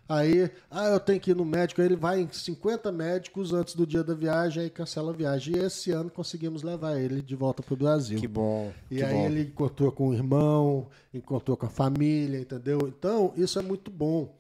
Aí, 0.10 0.50
ah, 0.72 0.88
eu 0.88 1.00
tenho 1.02 1.20
que 1.20 1.32
ir 1.32 1.36
no 1.36 1.44
médico. 1.44 1.82
Aí 1.82 1.88
ele 1.88 1.96
vai 1.98 2.22
em 2.22 2.30
50 2.32 2.92
médicos 2.92 3.52
antes 3.54 3.76
do 3.76 3.86
dia 3.86 4.04
da 4.04 4.14
viagem, 4.14 4.64
aí 4.64 4.70
cancela 4.70 5.12
a 5.12 5.16
viagem. 5.16 5.58
E 5.58 5.60
esse 5.60 5.92
ano 5.92 6.10
conseguimos 6.10 6.64
levar 6.64 6.98
ele 6.98 7.22
de 7.22 7.36
volta 7.36 7.62
para 7.62 7.74
o 7.74 7.78
Brasil. 7.78 8.18
Que 8.18 8.28
bom. 8.28 8.72
E 8.90 8.98
que 8.98 9.04
aí 9.04 9.14
bom. 9.14 9.26
ele 9.26 9.42
encontrou 9.42 9.92
com 9.92 10.10
o 10.10 10.14
irmão, 10.14 10.88
encontrou 11.14 11.58
com 11.58 11.66
a 11.66 11.70
família, 11.70 12.40
entendeu? 12.40 12.80
Então, 12.88 13.34
isso 13.36 13.60
é 13.60 13.62
muito 13.62 13.92
bom. 13.92 14.34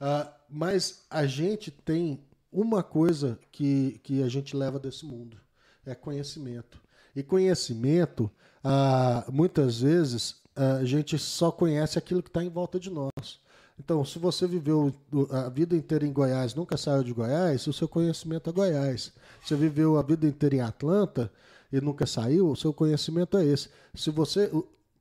Ah, 0.00 0.32
mas 0.48 1.04
a 1.10 1.26
gente 1.26 1.72
tem 1.72 2.20
uma 2.52 2.82
coisa 2.82 3.38
que, 3.50 4.00
que 4.04 4.22
a 4.22 4.28
gente 4.28 4.56
leva 4.56 4.78
desse 4.78 5.04
mundo: 5.04 5.36
é 5.84 5.96
conhecimento. 5.96 6.80
E 7.18 7.22
conhecimento, 7.24 8.30
ah, 8.62 9.24
muitas 9.28 9.80
vezes, 9.80 10.36
a 10.54 10.84
gente 10.84 11.18
só 11.18 11.50
conhece 11.50 11.98
aquilo 11.98 12.22
que 12.22 12.28
está 12.28 12.44
em 12.44 12.48
volta 12.48 12.78
de 12.78 12.90
nós. 12.90 13.40
Então, 13.76 14.04
se 14.04 14.20
você 14.20 14.46
viveu 14.46 14.94
a 15.28 15.48
vida 15.48 15.74
inteira 15.74 16.06
em 16.06 16.12
Goiás, 16.12 16.54
nunca 16.54 16.76
saiu 16.76 17.02
de 17.02 17.12
Goiás, 17.12 17.66
o 17.66 17.72
seu 17.72 17.88
conhecimento 17.88 18.48
é 18.48 18.52
Goiás. 18.52 19.12
Se 19.42 19.48
você 19.48 19.56
viveu 19.56 19.98
a 19.98 20.02
vida 20.02 20.28
inteira 20.28 20.54
em 20.54 20.60
Atlanta 20.60 21.28
e 21.72 21.80
nunca 21.80 22.06
saiu, 22.06 22.50
o 22.50 22.56
seu 22.56 22.72
conhecimento 22.72 23.36
é 23.36 23.44
esse. 23.44 23.68
Se 23.96 24.10
você 24.12 24.48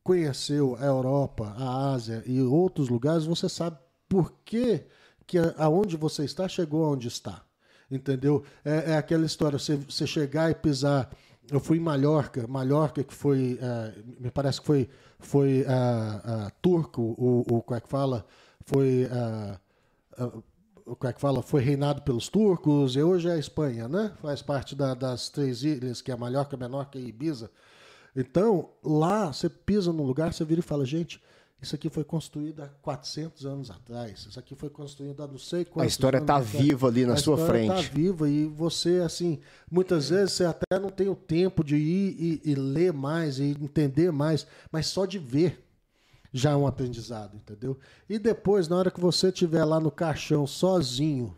conheceu 0.03 0.75
a 0.79 0.85
Europa, 0.85 1.53
a 1.55 1.91
Ásia 1.93 2.23
e 2.25 2.41
outros 2.41 2.89
lugares, 2.89 3.25
você 3.25 3.47
sabe 3.47 3.77
por 4.09 4.33
que, 4.43 4.85
que 5.27 5.37
aonde 5.55 5.95
você 5.95 6.25
está 6.25 6.47
chegou 6.47 6.83
aonde 6.83 7.09
está. 7.09 7.43
Entendeu? 7.91 8.43
É, 8.65 8.93
é 8.93 8.97
aquela 8.97 9.25
história, 9.25 9.59
você, 9.59 9.75
você 9.75 10.07
chegar 10.07 10.49
e 10.49 10.55
pisar 10.55 11.09
eu 11.51 11.59
fui 11.59 11.77
em 11.77 11.81
Mallorca, 11.81 12.45
Mallorca 12.47 13.03
que 13.03 13.13
foi, 13.13 13.59
uh, 13.61 14.03
me 14.19 14.29
parece 14.29 14.59
que 14.59 14.67
foi, 14.67 14.89
foi 15.19 15.61
uh, 15.61 16.47
uh, 16.47 16.51
turco, 16.61 17.01
o, 17.01 17.45
o, 17.49 17.61
como 17.61 17.77
é 17.77 17.81
que 17.81 17.89
fala, 17.89 18.25
foi, 18.65 19.07
como 20.83 21.09
é 21.09 21.13
que 21.13 21.21
fala, 21.21 21.41
foi 21.41 21.61
reinado 21.61 22.01
pelos 22.01 22.27
turcos, 22.27 22.95
e 22.95 23.01
hoje 23.01 23.29
é 23.29 23.33
a 23.33 23.37
Espanha, 23.37 23.87
né? 23.87 24.11
Faz 24.21 24.41
parte 24.41 24.75
da, 24.75 24.93
das 24.93 25.29
três 25.29 25.63
ilhas, 25.63 26.01
que 26.01 26.11
é 26.11 26.15
Mallorca, 26.15 26.57
Menorca 26.57 26.97
e 26.97 27.07
Ibiza. 27.07 27.49
Então, 28.15 28.71
lá, 28.83 29.31
você 29.31 29.47
pisa 29.47 29.93
num 29.93 30.03
lugar, 30.03 30.33
você 30.33 30.43
vira 30.43 30.59
e 30.59 30.63
fala, 30.63 30.85
gente, 30.85 31.21
isso 31.59 31.73
aqui 31.73 31.89
foi 31.89 32.03
construído 32.03 32.61
há 32.61 32.67
400 32.67 33.45
anos 33.45 33.71
atrás. 33.71 34.27
Isso 34.29 34.39
aqui 34.39 34.55
foi 34.55 34.69
construído 34.69 35.23
há 35.23 35.27
não 35.27 35.39
sei 35.39 35.65
quantos 35.65 35.83
A 35.83 35.87
história 35.87 36.19
está 36.19 36.39
viva 36.39 36.87
ali 36.87 37.03
na 37.03 37.13
a 37.13 37.17
sua 37.17 37.35
frente. 37.35 37.71
A 37.71 37.79
história 37.79 37.81
está 37.81 37.95
viva 37.95 38.29
e 38.29 38.45
você, 38.45 39.01
assim, 39.03 39.39
muitas 39.69 40.09
vezes 40.09 40.33
você 40.33 40.45
até 40.45 40.79
não 40.79 40.89
tem 40.89 41.09
o 41.09 41.15
tempo 41.15 41.63
de 41.63 41.75
ir 41.75 42.41
e, 42.45 42.51
e, 42.51 42.55
ler 42.55 42.93
mais 42.93 43.39
e 43.39 43.57
entender 43.59 44.11
mais, 44.11 44.45
mas 44.71 44.85
só 44.85 45.05
de 45.05 45.17
ver 45.17 45.63
já 46.31 46.51
é 46.51 46.55
um 46.55 46.67
aprendizado, 46.67 47.35
entendeu? 47.35 47.79
E 48.07 48.19
depois, 48.19 48.67
na 48.67 48.75
hora 48.75 48.91
que 48.91 48.99
você 48.99 49.29
estiver 49.29 49.65
lá 49.65 49.79
no 49.79 49.89
caixão 49.89 50.45
sozinho, 50.45 51.35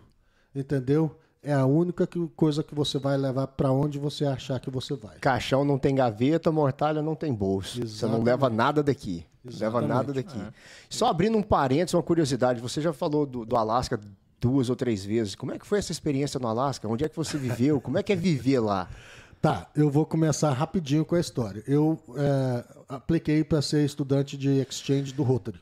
entendeu? 0.53 1.17
É 1.41 1.53
a 1.53 1.65
única 1.65 2.05
coisa 2.35 2.61
que 2.61 2.75
você 2.75 2.99
vai 2.99 3.15
levar 3.15 3.47
para 3.47 3.71
onde 3.71 3.97
você 3.97 4.25
achar 4.25 4.59
que 4.59 4.69
você 4.69 4.93
vai. 4.95 5.17
Caixão 5.19 5.63
não 5.63 5.79
tem 5.79 5.95
gaveta, 5.95 6.51
mortalha 6.51 7.01
não 7.01 7.15
tem 7.15 7.33
bolso. 7.33 7.81
Exatamente. 7.81 7.97
Você 7.97 8.05
não 8.07 8.21
leva 8.21 8.49
nada 8.49 8.83
daqui. 8.83 9.25
Exatamente. 9.45 9.81
Leva 9.81 9.93
nada 9.93 10.13
daqui. 10.13 10.39
É. 10.39 10.53
Só 10.89 11.07
abrindo 11.07 11.37
um 11.37 11.43
parênteses, 11.43 11.93
uma 11.93 12.03
curiosidade. 12.03 12.61
Você 12.61 12.81
já 12.81 12.91
falou 12.91 13.25
do, 13.25 13.45
do 13.45 13.55
Alasca 13.55 13.99
duas 14.39 14.69
ou 14.69 14.75
três 14.75 15.03
vezes. 15.03 15.35
Como 15.35 15.53
é 15.53 15.59
que 15.59 15.65
foi 15.65 15.79
essa 15.79 15.91
experiência 15.91 16.39
no 16.39 16.47
Alasca? 16.47 16.87
Onde 16.87 17.03
é 17.03 17.09
que 17.09 17.15
você 17.15 17.37
viveu? 17.37 17.79
Como 17.81 17.97
é 17.97 18.03
que 18.03 18.13
é 18.13 18.15
viver 18.15 18.59
lá? 18.59 18.89
Tá, 19.41 19.69
eu 19.73 19.89
vou 19.89 20.05
começar 20.05 20.51
rapidinho 20.51 21.05
com 21.05 21.15
a 21.15 21.19
história. 21.19 21.63
Eu 21.65 21.97
é, 22.17 22.65
apliquei 22.89 23.41
para 23.41 23.61
ser 23.61 23.85
estudante 23.85 24.35
de 24.35 24.49
exchange 24.59 25.13
do 25.13 25.23
Rotary, 25.23 25.61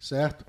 certo? 0.00 0.46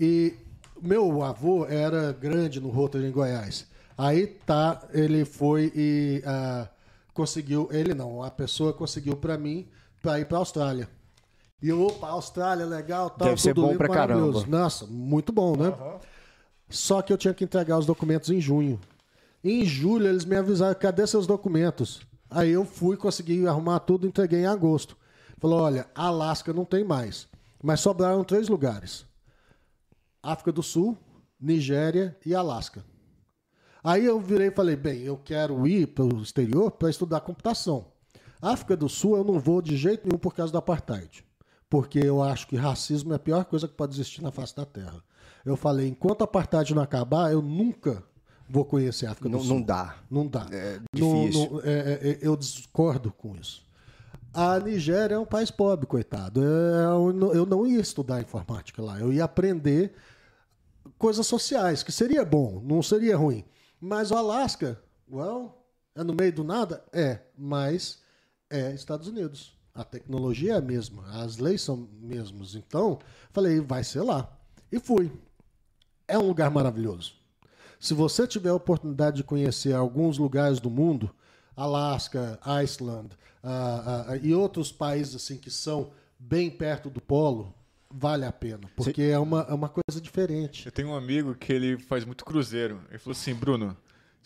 E 0.00 0.32
meu 0.80 1.22
avô 1.22 1.66
era 1.66 2.12
grande 2.12 2.58
no 2.58 2.70
Rotary 2.70 3.06
em 3.06 3.10
Goiás. 3.10 3.66
Aí 3.98 4.26
tá, 4.26 4.82
ele 4.94 5.26
foi 5.26 5.70
e 5.74 6.22
uh, 6.24 6.66
conseguiu, 7.12 7.68
ele 7.70 7.92
não, 7.92 8.22
a 8.22 8.30
pessoa 8.30 8.72
conseguiu 8.72 9.16
para 9.16 9.36
mim 9.36 9.68
para 10.00 10.18
ir 10.18 10.24
para 10.24 10.38
a 10.38 10.40
Austrália. 10.40 10.88
E 11.60 11.72
opa, 11.72 12.08
Austrália, 12.08 12.66
legal, 12.66 13.08
tal, 13.08 13.28
Deve 13.28 13.40
ser 13.40 13.54
bom 13.54 13.76
pra 13.76 13.88
caramba. 13.88 14.44
Nossa, 14.46 14.86
muito 14.86 15.32
bom, 15.32 15.56
né? 15.56 15.68
Uhum. 15.68 15.98
Só 16.68 17.00
que 17.00 17.12
eu 17.12 17.16
tinha 17.16 17.32
que 17.32 17.44
entregar 17.44 17.78
os 17.78 17.86
documentos 17.86 18.28
em 18.30 18.40
junho. 18.40 18.78
Em 19.42 19.64
julho 19.64 20.06
eles 20.06 20.24
me 20.24 20.36
avisaram, 20.36 20.78
cadê 20.78 21.06
seus 21.06 21.26
documentos? 21.26 22.00
Aí 22.28 22.50
eu 22.50 22.64
fui, 22.64 22.96
consegui 22.96 23.46
arrumar 23.46 23.80
tudo, 23.80 24.06
entreguei 24.06 24.40
em 24.40 24.46
agosto. 24.46 24.96
Falou, 25.38 25.60
olha, 25.60 25.86
Alasca 25.94 26.52
não 26.52 26.64
tem 26.64 26.84
mais. 26.84 27.28
Mas 27.62 27.80
sobraram 27.80 28.24
três 28.24 28.48
lugares. 28.48 29.06
África 30.22 30.52
do 30.52 30.62
Sul, 30.62 30.98
Nigéria 31.40 32.16
e 32.26 32.34
Alasca. 32.34 32.84
Aí 33.82 34.04
eu 34.04 34.20
virei 34.20 34.48
e 34.48 34.54
falei, 34.54 34.76
bem, 34.76 35.02
eu 35.02 35.16
quero 35.16 35.66
ir 35.66 35.86
para 35.86 36.04
o 36.04 36.20
exterior 36.20 36.72
para 36.72 36.90
estudar 36.90 37.20
computação. 37.20 37.86
África 38.42 38.76
do 38.76 38.88
Sul 38.88 39.16
eu 39.16 39.24
não 39.24 39.38
vou 39.38 39.62
de 39.62 39.76
jeito 39.76 40.06
nenhum 40.06 40.18
por 40.18 40.34
causa 40.34 40.52
do 40.52 40.58
apartheid 40.58 41.24
porque 41.68 41.98
eu 41.98 42.22
acho 42.22 42.46
que 42.46 42.56
racismo 42.56 43.12
é 43.12 43.16
a 43.16 43.18
pior 43.18 43.44
coisa 43.44 43.66
que 43.66 43.74
pode 43.74 43.94
existir 43.94 44.22
na 44.22 44.30
face 44.30 44.54
da 44.54 44.64
Terra. 44.64 45.02
Eu 45.44 45.56
falei, 45.56 45.88
enquanto 45.88 46.22
a 46.22 46.24
apartheid 46.24 46.74
não 46.74 46.82
acabar, 46.82 47.32
eu 47.32 47.42
nunca 47.42 48.02
vou 48.48 48.64
conhecer 48.64 49.06
a 49.06 49.12
África 49.12 49.28
não, 49.28 49.38
do 49.38 49.44
Sul. 49.44 49.56
Não 49.56 49.62
dá. 49.62 49.96
Não 50.10 50.26
dá. 50.26 50.46
É 50.50 50.80
difícil. 50.92 51.42
Não, 51.44 51.50
não, 51.50 51.60
é, 51.60 51.92
é, 51.92 52.18
eu 52.20 52.36
discordo 52.36 53.12
com 53.12 53.34
isso. 53.36 53.64
A 54.32 54.58
Nigéria 54.60 55.14
é 55.14 55.18
um 55.18 55.24
país 55.24 55.50
pobre, 55.50 55.86
coitado. 55.86 56.42
É, 56.42 57.36
eu 57.36 57.46
não 57.46 57.66
ia 57.66 57.80
estudar 57.80 58.20
informática 58.20 58.82
lá. 58.82 59.00
Eu 59.00 59.12
ia 59.12 59.24
aprender 59.24 59.94
coisas 60.98 61.26
sociais, 61.26 61.82
que 61.82 61.90
seria 61.90 62.24
bom, 62.24 62.60
não 62.62 62.82
seria 62.82 63.16
ruim. 63.16 63.44
Mas 63.80 64.10
o 64.10 64.14
Alasca, 64.14 64.80
well, 65.10 65.64
é 65.94 66.04
no 66.04 66.14
meio 66.14 66.32
do 66.32 66.44
nada? 66.44 66.84
É, 66.92 67.20
mas 67.36 68.02
é 68.50 68.72
Estados 68.72 69.08
Unidos. 69.08 69.55
A 69.76 69.84
tecnologia 69.84 70.54
é 70.54 70.56
a 70.56 70.60
mesma, 70.60 71.04
as 71.22 71.36
leis 71.36 71.60
são 71.60 71.88
mesmas. 72.00 72.54
Então, 72.54 72.98
falei, 73.30 73.60
vai 73.60 73.84
ser 73.84 74.00
lá. 74.00 74.28
E 74.72 74.80
fui. 74.80 75.12
É 76.08 76.18
um 76.18 76.26
lugar 76.26 76.50
maravilhoso. 76.50 77.14
Se 77.78 77.92
você 77.92 78.26
tiver 78.26 78.48
a 78.48 78.54
oportunidade 78.54 79.18
de 79.18 79.24
conhecer 79.24 79.74
alguns 79.74 80.18
lugares 80.18 80.58
do 80.58 80.70
mundo, 80.70 81.14
Alasca, 81.54 82.38
Iceland 82.42 83.10
uh, 83.44 84.12
uh, 84.12 84.16
e 84.22 84.34
outros 84.34 84.72
países 84.72 85.14
assim 85.14 85.36
que 85.36 85.50
são 85.50 85.90
bem 86.18 86.50
perto 86.50 86.88
do 86.88 87.00
polo, 87.00 87.54
vale 87.90 88.24
a 88.24 88.32
pena, 88.32 88.68
porque 88.74 89.02
é 89.02 89.18
uma, 89.18 89.46
é 89.48 89.54
uma 89.54 89.68
coisa 89.68 90.00
diferente. 90.00 90.66
Eu 90.66 90.72
tenho 90.72 90.88
um 90.88 90.96
amigo 90.96 91.34
que 91.34 91.52
ele 91.52 91.78
faz 91.78 92.04
muito 92.04 92.24
cruzeiro. 92.24 92.80
Ele 92.88 92.98
falou 92.98 93.12
assim, 93.12 93.34
Bruno, 93.34 93.76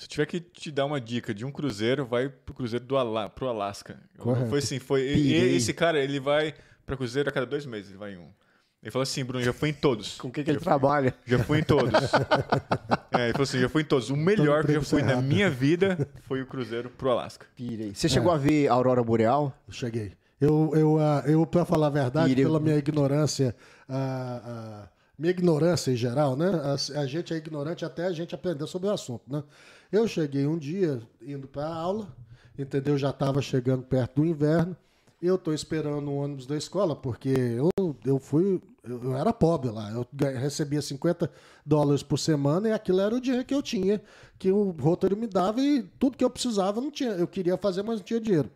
se 0.00 0.06
eu 0.06 0.08
tiver 0.08 0.24
que 0.24 0.40
te 0.40 0.70
dar 0.70 0.86
uma 0.86 0.98
dica 0.98 1.34
de 1.34 1.44
um 1.44 1.52
cruzeiro, 1.52 2.06
vai 2.06 2.30
pro 2.30 2.54
cruzeiro 2.54 2.82
do 2.86 2.96
Ala, 2.96 3.28
pro 3.28 3.48
Alasca. 3.48 4.00
Correto. 4.16 4.48
Foi 4.48 4.58
assim, 4.58 4.78
foi. 4.78 5.02
E, 5.02 5.34
esse 5.54 5.74
cara, 5.74 6.02
ele 6.02 6.18
vai 6.18 6.54
para 6.86 6.96
cruzeiro 6.96 7.28
a 7.28 7.32
cada 7.32 7.44
dois 7.44 7.66
meses, 7.66 7.90
ele 7.90 7.98
vai 7.98 8.14
em 8.14 8.16
um. 8.16 8.30
Ele 8.82 8.90
falou 8.90 9.02
assim, 9.02 9.22
Bruno, 9.22 9.44
já 9.44 9.52
foi 9.52 9.68
em 9.68 9.74
todos. 9.74 10.16
Com 10.16 10.28
o 10.28 10.32
que, 10.32 10.42
que 10.42 10.50
ele 10.50 10.58
fui, 10.58 10.64
trabalha? 10.64 11.14
Já 11.26 11.38
fui 11.40 11.58
em 11.58 11.62
todos. 11.62 11.92
é, 13.12 13.24
ele 13.24 13.32
falou 13.32 13.42
assim, 13.42 13.60
já 13.60 13.68
fui 13.68 13.82
em 13.82 13.84
todos. 13.84 14.08
O 14.08 14.16
melhor 14.16 14.64
que 14.64 14.70
eu 14.70 14.76
já 14.76 14.80
fui 14.80 15.02
na 15.02 15.20
minha 15.20 15.50
vida 15.50 16.08
foi 16.22 16.40
o 16.40 16.46
cruzeiro 16.46 16.88
pro 16.88 17.10
Alasca. 17.10 17.44
Pirei. 17.54 17.94
Você 17.94 18.08
chegou 18.08 18.32
é. 18.32 18.36
a 18.36 18.38
ver 18.38 18.68
a 18.68 18.72
Aurora 18.72 19.04
Boreal? 19.04 19.54
Cheguei. 19.68 20.14
Eu, 20.40 20.72
eu, 20.74 20.94
uh, 20.94 21.20
eu 21.26 21.44
para 21.44 21.66
falar 21.66 21.88
a 21.88 21.90
verdade, 21.90 22.30
Pirei. 22.30 22.46
pela 22.46 22.58
minha 22.58 22.76
ignorância, 22.76 23.54
uh, 23.86 23.92
uh, 23.92 24.88
minha 25.18 25.30
ignorância 25.30 25.90
em 25.90 25.96
geral, 25.96 26.34
né? 26.34 26.48
A, 26.48 27.00
a, 27.00 27.06
gente 27.06 27.34
é 27.34 27.36
ignorante 27.36 27.84
até 27.84 28.06
a 28.06 28.12
gente 28.12 28.34
aprender 28.34 28.66
sobre 28.66 28.88
o 28.88 28.92
assunto, 28.92 29.30
né? 29.30 29.42
Eu 29.92 30.06
cheguei 30.06 30.46
um 30.46 30.56
dia 30.56 31.02
indo 31.20 31.48
para 31.48 31.66
aula, 31.66 32.14
entendeu? 32.58 32.96
Já 32.96 33.10
estava 33.10 33.42
chegando 33.42 33.82
perto 33.82 34.20
do 34.20 34.26
inverno. 34.26 34.76
Eu 35.20 35.34
estou 35.34 35.52
esperando 35.52 36.10
o 36.10 36.16
ônibus 36.16 36.46
da 36.46 36.56
escola, 36.56 36.96
porque 36.96 37.28
eu, 37.28 37.68
eu 38.04 38.18
fui. 38.18 38.60
Eu, 38.82 39.02
eu 39.04 39.16
era 39.16 39.32
pobre 39.32 39.70
lá. 39.70 39.90
Eu 39.90 40.06
recebia 40.38 40.80
50 40.80 41.30
dólares 41.66 42.02
por 42.02 42.18
semana 42.18 42.68
e 42.68 42.72
aquilo 42.72 43.00
era 43.00 43.14
o 43.14 43.20
dinheiro 43.20 43.44
que 43.44 43.54
eu 43.54 43.62
tinha, 43.62 44.00
que 44.38 44.50
o 44.50 44.70
roteiro 44.70 45.16
me 45.16 45.26
dava 45.26 45.60
e 45.60 45.82
tudo 45.98 46.16
que 46.16 46.24
eu 46.24 46.30
precisava 46.30 46.80
não 46.80 46.90
tinha. 46.90 47.10
Eu 47.10 47.26
queria 47.26 47.58
fazer, 47.58 47.82
mas 47.82 47.98
não 47.98 48.04
tinha 48.04 48.20
dinheiro. 48.20 48.50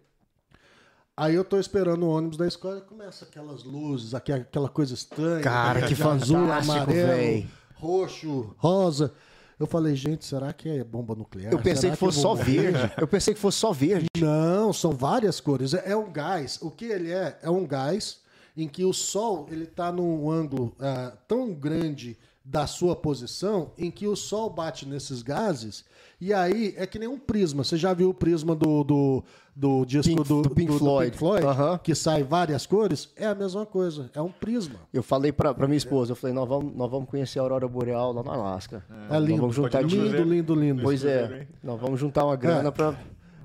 Aí 1.16 1.34
eu 1.34 1.42
estou 1.42 1.60
esperando 1.60 2.04
o 2.04 2.08
ônibus 2.08 2.36
da 2.36 2.46
escola 2.46 2.78
e 2.78 2.80
começa 2.80 3.24
aquelas 3.24 3.62
luzes, 3.62 4.14
aquela 4.14 4.68
coisa 4.68 4.94
estranha. 4.94 5.42
Cara, 5.42 5.82
que 5.82 5.94
fantástico, 5.94 6.36
azul, 6.36 6.52
amarelo, 6.52 7.08
véio. 7.08 7.48
roxo, 7.74 8.54
rosa. 8.56 9.12
Eu 9.58 9.66
falei, 9.66 9.94
gente, 9.94 10.24
será 10.24 10.52
que 10.52 10.68
é 10.68 10.84
bomba 10.84 11.14
nuclear? 11.14 11.52
Eu 11.52 11.58
pensei 11.58 11.82
será 11.82 11.92
que 11.94 12.00
fosse 12.00 12.16
que 12.18 12.22
só 12.22 12.34
verde. 12.34 12.92
Eu 12.98 13.06
pensei 13.06 13.34
que 13.34 13.40
fosse 13.40 13.58
só 13.58 13.72
verde. 13.72 14.06
Não, 14.18 14.72
são 14.72 14.92
várias 14.92 15.40
cores. 15.40 15.74
É, 15.74 15.92
é 15.92 15.96
um 15.96 16.10
gás. 16.10 16.58
O 16.60 16.70
que 16.70 16.86
ele 16.86 17.10
é? 17.10 17.38
É 17.42 17.50
um 17.50 17.66
gás 17.66 18.20
em 18.56 18.68
que 18.68 18.84
o 18.84 18.92
Sol 18.92 19.46
ele 19.50 19.64
está 19.64 19.90
num 19.90 20.30
ângulo 20.30 20.76
uh, 20.78 21.16
tão 21.26 21.52
grande 21.52 22.16
da 22.44 22.66
sua 22.66 22.94
posição 22.94 23.72
em 23.78 23.90
que 23.90 24.06
o 24.06 24.14
Sol 24.14 24.50
bate 24.50 24.86
nesses 24.86 25.22
gases 25.22 25.84
e 26.20 26.32
aí 26.32 26.74
é 26.76 26.86
que 26.86 26.98
nem 26.98 27.08
um 27.08 27.18
prisma. 27.18 27.64
Você 27.64 27.76
já 27.76 27.92
viu 27.92 28.10
o 28.10 28.14
prisma 28.14 28.54
do, 28.54 28.84
do, 28.84 29.24
do 29.54 29.84
disco 29.84 30.14
Pink, 30.14 30.28
do, 30.28 30.42
do, 30.42 30.50
Pink 30.50 30.72
do, 30.72 30.78
Floyd, 30.78 31.10
do 31.10 31.12
Pink 31.12 31.18
Floyd 31.18 31.80
que 31.82 31.94
sai 31.94 32.22
várias 32.22 32.66
cores? 32.66 33.10
É 33.16 33.26
a 33.26 33.34
mesma 33.34 33.66
coisa, 33.66 34.10
é 34.14 34.22
um 34.22 34.30
prisma. 34.30 34.76
Eu 34.92 35.02
falei 35.02 35.32
para 35.32 35.54
minha 35.66 35.76
esposa, 35.76 36.12
eu 36.12 36.16
falei, 36.16 36.34
nós 36.34 36.48
vamos, 36.48 36.74
nós 36.74 36.90
vamos 36.90 37.08
conhecer 37.08 37.38
a 37.38 37.42
Aurora 37.42 37.66
Boreal 37.66 38.12
lá 38.12 38.22
no 38.22 38.30
Alasca. 38.30 38.84
É, 39.10 39.16
é 39.16 39.20
lindo, 39.20 39.40
vamos 39.40 39.56
juntar 39.56 39.82
lindo, 39.82 40.22
lindo, 40.22 40.54
lindo. 40.54 40.82
Pois 40.82 41.04
é, 41.04 41.46
nós 41.62 41.80
vamos 41.80 41.98
juntar 41.98 42.24
uma 42.24 42.36
grana 42.36 42.68
é. 42.68 42.70
para 42.70 42.94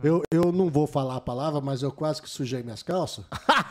eu, 0.01 0.23
eu 0.31 0.51
não 0.51 0.69
vou 0.69 0.87
falar 0.87 1.17
a 1.17 1.21
palavra, 1.21 1.59
mas 1.59 1.83
eu 1.83 1.91
quase 1.91 2.21
que 2.21 2.29
sujei 2.29 2.63
minhas 2.63 2.81
calças. 2.81 3.25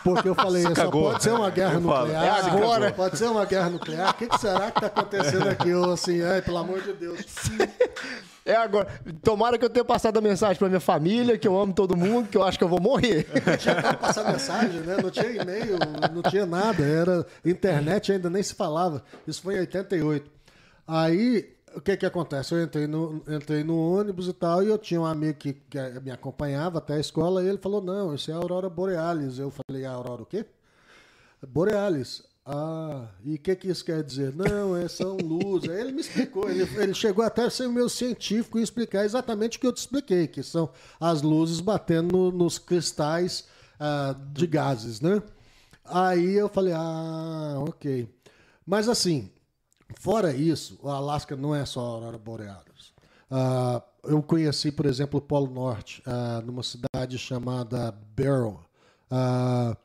Porque 0.05 0.29
eu 0.29 0.35
falei, 0.35 0.63
só 0.75 0.91
pode 0.91 1.23
ser 1.23 1.31
uma 1.31 1.51
guerra 1.51 1.81
nuclear. 1.81 2.25
É 2.25 2.31
agora. 2.51 2.93
Pode 2.93 3.17
ser 3.17 3.27
uma 3.27 3.45
guerra 3.45 3.71
nuclear. 3.71 4.11
O 4.11 4.15
que, 4.15 4.29
que 4.29 4.39
será 4.39 4.71
que 4.71 4.79
está 4.79 4.87
acontecendo 4.89 5.49
aqui? 5.49 5.71
Eu, 5.71 5.91
assim, 5.91 6.23
ai, 6.23 6.43
pelo 6.43 6.59
amor 6.59 6.83
de 6.83 6.93
Deus. 6.93 7.25
É 8.45 8.57
agora. 8.57 8.89
Tomara 9.23 9.59
que 9.59 9.65
eu 9.65 9.71
tenha 9.71 9.85
passado 9.85 10.19
a 10.19 10.23
mensagem 10.23 10.57
pra 10.57 10.69
minha 10.69 10.81
família, 10.81 11.37
que 11.37 11.47
eu 11.47 11.59
amo 11.59 11.73
todo 11.73 11.97
mundo, 11.97 12.29
que 12.29 12.37
eu 12.37 12.43
acho 12.43 12.57
que 12.57 12.65
eu 12.65 12.69
vou 12.69 12.81
morrer. 12.81 13.27
tinha 13.59 13.81
como 13.83 13.99
passar 13.99 14.25
mensagem, 14.25 14.81
né? 14.81 14.97
Não 15.03 15.11
tinha 15.11 15.31
e-mail, 15.31 15.79
não 16.15 16.23
tinha 16.23 16.47
nada. 16.47 16.83
Era 16.83 17.27
internet 17.45 18.13
ainda 18.13 18.31
nem 18.31 18.43
se 18.43 18.55
falava. 18.55 19.03
Isso 19.27 19.43
foi 19.43 19.57
em 19.57 19.61
88. 19.61 20.31
Aí, 20.87 21.58
o 21.79 21.81
que 21.81 21.97
que 21.97 22.07
acontece? 22.07 22.55
Eu 22.55 22.63
entrei 22.63 22.87
no, 22.87 23.23
entrei 23.29 23.63
no 23.63 23.79
ônibus 23.79 24.29
e 24.29 24.33
tal, 24.33 24.63
e 24.63 24.69
eu 24.69 24.77
tinha 24.77 25.01
um 25.01 25.07
amigo 25.07 25.39
que, 25.39 25.53
que 25.53 25.79
me 26.03 26.11
acompanhava 26.11 26.79
até 26.79 26.95
a 26.95 27.01
escola, 27.01 27.43
e 27.43 27.49
ele 27.49 27.59
falou, 27.59 27.81
não, 27.81 28.15
isso 28.15 28.31
é 28.31 28.35
a 28.35 28.37
Aurora 28.37 28.69
Borealis. 28.69 29.39
Eu 29.39 29.51
falei, 29.51 29.85
a 29.85 29.93
Aurora 29.93 30.23
o 30.23 30.27
quê? 30.27 30.45
Borealis. 31.47 32.25
Ah, 32.45 33.09
e 33.25 33.35
o 33.35 33.39
que, 33.39 33.55
que 33.55 33.69
isso 33.69 33.85
quer 33.85 34.03
dizer? 34.03 34.35
Não, 34.35 34.77
é, 34.77 34.89
são 34.89 35.17
luzes. 35.19 35.69
Ele 35.71 35.93
me 35.93 36.01
explicou, 36.01 36.51
ele, 36.51 36.63
ele 36.81 36.95
chegou 36.95 37.25
até 37.25 37.45
a 37.45 37.51
ser 37.51 37.67
o 37.67 37.73
meu 37.73 37.89
científico 37.89 38.59
e 38.59 38.63
explicar 38.63 39.05
exatamente 39.05 39.59
o 39.59 39.61
que 39.61 39.67
eu 39.67 39.73
te 39.73 39.79
expliquei, 39.79 40.27
que 40.27 40.43
são 40.43 40.71
as 40.99 41.23
luzes 41.23 41.61
batendo 41.61 42.17
no, 42.17 42.33
nos 42.33 42.59
cristais 42.59 43.47
ah, 43.79 44.17
de 44.33 44.47
gases, 44.47 45.01
né? 45.01 45.23
Aí 45.85 46.35
eu 46.35 46.49
falei, 46.49 46.73
ah, 46.75 47.57
ok. 47.69 48.09
Mas 48.67 48.89
assim, 48.89 49.31
fora 49.97 50.33
isso, 50.35 50.79
o 50.83 50.89
Alasca 50.89 51.37
não 51.37 51.55
é 51.55 51.65
só 51.65 51.81
Aurora 51.81 52.19
Borealis. 52.19 52.93
Ah, 53.31 53.83
eu 54.05 54.23
conheci, 54.23 54.73
por 54.73 54.87
exemplo, 54.87 55.19
o 55.19 55.23
Polo 55.23 55.53
Norte, 55.53 56.03
ah, 56.07 56.43
numa 56.45 56.63
cidade 56.63 57.19
chamada 57.19 57.93
Barrow. 58.17 58.61
Ah, 59.11 59.77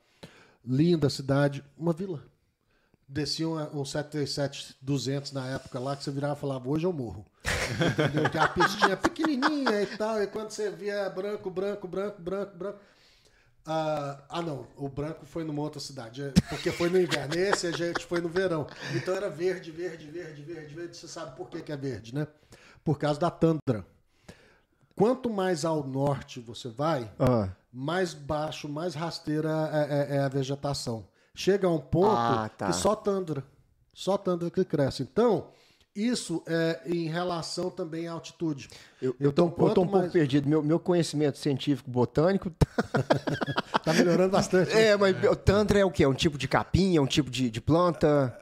linda 0.66 1.10
cidade, 1.10 1.64
uma 1.78 1.94
vila 1.94 2.24
descia 3.14 3.48
um, 3.48 3.56
um 3.56 3.84
737-200 3.84 5.34
na 5.34 5.48
época 5.48 5.80
lá, 5.80 5.96
que 5.96 6.04
você 6.04 6.12
virava 6.12 6.34
e 6.34 6.40
falava, 6.40 6.68
hoje 6.68 6.86
eu 6.86 6.92
morro. 6.92 7.26
Entendeu? 7.46 8.30
Que 8.30 8.38
a 8.38 8.48
pistinha 8.48 8.98
pequenininha 8.98 9.84
e 9.84 9.86
tal, 9.98 10.22
e 10.22 10.28
quando 10.28 10.50
você 10.50 10.72
via 10.72 11.10
branco, 11.10 11.50
branco, 11.50 11.88
branco, 11.88 12.22
branco, 12.22 12.58
branco... 12.58 12.80
Ah, 13.66 14.22
ah, 14.30 14.42
não, 14.42 14.68
o 14.76 14.90
branco 14.90 15.26
foi 15.26 15.44
numa 15.46 15.62
outra 15.62 15.80
cidade, 15.80 16.22
é, 16.22 16.32
porque 16.50 16.70
foi 16.72 16.90
no 16.90 17.00
inverno. 17.00 17.34
Esse 17.36 17.68
a 17.68 17.72
gente 17.72 18.06
foi 18.06 18.20
no 18.20 18.28
verão. 18.28 18.68
Então 18.94 19.14
era 19.16 19.30
verde, 19.30 19.72
verde, 19.72 20.06
verde, 20.08 20.42
verde, 20.42 20.76
verde. 20.76 20.98
Você 20.98 21.08
sabe 21.08 21.36
por 21.38 21.50
que, 21.50 21.62
que 21.62 21.72
é 21.72 21.78
verde, 21.78 22.14
né? 22.14 22.28
Por 22.84 22.98
causa 23.00 23.20
da 23.20 23.32
tundra. 23.32 23.86
Quanto 24.96 25.30
mais 25.30 25.64
ao 25.66 25.84
norte 25.88 26.40
você 26.40 26.68
vai, 26.70 27.10
Ah. 27.18 27.50
mais 27.72 28.14
baixo, 28.14 28.68
mais 28.68 28.94
rasteira 28.96 29.50
é, 29.72 30.14
é- 30.14 30.16
é 30.18 30.20
a 30.20 30.28
vegetação. 30.28 31.08
Chega 31.34 31.66
a 31.66 31.72
um 31.72 31.80
ponto 31.80 32.16
Ah, 32.18 32.50
tá. 32.56 32.68
que 32.68 32.74
só 32.74 32.96
tundra. 32.96 33.44
Só 33.94 34.18
tundra 34.18 34.52
que 34.52 34.64
cresce. 34.66 35.04
Então, 35.04 35.48
isso 35.96 36.42
é 36.48 36.82
em 36.86 37.08
relação 37.08 37.70
também 37.70 38.08
à 38.08 38.14
altitude. 38.14 38.70
Eu, 39.02 39.16
eu 39.20 39.30
Então, 39.30 39.48
um 39.48 39.52
quanto 39.52 39.76
pouco 39.76 39.92
mais- 39.92 40.12
perdido. 40.12 40.48
Meu, 40.50 40.62
meu 40.64 40.80
conhecimento 40.80 41.38
científico 41.38 41.90
botânico. 41.92 42.52
Tá 43.84 43.94
melhorando 43.94 44.32
bastante. 44.32 44.72
é, 44.72 44.96
mas 44.98 45.16
o 45.24 45.36
Tantra 45.36 45.80
é 45.80 45.86
o 45.86 45.92
quê? 45.92 46.04
É 46.04 46.08
um 46.08 46.14
tipo 46.14 46.38
de 46.38 46.48
capim? 46.48 46.96
É 46.98 47.02
um 47.02 47.06
tipo 47.06 47.30
de, 47.30 47.50
de 47.50 47.62
planta? 47.62 48.38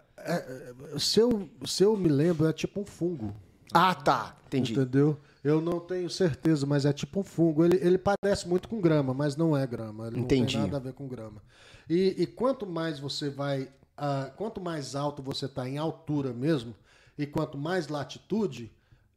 se, 0.99 1.19
eu, 1.19 1.49
se 1.65 1.83
eu 1.83 1.97
me 1.97 2.07
lembro, 2.09 2.47
é 2.47 2.53
tipo 2.53 2.79
um 2.81 2.85
fungo. 2.85 3.35
Ah, 3.73 3.95
tá. 3.95 4.35
Entendi. 4.47 4.73
Entendeu? 4.73 5.17
Eu 5.43 5.59
não 5.61 5.79
tenho 5.79 6.09
certeza, 6.09 6.65
mas 6.65 6.85
é 6.85 6.93
tipo 6.93 7.19
um 7.21 7.23
fungo. 7.23 7.65
Ele, 7.65 7.77
ele 7.81 7.97
parece 7.97 8.47
muito 8.47 8.67
com 8.69 8.79
grama, 8.79 9.13
mas 9.13 9.35
não 9.35 9.57
é 9.57 9.65
grama. 9.65 10.07
Ele 10.07 10.19
Entendi. 10.19 10.55
não 10.57 10.63
tem 10.63 10.71
nada 10.71 10.77
a 10.77 10.79
ver 10.91 10.93
com 10.93 11.07
grama. 11.07 11.41
E, 11.89 12.15
e 12.21 12.27
quanto 12.27 12.65
mais 12.67 12.99
você 12.99 13.29
vai. 13.29 13.69
ah, 13.97 14.29
quanto 14.37 14.61
mais 14.61 14.95
alto 14.95 15.21
você 15.23 15.45
está 15.45 15.67
em 15.67 15.77
altura 15.77 16.31
mesmo, 16.33 16.75
e 17.21 17.27
quanto 17.27 17.57
mais 17.57 17.87
latitude, 17.87 18.71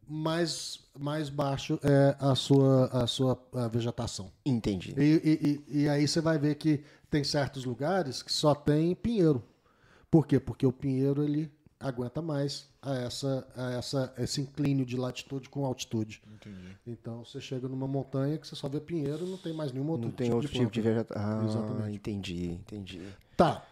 mais, 0.07 0.81
mais 0.99 1.29
baixo 1.31 1.79
é 1.83 2.15
a 2.19 2.35
sua, 2.35 2.87
a 2.89 3.07
sua 3.07 3.43
ah, 3.55 3.69
vegetação. 3.69 4.31
Entendi. 4.45 4.95
E, 4.99 5.03
e- 5.03 5.73
e- 5.73 5.83
e 5.85 5.89
aí 5.89 6.07
você 6.07 6.21
vai 6.21 6.39
ver 6.39 6.57
que 6.57 6.83
tem 7.11 7.25
certos 7.25 7.65
lugares 7.65 8.23
que 8.23 8.33
só 8.33 8.55
tem 8.55 8.95
pinheiro. 8.95 9.43
Por 10.11 10.27
quê? 10.27 10.39
Porque 10.39 10.67
o 10.67 10.73
pinheiro 10.73 11.23
ele 11.25 11.51
aguenta 11.81 12.21
mais 12.23 12.69
a 12.83 12.95
essa, 12.97 13.47
a 13.57 13.73
essa, 13.73 14.13
esse 14.19 14.41
inclínio 14.41 14.85
de 14.85 14.97
latitude 14.97 15.49
com 15.49 15.65
altitude. 15.65 16.23
Entendi. 16.35 16.77
Então 16.87 17.25
você 17.25 17.41
chega 17.41 17.67
numa 17.69 17.87
montanha 17.89 18.37
que 18.39 18.47
você 18.47 18.55
só 18.55 18.69
vê 18.69 18.81
pinheiro, 18.81 19.27
não 19.27 19.39
tem 19.39 19.53
mais 19.53 19.73
nenhum 19.73 19.89
outro 19.89 20.07
Não 20.09 20.15
tem 20.15 20.27
tipo 20.27 20.37
outro 20.37 20.53
de 20.53 20.59
tipo 20.59 20.71
de 20.71 20.81
vegetação. 20.83 21.41
Ah, 21.41 21.45
Exatamente. 21.45 21.97
entendi, 21.97 22.47
entendi. 22.53 23.03
Tá. 23.37 23.65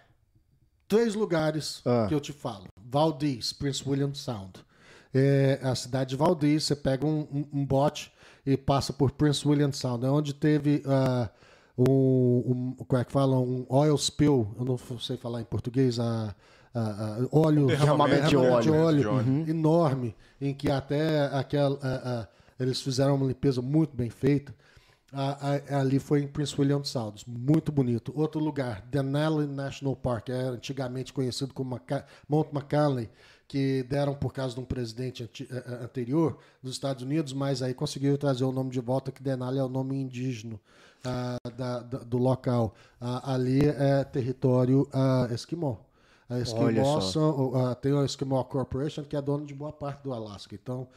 Três 0.93 1.15
lugares 1.15 1.81
Ah. 1.87 2.07
que 2.09 2.15
eu 2.15 2.21
te 2.21 2.33
falo. 2.33 2.65
Valdez, 2.91 3.53
Prince 3.53 3.83
William 3.89 4.13
Sound. 4.15 4.53
É 5.15 5.59
a 5.63 5.75
cidade 5.75 6.11
de 6.11 6.17
Valdez, 6.17 6.65
você 6.65 6.77
pega 6.77 7.07
um, 7.07 7.21
um- 7.33 7.47
um 7.61 7.65
bote 7.67 8.13
e 8.45 8.57
passa 8.57 8.93
por 8.93 9.11
Prince 9.13 9.47
William 9.49 9.73
Sound. 9.73 10.05
É 10.05 10.11
onde 10.11 10.35
teve 10.35 10.83
ah, 10.87 11.31
um, 11.79 11.85
um- 11.89 12.85
como 12.87 13.01
é 13.01 13.05
que 13.05 13.13
fala? 13.13 13.39
Um 13.39 13.65
oil 13.71 13.97
spill, 13.97 14.55
eu 14.59 14.65
não 14.65 14.77
sei 14.99 15.17
falar 15.17 15.41
em 15.41 15.45
português, 15.45 15.99
a, 15.99 16.35
a- 16.75 16.81
a- 16.81 17.29
óleo, 17.33 17.67
Derramamento 17.69 18.25
de 18.29 18.31
derramamento 18.37 18.73
óleo. 18.75 19.01
De 19.01 19.07
óleo. 19.09 19.51
enorme, 19.51 20.15
em 20.41 20.53
que 20.55 20.71
até 20.71 21.27
aquela, 21.35 21.79
a- 21.83 22.29
eles 22.61 22.81
fizeram 22.83 23.15
uma 23.17 23.27
limpeza 23.27 23.63
muito 23.63 23.97
bem 23.97 24.11
feita. 24.11 24.55
A- 25.13 25.61
a- 25.77 25.81
ali 25.81 25.99
foi 25.99 26.23
em 26.23 26.27
Prince 26.27 26.55
William 26.59 26.83
Sound, 26.85 27.25
muito 27.29 27.71
bonito. 27.71 28.13
Outro 28.17 28.41
lugar, 28.41 28.81
Denali 28.91 29.47
National 29.47 29.95
Park, 29.95 30.31
é 30.31 30.35
antigamente 30.45 31.13
conhecido 31.13 31.53
como 31.53 31.71
Maca- 31.71 32.07
Mount 32.27 32.49
McKinley, 32.53 33.11
que 33.47 33.83
deram 33.83 34.15
por 34.15 34.33
causa 34.33 34.55
de 34.55 34.61
um 34.61 34.65
presidente 34.65 35.25
eh, 35.51 35.55
eh, 35.55 35.85
anterior 35.85 36.39
dos 36.63 36.73
Estados 36.73 37.03
Unidos, 37.03 37.35
mas 37.35 37.61
aí 37.61 37.75
conseguiu 37.75 38.17
trazer 38.17 38.45
o 38.45 38.53
nome 38.53 38.71
de 38.71 38.81
volta, 38.81 39.13
que 39.13 39.23
Denali 39.23 39.59
é 39.59 39.63
o 39.63 39.69
nome 39.69 39.95
indígena 40.01 40.59
ah, 41.05 41.37
da- 41.57 41.81
da- 41.81 41.99
do 41.99 42.17
local. 42.17 42.75
Ah, 43.01 43.35
ali 43.35 43.61
é 43.67 44.05
território 44.05 44.89
ah, 44.93 45.29
esquimó. 45.31 45.77
A 46.29 46.39
Esquimó 46.39 47.01
são, 47.03 47.55
ah, 47.57 47.75
tem 47.75 47.93
a 47.99 48.05
Esquimó 48.07 48.43
Corporation, 48.45 49.03
que 49.05 49.15
é 49.15 49.21
dona 49.21 49.45
de 49.45 49.53
boa 49.53 49.71
parte 49.73 50.03
do 50.03 50.15
Alasca. 50.15 50.55
Então, 50.55 50.89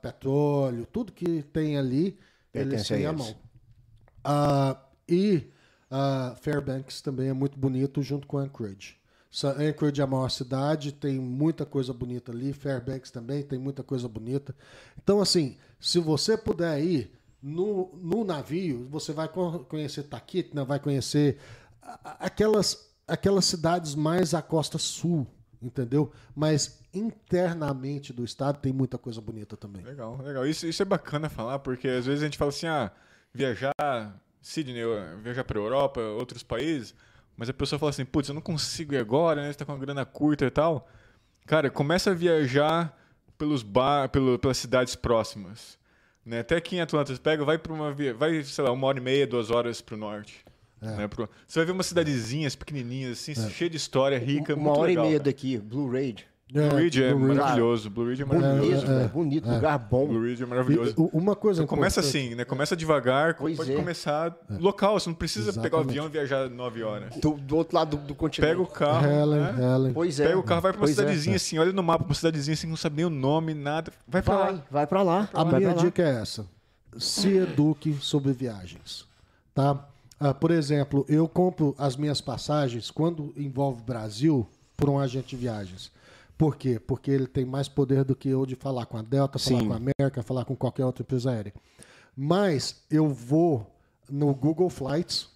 petróleo, 0.00 0.86
tudo 0.92 1.10
que 1.12 1.42
tem 1.42 1.76
ali, 1.76 2.16
eles 2.54 2.68
Pertence 2.82 2.92
a 2.94 2.96
têm 2.96 3.06
a 3.06 3.10
eles. 3.10 3.20
mão. 3.26 3.36
Ah, 4.24 4.76
e 5.08 5.50
ah, 5.90 6.34
Fairbanks 6.40 7.00
também 7.00 7.28
é 7.28 7.32
muito 7.32 7.58
bonito 7.58 8.02
junto 8.02 8.26
com 8.26 8.38
Anchorage. 8.38 8.96
Anchorage 9.58 10.00
é 10.00 10.04
a 10.04 10.06
maior 10.06 10.30
cidade, 10.30 10.90
tem 10.92 11.18
muita 11.18 11.66
coisa 11.66 11.92
bonita 11.92 12.32
ali. 12.32 12.52
Fairbanks 12.52 13.10
também 13.10 13.42
tem 13.42 13.58
muita 13.58 13.82
coisa 13.82 14.08
bonita. 14.08 14.54
Então, 15.02 15.20
assim, 15.20 15.56
se 15.78 15.98
você 15.98 16.36
puder 16.36 16.82
ir 16.82 17.12
no, 17.42 17.90
no 17.94 18.24
navio, 18.24 18.86
você 18.90 19.12
vai 19.12 19.28
con- 19.28 19.64
conhecer 19.64 20.04
Taquitna, 20.04 20.64
vai 20.64 20.80
conhecer 20.80 21.38
aquelas, 22.18 22.90
aquelas 23.06 23.44
cidades 23.44 23.94
mais 23.94 24.34
à 24.34 24.42
costa 24.42 24.78
sul, 24.78 25.26
entendeu? 25.60 26.10
Mas 26.34 26.80
internamente 26.92 28.12
do 28.12 28.24
estado 28.24 28.58
tem 28.58 28.72
muita 28.72 28.96
coisa 28.98 29.20
bonita 29.20 29.56
também. 29.56 29.84
Legal, 29.84 30.16
legal. 30.22 30.46
Isso, 30.46 30.66
isso 30.66 30.82
é 30.82 30.86
bacana 30.86 31.28
falar, 31.28 31.58
porque 31.58 31.86
às 31.86 32.06
vezes 32.06 32.22
a 32.22 32.26
gente 32.26 32.38
fala 32.38 32.48
assim, 32.48 32.66
ah, 32.66 32.90
viajar 33.38 34.20
Sydney, 34.42 34.82
viajar 35.22 35.44
para 35.44 35.58
Europa, 35.58 36.00
outros 36.00 36.42
países, 36.42 36.94
mas 37.36 37.48
a 37.48 37.52
pessoa 37.52 37.78
fala 37.78 37.90
assim, 37.90 38.04
putz, 38.04 38.28
eu 38.28 38.34
não 38.34 38.42
consigo 38.42 38.94
ir 38.94 38.98
agora, 38.98 39.42
né? 39.42 39.52
Você 39.52 39.58
tá 39.58 39.64
com 39.64 39.72
uma 39.72 39.78
grana 39.78 40.04
curta 40.04 40.44
e 40.46 40.50
tal. 40.50 40.88
Cara, 41.46 41.70
começa 41.70 42.10
a 42.10 42.14
viajar 42.14 42.96
pelos 43.38 43.62
bar, 43.62 44.08
pelo, 44.08 44.38
pelas 44.38 44.58
cidades 44.58 44.96
próximas. 44.96 45.78
Né? 46.26 46.40
Até 46.40 46.56
aqui 46.56 46.76
em 46.76 46.80
Atlanta, 46.80 47.14
você 47.14 47.20
pega, 47.20 47.44
vai 47.44 47.56
para 47.56 47.72
uma 47.72 47.92
via, 47.92 48.12
vai, 48.12 48.42
sei 48.42 48.64
lá, 48.64 48.72
uma 48.72 48.86
hora 48.86 48.98
e 48.98 49.00
meia, 49.00 49.26
duas 49.26 49.50
horas 49.50 49.80
para 49.80 49.94
o 49.94 49.98
norte. 49.98 50.44
Né? 50.80 51.06
Pro- 51.08 51.28
Você 51.46 51.58
vai 51.60 51.66
ver 51.66 51.72
umas 51.72 51.86
cidadezinhas 51.86 52.54
pequenininhas, 52.56 53.12
assim, 53.18 53.34
cheia 53.50 53.70
de 53.70 53.76
história, 53.76 54.18
rica, 54.18 54.54
Uma 54.54 54.72
hora 54.72 54.88
legal, 54.88 55.04
e 55.04 55.08
meia 55.08 55.18
cara. 55.20 55.30
daqui, 55.30 55.56
Blue 55.58 55.88
Raid. 56.52 56.68
Blue 56.70 56.78
Ridge 56.80 57.02
é, 57.02 57.12
Blue 57.14 57.26
Ridge. 57.26 57.38
maravilhoso. 57.40 57.90
Blue 57.90 58.08
Ridge 58.08 58.22
é 58.22 58.24
maravilhoso. 58.24 58.70
Bonito, 58.70 58.86
velho, 58.86 59.08
bonito, 59.10 59.48
lugar 59.50 59.78
bom. 59.78 60.06
Blue 60.06 60.24
Ridge 60.26 60.42
é 60.42 60.46
maravilhoso. 60.46 60.94
E, 60.96 61.16
uma 61.16 61.36
coisa 61.36 61.62
Então 61.62 61.76
começa 61.76 62.00
assim, 62.00 62.34
né? 62.34 62.44
Começa 62.44 62.74
devagar, 62.74 63.34
Pois 63.34 63.56
pode 63.56 63.72
é. 63.72 63.76
começar 63.76 64.34
local, 64.58 64.98
você 64.98 65.08
não 65.10 65.14
precisa 65.14 65.52
pegar 65.52 65.76
o 65.76 65.80
Exatamente. 65.80 65.90
avião 65.90 66.06
e 66.06 66.08
viajar 66.08 66.48
nove 66.48 66.82
horas. 66.82 67.14
Do, 67.16 67.32
do 67.32 67.56
outro 67.56 67.76
lado 67.76 67.96
do, 67.98 68.06
do 68.08 68.14
continente. 68.14 68.50
Pega 68.50 68.62
o 68.62 68.66
carro, 68.66 69.06
Helen, 69.06 69.40
né? 69.40 69.74
Helen. 69.74 69.92
Pois 69.92 70.18
é. 70.20 70.26
Pega 70.28 70.38
o 70.38 70.42
carro, 70.42 70.60
vai 70.62 70.72
pra 70.72 70.80
uma 70.80 70.86
Pois 70.86 70.98
é. 70.98 71.02
cidadezinha 71.02 71.36
assim, 71.36 71.58
olha 71.58 71.72
no 71.72 71.82
mapa, 71.82 72.04
uma 72.04 72.14
cidadezinha 72.14 72.54
assim, 72.54 72.66
não 72.66 72.76
sabe 72.76 72.96
nem 72.96 73.04
o 73.04 73.10
nome, 73.10 73.52
nada. 73.52 73.92
Vai 74.06 74.22
pra 74.22 74.36
Vai, 74.36 74.52
lá. 74.52 74.62
vai 74.70 74.86
pra 74.86 75.02
lá. 75.02 75.28
A 75.34 75.44
vai 75.44 75.60
minha 75.60 75.74
dica 75.74 76.02
é 76.02 76.20
essa: 76.22 76.46
se 76.96 77.28
eduque 77.36 77.94
sobre 78.00 78.32
viagens, 78.32 79.04
tá? 79.54 79.86
Ah, 80.18 80.32
por 80.34 80.50
exemplo, 80.50 81.04
eu 81.08 81.28
compro 81.28 81.74
as 81.78 81.94
minhas 81.94 82.20
passagens 82.20 82.90
quando 82.90 83.32
envolve 83.36 83.82
Brasil 83.82 84.48
por 84.76 84.88
um 84.88 84.98
agente 84.98 85.28
de 85.28 85.36
viagens. 85.36 85.92
Por 86.38 86.56
quê? 86.56 86.78
Porque 86.78 87.10
ele 87.10 87.26
tem 87.26 87.44
mais 87.44 87.68
poder 87.68 88.04
do 88.04 88.14
que 88.14 88.28
eu 88.28 88.46
de 88.46 88.54
falar 88.54 88.86
com 88.86 88.96
a 88.96 89.02
Delta, 89.02 89.40
falar 89.40 89.60
Sim. 89.60 89.66
com 89.66 89.72
a 89.72 89.76
América, 89.76 90.22
falar 90.22 90.44
com 90.44 90.54
qualquer 90.54 90.84
outra 90.86 91.02
empresa 91.02 91.32
aérea. 91.32 91.52
Mas 92.16 92.84
eu 92.88 93.08
vou 93.08 93.66
no 94.08 94.32
Google 94.32 94.70
Flights 94.70 95.28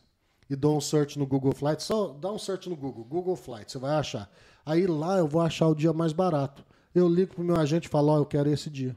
e 0.49 0.55
dou 0.55 0.77
um 0.77 0.81
search 0.81 1.19
no 1.19 1.27
Google 1.27 1.53
Flights. 1.53 1.87
Só 1.87 2.09
dá 2.13 2.31
um 2.31 2.39
search 2.39 2.69
no 2.71 2.77
Google, 2.77 3.05
Google 3.05 3.35
Flights, 3.35 3.73
você 3.73 3.79
vai 3.79 3.97
achar. 3.97 4.31
Aí 4.65 4.87
lá 4.87 5.19
eu 5.19 5.27
vou 5.27 5.43
achar 5.43 5.67
o 5.67 5.75
dia 5.75 5.93
mais 5.93 6.13
barato. 6.13 6.65
Eu 6.95 7.09
ligo 7.09 7.35
pro 7.35 7.45
meu 7.45 7.57
agente 7.57 7.89
e 7.89 7.91
falo, 7.91 8.13
ó, 8.13 8.19
eu 8.19 8.27
quero 8.27 8.49
esse 8.49 8.71
dia. 8.71 8.97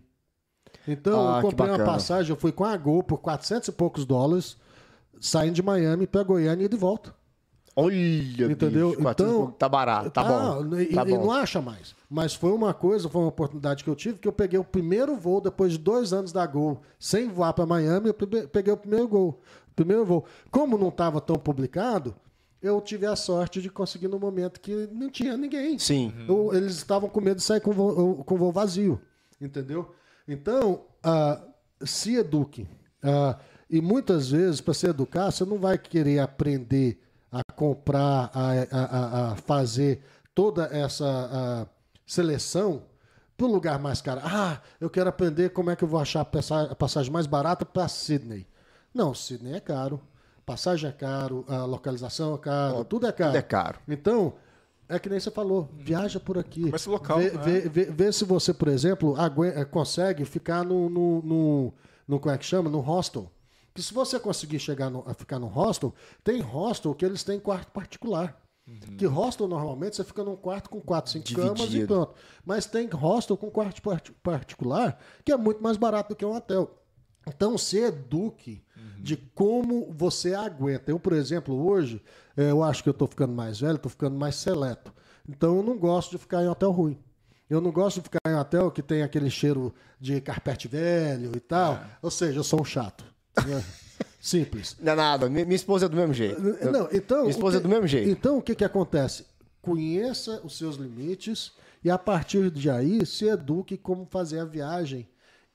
Então, 0.88 1.34
Ah, 1.34 1.38
eu 1.38 1.42
comprei 1.42 1.70
uma 1.70 1.84
passagem, 1.84 2.30
eu 2.30 2.36
fui 2.36 2.52
com 2.52 2.64
a 2.66 2.78
Gol 2.78 3.02
por 3.02 3.18
400 3.18 3.70
e 3.70 3.72
poucos 3.72 4.06
dólares, 4.06 4.58
saindo 5.20 5.56
de 5.56 5.64
Miami 5.64 6.06
para 6.06 6.22
Goiânia 6.22 6.66
e 6.66 6.70
de 6.70 6.78
volta. 6.78 7.16
Olha, 7.76 8.52
Entendeu? 8.52 8.90
bicho, 8.92 9.02
400 9.02 9.04
e 9.04 9.38
Então, 9.38 9.52
tá 9.52 9.68
barato, 9.68 10.10
tá 10.10 10.24
bom. 10.24 10.76
E, 10.78 10.86
tá 10.88 11.02
e 11.06 11.10
bom. 11.12 11.24
não 11.26 11.32
acha 11.32 11.62
mais. 11.62 11.94
Mas 12.10 12.34
foi 12.34 12.52
uma 12.52 12.74
coisa, 12.74 13.10
foi 13.10 13.22
uma 13.22 13.28
oportunidade 13.28 13.84
que 13.84 13.90
eu 13.90 13.96
tive, 13.96 14.18
que 14.18 14.28
eu 14.28 14.32
peguei 14.32 14.58
o 14.58 14.64
primeiro 14.64 15.16
voo 15.18 15.42
depois 15.42 15.74
de 15.74 15.78
dois 15.78 16.14
anos 16.14 16.32
da 16.32 16.46
Gol, 16.48 16.82
sem 16.98 17.28
voar 17.28 17.52
para 17.54 17.66
Miami, 17.66 18.08
eu 18.08 18.14
pe- 18.14 18.48
peguei 18.48 18.72
o 18.72 18.78
primeiro 18.78 19.08
gol. 19.10 19.42
Primeiro 19.76 20.06
voo. 20.06 20.24
Como 20.50 20.78
não 20.78 20.88
estava 20.88 21.20
tão 21.20 21.36
publicado, 21.36 22.16
eu 22.62 22.80
tive 22.80 23.06
a 23.06 23.16
sorte 23.16 23.62
de 23.62 23.70
conseguir 23.70 24.08
no 24.08 24.18
momento 24.18 24.62
que 24.62 24.88
não 24.94 25.10
tinha 25.10 25.36
ninguém. 25.36 25.78
Sim. 25.78 26.14
Eu- 26.30 26.54
eles 26.54 26.76
estavam 26.78 27.10
com 27.10 27.20
medo 27.20 27.38
de 27.38 27.44
sair 27.44 27.60
com 27.60 27.74
voo, 27.74 28.24
com 28.24 28.38
voo 28.38 28.54
vazio. 28.54 29.02
Entendeu? 29.42 29.92
Então, 30.26 30.84
ah, 31.04 31.42
se 31.84 32.16
eduque. 32.16 32.66
Ah, 33.04 33.38
e 33.70 33.82
muitas 33.82 34.32
vezes, 34.32 34.62
para 34.62 34.74
se 34.74 34.88
educar, 34.88 35.30
você 35.30 35.44
não 35.44 35.60
vai 35.60 35.78
querer 35.78 36.20
aprender 36.20 37.02
a 37.32 37.42
comprar, 37.54 38.32
a, 38.34 38.52
a- 38.72 39.32
a- 39.32 39.36
fazer 39.36 40.02
toda 40.34 40.66
essa 40.72 41.68
seleção 42.06 42.84
para 43.38 43.46
o 43.48 43.52
lugar 43.52 43.80
mais 43.80 44.02
caro. 44.02 44.22
Ah, 44.24 44.62
eu 44.80 44.90
quero 44.90 45.10
aprender 45.10 45.50
como 45.50 45.70
é 45.70 45.76
que 45.76 45.84
eu 45.84 45.88
vou 45.88 46.00
achar 46.00 46.22
a 46.22 46.26
passa- 46.26 46.64
a 46.72 46.76
passagem 46.76 47.12
mais 47.12 47.28
barata 47.28 47.66
para 47.66 47.88
Sydney. 47.88 48.48
Não, 48.94 49.14
Sydney 49.14 49.54
é 49.56 49.60
caro. 49.60 50.00
Passagem 50.46 50.90
é 50.90 50.94
caro, 50.94 51.44
a 51.48 51.66
localização 51.66 52.36
é 52.36 52.38
caro, 52.38 52.86
tudo 52.86 53.08
é 53.08 53.12
caro. 53.12 53.32
tudo 53.32 53.40
é 53.40 53.42
caro. 53.42 53.80
Então, 53.88 54.34
é 54.88 55.00
que 55.00 55.10
nem 55.10 55.20
você 55.20 55.32
falou, 55.32 55.68
viaja 55.74 56.20
por 56.20 56.38
aqui. 56.38 56.66
Começa 56.66 56.90
local, 56.90 57.18
Vê, 57.18 57.32
né? 57.32 57.42
vê, 57.42 57.62
vê- 57.62 57.86
vê 57.86 58.12
se 58.12 58.24
você, 58.24 58.54
por 58.54 58.68
exemplo, 58.68 59.16
eh, 59.44 59.66
consegue 59.66 60.24
ficar 60.24 60.64
no, 60.64 60.88
no, 60.88 61.22
no, 61.24 61.74
no- 62.08 62.20
Como 62.20 62.34
é 62.34 62.38
que 62.38 62.46
chama? 62.46 62.70
No 62.70 62.80
hostel. 62.80 63.30
Porque 63.76 63.86
se 63.86 63.94
você 63.94 64.18
conseguir 64.18 64.58
chegar 64.58 64.90
no, 64.90 65.04
a 65.06 65.14
ficar 65.14 65.38
no 65.38 65.48
hostel, 65.48 65.94
tem 66.24 66.40
hostel 66.40 66.96
que 66.96 67.04
eles 67.04 67.26
têm 67.26 67.38
quarto 67.38 67.74
particular. 67.74 68.42
Uhum. 68.66 68.96
Que 68.96 69.06
hostel, 69.06 69.50
normalmente, 69.50 69.98
você 69.98 70.04
fica 70.06 70.24
num 70.24 70.38
quarto 70.38 70.70
com 70.70 70.80
quatro, 70.80 71.12
cinco 71.12 71.34
camas 71.34 71.60
e 71.60 71.64
Dividido. 71.64 71.88
pronto. 71.88 72.14
Mas 72.46 72.66
tem 72.66 72.88
hostel 72.88 73.36
com 73.36 73.52
quarto 73.52 73.82
parti- 73.82 74.14
particular 74.24 74.98
que 75.26 75.32
é 75.34 75.36
muito 75.36 75.62
mais 75.62 75.76
barato 75.76 76.14
do 76.14 76.16
que 76.16 76.26
um 76.26 76.34
hotel. 76.34 76.82
Então, 77.28 77.58
se 77.58 77.80
eduque 77.80 78.64
de 78.98 79.18
como 79.18 79.92
você 79.92 80.34
aguenta. 80.34 80.90
Eu, 80.90 80.98
por 81.00 81.12
exemplo, 81.12 81.54
hoje, 81.68 82.02
eh, 82.38 82.52
eu 82.52 82.64
acho 82.64 82.82
que 82.82 82.88
eu 82.88 82.92
estou 82.92 83.10
ficando 83.10 83.34
mais 83.34 83.60
velho, 83.60 83.76
estou 83.76 83.90
ficando 83.90 84.16
mais 84.18 84.36
seleto. 84.36 84.94
Então, 85.28 85.58
eu 85.58 85.62
não 85.64 85.78
gosto 85.78 86.12
de 86.12 86.18
ficar 86.18 86.42
em 86.42 86.48
hotel 86.48 86.72
ruim. 86.72 86.98
Eu 87.50 87.60
não 87.60 87.72
gosto 87.74 87.98
de 87.98 88.04
ficar 88.04 88.20
em 88.26 88.36
hotel 88.36 88.72
que 88.72 88.82
tem 88.82 89.04
aquele 89.04 89.30
cheiro 89.30 89.76
de 90.00 90.22
carpete 90.22 90.68
velho 90.70 91.34
e 91.36 91.40
tal. 91.42 91.78
Ou 92.02 92.10
seja, 92.10 92.40
eu 92.40 92.44
sou 92.44 92.62
um 92.62 92.66
chato. 92.66 93.14
Simples. 94.20 94.76
Não 94.80 94.94
é 94.94 94.96
nada, 94.96 95.30
minha, 95.30 95.54
esposa 95.54 95.86
é 95.86 95.90
do 95.90 95.96
mesmo 95.96 96.14
jeito. 96.14 96.42
Não, 96.42 96.90
então, 96.92 97.20
minha 97.20 97.30
esposa 97.32 97.58
é 97.58 97.60
que- 97.60 97.64
do 97.64 97.70
mesmo 97.70 97.88
jeito. 97.88 98.10
Então, 98.10 98.38
o 98.38 98.42
que, 98.42 98.56
que 98.56 98.64
acontece? 98.66 99.26
Conheça 99.62 100.42
os 100.44 100.58
seus 100.58 100.76
limites 100.78 101.52
e, 101.84 101.90
a 101.92 101.98
partir 101.98 102.50
de 102.50 102.70
aí, 102.70 103.06
se 103.06 103.26
eduque 103.28 103.78
como 103.78 104.06
fazer 104.10 104.40
a 104.40 104.46
viagem 104.46 105.08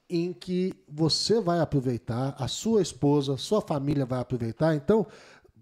em 0.08 0.32
que 0.32 0.72
você 0.88 1.40
vai 1.40 1.60
aproveitar, 1.60 2.34
a 2.38 2.48
sua 2.48 2.82
esposa, 2.82 3.36
sua 3.36 3.60
família 3.60 4.04
vai 4.06 4.20
aproveitar. 4.20 4.74
Então, 4.74 5.06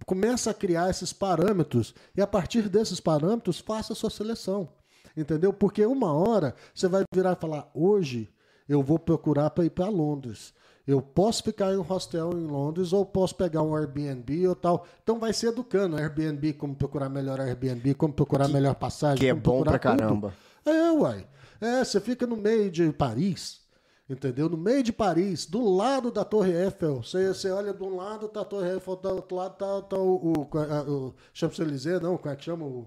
começa 0.06 0.50
a 0.50 0.54
criar 0.54 0.88
esses 0.90 1.12
parâmetros 1.12 1.94
e, 2.16 2.20
a 2.20 2.26
partir 2.26 2.68
desses 2.68 3.00
parâmetros, 3.00 3.58
faça 3.58 3.92
a 3.92 3.96
sua 3.96 4.10
seleção. 4.10 4.68
Entendeu? 5.16 5.52
Porque 5.52 5.84
uma 5.84 6.12
hora 6.12 6.54
você 6.74 6.86
vai 6.86 7.02
virar 7.12 7.32
e 7.32 7.40
falar: 7.40 7.70
hoje 7.74 8.28
eu 8.68 8.82
vou 8.82 8.98
procurar 8.98 9.50
para 9.50 9.64
ir 9.64 9.70
para 9.70 9.88
Londres. 9.88 10.54
Eu 10.88 11.02
posso 11.02 11.42
ficar 11.42 11.74
em 11.74 11.76
um 11.76 11.82
hostel 11.82 12.32
em 12.32 12.46
Londres 12.46 12.94
ou 12.94 13.04
posso 13.04 13.34
pegar 13.34 13.60
um 13.60 13.76
Airbnb 13.76 14.48
ou 14.48 14.54
tal. 14.54 14.86
Então 15.02 15.18
vai 15.18 15.34
se 15.34 15.46
educando. 15.46 15.98
Airbnb, 15.98 16.54
como 16.54 16.74
procurar 16.74 17.10
melhor 17.10 17.38
Airbnb, 17.38 17.92
como 17.92 18.14
procurar 18.14 18.48
melhor 18.48 18.74
passagem. 18.74 19.18
que 19.18 19.26
é 19.26 19.34
bom 19.34 19.62
pra 19.62 19.72
tudo. 19.72 19.80
caramba. 19.82 20.32
É, 20.64 20.90
uai. 20.90 21.28
É, 21.60 21.84
você 21.84 22.00
fica 22.00 22.26
no 22.26 22.38
meio 22.38 22.70
de 22.70 22.90
Paris, 22.90 23.60
entendeu? 24.08 24.48
No 24.48 24.56
meio 24.56 24.82
de 24.82 24.90
Paris, 24.90 25.44
do 25.44 25.62
lado 25.62 26.10
da 26.10 26.24
Torre 26.24 26.52
Eiffel. 26.52 27.02
Você, 27.02 27.34
você 27.34 27.50
olha 27.50 27.74
de 27.74 27.82
um 27.82 27.94
lado, 27.94 28.26
tá 28.26 28.40
a 28.40 28.44
Torre 28.46 28.70
Eiffel, 28.72 28.96
do 28.96 29.08
outro 29.10 29.36
lado 29.36 29.58
tá, 29.58 29.82
tá 29.82 29.96
o, 29.98 30.32
o, 30.32 30.48
o 30.90 31.14
Champs-Élysées, 31.34 32.00
não, 32.00 32.16
como 32.16 32.32
é 32.32 32.36
que 32.36 32.44
chama? 32.46 32.64
O, 32.64 32.86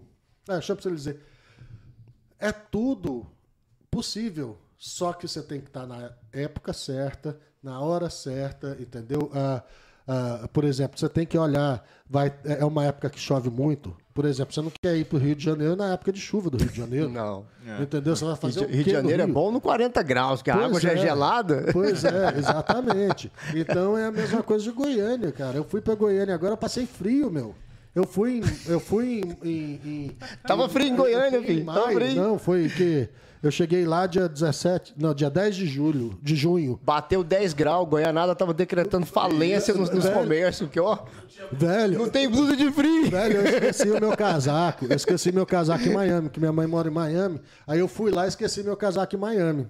é, 0.50 0.60
Champs-Élysées. 0.60 1.20
É 2.40 2.52
tudo 2.52 3.28
possível, 3.92 4.58
só 4.76 5.14
que 5.14 5.28
você 5.28 5.44
tem 5.44 5.62
que 5.62 5.68
estar 5.68 5.86
na 5.86 6.12
época 6.34 6.74
certa, 6.74 7.40
na 7.64 7.80
hora 7.80 8.10
certa, 8.10 8.76
entendeu? 8.80 9.30
Ah, 9.34 9.62
ah, 10.08 10.50
por 10.52 10.64
exemplo, 10.64 11.00
você 11.00 11.08
tem 11.08 11.26
que 11.26 11.38
olhar, 11.38 11.86
vai, 12.10 12.34
é 12.44 12.66
uma 12.66 12.84
época 12.86 13.10
que 13.10 13.20
chove 13.20 13.50
muito. 13.50 13.96
Por 14.14 14.26
exemplo, 14.26 14.54
você 14.54 14.62
não 14.62 14.72
quer 14.82 14.98
ir 14.98 15.06
para 15.06 15.16
o 15.18 15.20
Rio 15.22 15.36
de 15.36 15.44
Janeiro 15.46 15.76
na 15.76 15.94
época 15.94 16.12
de 16.12 16.20
chuva 16.20 16.50
do 16.50 16.58
Rio 16.58 16.70
de 16.70 16.78
Janeiro. 16.78 17.08
Não. 17.14 17.46
Entendeu? 17.80 18.14
Você 18.14 18.26
vai 18.26 18.34
Rio 18.34 18.42
fazer 18.42 18.60
de, 18.60 18.66
o 18.66 18.70
Rio 18.76 18.84
de 18.84 18.92
Janeiro 18.92 19.22
é 19.22 19.26
Rio? 19.26 19.34
bom 19.34 19.52
no 19.52 19.62
40 19.62 20.04
graus, 20.04 20.42
que 20.42 20.50
a 20.52 20.56
Pois 20.56 20.66
água 20.66 20.80
já 20.82 20.90
é 20.90 20.94
é. 20.94 20.98
gelada. 20.98 21.66
Pois 21.72 22.04
é, 22.04 22.38
exatamente. 22.38 23.32
Então 23.56 23.98
é 23.98 24.06
a 24.08 24.12
mesma 24.12 24.44
coisa 24.44 24.66
de 24.66 24.72
Goiânia, 24.72 25.32
cara. 25.32 25.56
Eu 25.56 25.64
fui 25.64 25.80
para 25.80 25.96
Goiânia 25.96 26.36
agora, 26.36 26.54
eu 26.54 26.58
passei 26.58 26.86
frio, 26.86 27.32
meu. 27.32 27.56
Eu 27.96 28.06
fui 28.06 28.40
em. 28.40 28.44
Eu 28.70 28.80
fui 28.82 29.22
em. 29.22 29.48
em- 29.50 29.82
em- 29.86 30.18
Tava 30.46 30.68
frio 30.68 30.88
em 30.88 30.96
Goiânia, 30.96 31.38
eu 31.38 31.44
fui 31.44 31.52
em 31.54 31.56
filho. 31.60 31.66
Tava 31.66 31.92
frio. 31.92 32.16
Não, 32.16 32.38
foi 32.40 32.70
que. 32.70 33.08
Eu 33.42 33.50
cheguei 33.50 33.86
lá 33.86 34.06
dia 34.06 34.30
17. 34.30 34.94
Não, 34.98 35.16
dia 35.16 35.30
10 35.30 35.56
de 35.56 35.66
julho, 35.66 36.20
de 36.22 36.36
junho. 36.36 36.80
Bateu 36.84 37.24
10 37.24 37.54
graus, 37.54 37.90
Goianada 37.90 38.36
tava 38.36 38.54
decretando 38.54 39.06
falência 39.06 39.74
nos, 39.74 39.90
nos 39.90 40.04
Velho. 40.04 40.16
comércios, 40.16 40.70
que 40.70 40.80
ó, 40.80 41.00
Velho. 41.52 41.98
não 41.98 42.08
tem 42.08 42.30
blusa 42.30 42.56
de 42.56 42.72
frio. 42.72 43.10
Velho, 43.10 43.38
eu 43.38 43.46
esqueci 43.46 43.90
o 43.90 44.00
meu 44.00 44.16
casaco. 44.16 44.86
Eu 44.86 44.96
esqueci 44.96 45.32
meu 45.32 45.46
casaco 45.46 45.84
em 45.84 45.94
Miami, 45.94 46.30
que 46.30 46.40
minha 46.40 46.52
mãe 46.52 46.68
mora 46.68 46.88
em 46.88 46.94
Miami. 46.94 47.42
Aí 47.66 47.80
eu 47.80 47.88
fui 47.88 48.12
lá 48.12 48.26
e 48.26 48.30
esqueci 48.30 48.62
meu 48.62 48.78
casaco 48.78 49.16
em 49.16 49.20
Miami. 49.20 49.68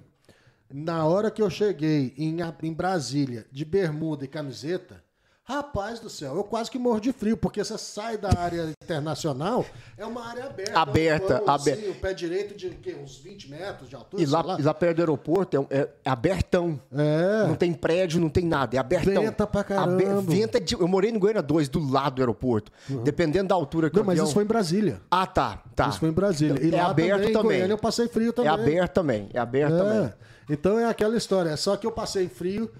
Na 0.70 1.06
hora 1.06 1.30
que 1.30 1.40
eu 1.40 1.48
cheguei 1.48 2.14
em, 2.16 2.36
em 2.62 2.72
Brasília, 2.72 3.46
de 3.50 3.64
bermuda 3.64 4.24
e 4.24 4.28
camiseta, 4.28 5.01
rapaz 5.44 5.98
do 5.98 6.08
céu, 6.08 6.36
eu 6.36 6.44
quase 6.44 6.70
que 6.70 6.78
morro 6.78 7.00
de 7.00 7.12
frio, 7.12 7.36
porque 7.36 7.62
você 7.64 7.76
sai 7.76 8.16
da 8.16 8.30
área 8.38 8.70
internacional, 8.82 9.64
é 9.98 10.06
uma 10.06 10.24
área 10.26 10.46
aberta. 10.46 10.78
Aberta, 10.78 11.42
um 11.44 11.50
aberta. 11.50 11.80
assim, 11.80 11.90
o 11.90 11.94
pé 11.96 12.14
direito 12.14 12.54
de 12.56 12.70
quê? 12.70 12.96
uns 13.02 13.18
20 13.18 13.50
metros 13.50 13.88
de 13.88 13.96
altura, 13.96 14.22
E 14.22 14.26
sei 14.26 14.36
lá, 14.42 14.56
e 14.58 14.62
lá 14.62 14.72
perto 14.74 14.96
do 14.96 15.00
aeroporto 15.02 15.66
é, 15.68 15.88
é 16.04 16.10
abertão. 16.10 16.80
É. 16.92 17.46
Não 17.48 17.56
tem 17.56 17.72
prédio, 17.72 18.20
não 18.20 18.28
tem 18.28 18.44
nada, 18.46 18.76
é 18.76 18.78
abertão. 18.78 19.22
Venta 19.22 19.46
pra 19.46 19.64
caramba. 19.64 20.20
venta 20.22 20.60
de- 20.60 20.74
eu 20.74 20.86
morei 20.88 21.10
no 21.10 21.18
Goiânia 21.18 21.42
2, 21.42 21.68
do 21.68 21.80
lado 21.90 22.14
do 22.16 22.22
aeroporto. 22.22 22.70
Dependendo 23.02 23.48
da 23.48 23.54
altura 23.54 23.90
que 23.90 23.96
Não, 23.96 24.04
mas 24.04 24.12
avião... 24.12 24.24
isso 24.26 24.34
foi 24.34 24.44
em 24.44 24.46
Brasília. 24.46 25.00
Ah, 25.10 25.26
tá, 25.26 25.60
tá. 25.74 25.88
Isso 25.88 25.98
foi 25.98 26.08
em 26.08 26.12
Brasília. 26.12 26.64
E 26.64 26.72
é 26.72 26.82
lá 26.82 26.90
aberto 26.90 27.18
também, 27.18 27.32
também. 27.32 27.42
Goiânia, 27.58 27.72
eu 27.74 27.78
passei 27.78 28.06
frio 28.08 28.30
É 28.30 28.32
também. 28.32 28.50
aberto 28.52 28.92
também, 28.94 29.28
é 29.34 29.38
aberto 29.40 29.76
também. 29.76 30.04
É. 30.06 30.14
Então 30.48 30.78
é 30.78 30.84
aquela 30.86 31.16
história. 31.16 31.56
Só 31.56 31.76
que 31.76 31.86
eu 31.86 31.92
passei 31.92 32.28
frio. 32.28 32.70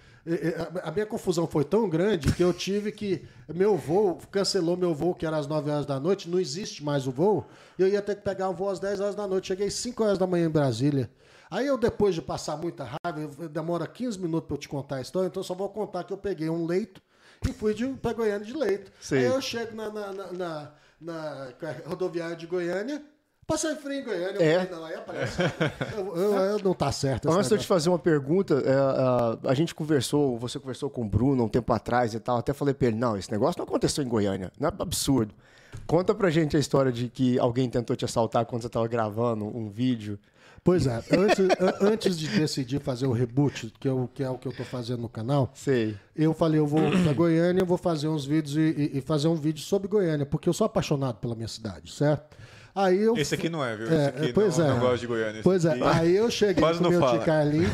A- 0.85 0.91
minha 0.93 1.07
confusão 1.07 1.47
foi 1.47 1.65
tão 1.65 1.89
grande 1.89 2.33
que 2.33 2.43
eu 2.43 2.53
tive 2.53 2.93
que. 2.93 3.25
Meu 3.53 3.77
voo, 3.77 4.19
cancelou 4.31 4.77
meu 4.77 4.95
voo, 4.95 5.15
que 5.15 5.27
era 5.27 5.37
às 5.37 5.47
9 5.47 5.71
horas 5.71 5.85
da 5.87 5.99
noite, 5.99 6.29
não 6.31 6.39
existe 6.39 6.85
mais 6.85 7.07
o 7.07 7.11
voo. 7.11 7.47
Eu 7.79 7.89
ia 7.89 8.01
ter 8.01 8.15
que 8.17 8.23
pegar 8.23 8.49
um 8.49 8.55
voo 8.55 8.69
às 8.71 8.79
10 8.79 9.01
horas 9.01 9.15
da 9.15 9.27
noite. 9.27 9.49
Cheguei 9.49 9.69
5 9.71 10.05
horas 10.05 10.19
da 10.19 10.27
manhã 10.27 10.47
em 10.47 10.51
Brasília. 10.51 11.11
Aí 11.51 11.67
eu, 11.67 11.77
depois 11.77 12.15
de 12.15 12.23
passar 12.23 12.57
muita 12.57 12.89
raiva, 13.05 13.49
demora 13.49 13.87
15 13.87 14.19
minutos 14.19 14.47
para 14.47 14.55
eu 14.55 14.61
te 14.61 14.69
contar 14.69 14.97
a 14.97 15.01
história, 15.03 15.27
então 15.27 15.41
eu 15.41 15.45
só 15.45 15.55
vou 15.55 15.69
contar 15.69 16.03
que 16.05 16.13
eu 16.13 16.17
peguei 16.17 16.49
um 16.49 16.65
leito 16.65 17.03
e 17.47 17.53
fui 17.53 17.75
de, 17.75 17.87
pra 17.89 18.13
Goiânia 18.15 18.47
de 18.47 18.55
leito. 18.57 18.91
Sim. 19.01 19.17
Aí 19.17 19.25
eu 19.25 19.41
chego 19.41 19.75
na, 19.77 19.91
na, 19.91 20.13
na, 20.13 20.33
na- 20.33 20.73
na 21.01 21.53
rodoviária 21.85 22.37
de 22.37 22.47
Goiânia. 22.47 23.03
Passei 23.47 23.75
frio 23.75 24.01
em 24.01 24.05
Goiânia, 24.05 24.37
eu 24.39 24.41
É. 24.43 24.65
falei, 24.67 24.71
não, 24.81 24.85
aí 24.87 24.95
aparece. 24.95 25.39
eu, 25.97 26.17
eu- 26.17 26.33
eu- 26.35 26.59
não 26.61 26.73
tá 26.75 26.91
certo. 26.93 27.29
Antes 27.31 27.49
de 27.49 27.55
eu 27.55 27.59
te 27.59 27.67
fazer 27.67 27.89
uma 27.89 27.99
pergunta, 27.99 28.55
é, 28.65 28.73
a, 28.73 29.51
a 29.51 29.55
gente 29.55 29.75
conversou, 29.75 30.39
você 30.39 30.59
conversou 30.59 30.89
com 30.89 31.03
o 31.03 31.09
Bruno 31.09 31.45
um 31.45 31.49
tempo 31.49 31.73
atrás 31.73 32.15
e 32.15 32.21
tal, 32.21 32.39
até 32.39 32.53
falei 32.53 32.73
pra 32.73 32.89
ele, 32.89 32.97
não, 32.97 33.17
esse 33.17 33.31
negócio 33.31 33.59
não 33.59 33.65
aconteceu 33.65 34.03
em 34.05 34.09
Goiânia, 34.09 34.51
não 34.59 34.69
é 34.69 34.73
absurdo. 34.79 35.35
Conta 35.87 36.15
pra 36.15 36.31
gente 36.31 36.57
a 36.57 36.61
história 36.61 36.93
de 36.93 37.09
que 37.09 37.39
alguém 37.39 37.69
tentou 37.69 37.97
te 37.97 38.05
assaltar 38.05 38.47
quando 38.47 38.63
você 38.63 38.69
tava 38.69 38.87
gravando 38.87 39.45
um 39.45 39.69
vídeo. 39.69 40.19
Pois 40.65 40.87
é, 40.87 41.03
antes, 41.11 41.49
antes 41.81 42.17
de 42.17 42.29
decidir 42.29 42.79
fazer 42.79 43.07
o 43.07 43.13
reboot, 43.13 43.73
que, 43.81 43.89
eu, 43.89 44.09
que 44.15 44.23
é 44.23 44.31
o 44.31 44.39
que 44.39 44.47
eu 44.47 44.53
tô 44.53 44.63
fazendo 44.63 45.01
no 45.03 45.09
canal, 45.09 45.51
Sei. 45.55 45.97
eu 46.15 46.33
falei, 46.33 46.61
eu 46.61 46.67
vou 46.69 46.81
pra 47.03 47.13
Goiânia, 47.13 47.63
eu 47.63 47.67
vou 47.67 47.77
fazer 47.77 48.07
uns 48.07 48.25
vídeos 48.25 48.57
e, 48.57 48.61
e- 48.95 48.99
e 48.99 49.01
fazer 49.01 49.27
um 49.27 49.35
vídeo 49.35 49.61
sobre 49.65 49.89
Goiânia, 49.89 50.25
porque 50.25 50.49
eu 50.49 50.53
sou 50.53 50.65
apaixonado 50.65 51.17
pela 51.17 51.35
minha 51.35 51.49
cidade, 51.49 51.91
certo? 51.93 52.37
Aí 52.75 53.03
eu 53.03 53.15
Esse 53.17 53.35
aqui 53.35 53.49
não 53.49 53.63
é, 53.65 53.77
viu? 53.77 53.87
É, 53.91 54.09
Esse 54.09 54.09
aqui 54.25 54.33
pois 54.33 54.57
não, 54.59 54.67
é. 54.67 54.69
não 54.71 54.79
gosto 54.81 55.01
de 55.01 55.07
Goiânia. 55.07 55.41
Pois 55.43 55.65
é, 55.65 55.73
aqui- 55.73 55.83
aí 55.83 56.17
eu 56.17 56.31
cheguei 56.31 56.63
Quase 56.63 56.79
com 56.83 56.89
meu 56.89 57.01
fala. 57.01 57.13
tio 57.19 57.27
Carlinho. 57.27 57.71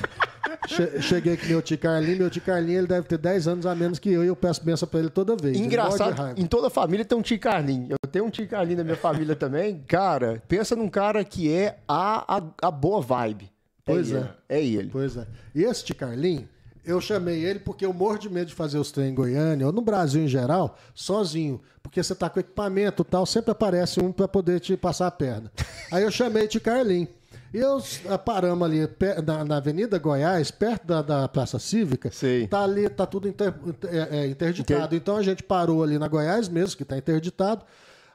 che- 0.67 1.03
Cheguei 1.03 1.37
com 1.37 1.47
meu 1.47 1.63
tio 1.63 1.79
Carlinho. 1.79 2.19
Meu 2.19 2.31
tio 2.31 2.43
Carlinho 2.43 2.79
ele 2.79 2.87
deve 2.87 3.07
ter 3.07 3.19
10 3.19 3.47
anos 3.47 3.65
a 3.67 3.75
menos 3.75 3.99
que 3.99 4.11
eu 4.11 4.25
e 4.25 4.27
eu 4.27 4.35
peço 4.37 4.65
benção 4.65 4.89
pra 4.89 4.99
ele 5.01 5.09
toda 5.11 5.37
vez. 5.37 5.57
Engraçado, 5.59 6.35
em 6.41 6.47
toda 6.47 6.69
família 6.69 7.05
tem 7.05 7.17
um 7.17 7.23
tio 7.23 7.39
Carlinho. 7.39 7.89
Eu 8.03 8.09
tenho 8.11 8.25
um 8.25 8.31
tio 8.31 8.49
Carlinho 8.49 8.79
na 8.79 8.85
minha 8.85 8.97
família 8.97 9.37
também. 9.37 9.83
Cara, 9.87 10.43
pensa 10.49 10.75
num 10.75 10.89
cara 10.89 11.23
que 11.25 11.53
é 11.53 11.79
a, 11.87 12.37
a, 12.39 12.43
a 12.63 12.71
boa 12.71 13.01
vibe. 13.01 13.51
Pois 13.85 14.13
é. 14.13 14.29
É 14.49 14.63
ele. 14.63 14.91
Pois 14.91 15.17
é. 15.17 15.27
E 15.55 15.63
esse 15.65 15.95
Carlinho, 15.95 16.47
eu 16.89 17.01
chamei 17.01 17.45
ele 17.45 17.59
porque 17.59 17.85
eu 17.85 17.93
morro 17.93 18.19
de 18.19 18.31
medo 18.31 18.47
de 18.47 18.55
fazer 18.55 18.79
os 18.79 18.91
treinos 18.91 19.13
em 19.13 19.15
Goiânia, 19.15 19.67
ou 19.67 19.73
no 19.73 19.83
Brasil 19.83 20.23
em 20.23 20.29
geral, 20.29 20.77
sozinho. 20.95 21.61
Porque 21.83 22.03
você 22.03 22.15
tá 22.15 22.31
com 22.31 22.41
equipamento 22.41 23.03
e 23.03 23.05
tal, 23.05 23.27
sempre 23.27 23.51
aparece 23.51 24.01
um 24.01 24.11
para 24.11 24.27
poder 24.27 24.59
te 24.61 24.77
passar 24.77 25.07
a 25.07 25.11
perna. 25.11 25.53
Aí 25.93 26.03
eu 26.03 26.11
chamei 26.11 26.49
de 26.49 26.59
Carlinho. 26.59 27.09
E 27.53 27.59
eu 27.59 27.83
ah, 28.11 28.19
paramos 28.19 28.67
ali 28.67 28.89
na, 29.25 29.45
na 29.45 29.57
Avenida 29.57 29.99
Goiás, 29.99 30.51
perto 30.51 30.87
da, 30.87 31.01
da 31.01 31.29
Praça 31.29 31.59
Cívica. 31.59 32.11
Sei. 32.11 32.47
Tá 32.47 32.63
ali, 32.63 32.89
tá 32.89 33.07
tudo 33.07 33.27
inter- 33.27 33.55
é, 33.87 34.19
é, 34.19 34.27
interditado. 34.27 34.95
Então 34.95 35.17
a 35.17 35.23
gente 35.23 35.43
parou 35.43 35.83
ali 35.83 35.99
na 35.99 36.09
Goiás 36.09 36.49
mesmo, 36.49 36.77
que 36.77 36.85
tá 36.85 36.97
interditado. 36.99 37.65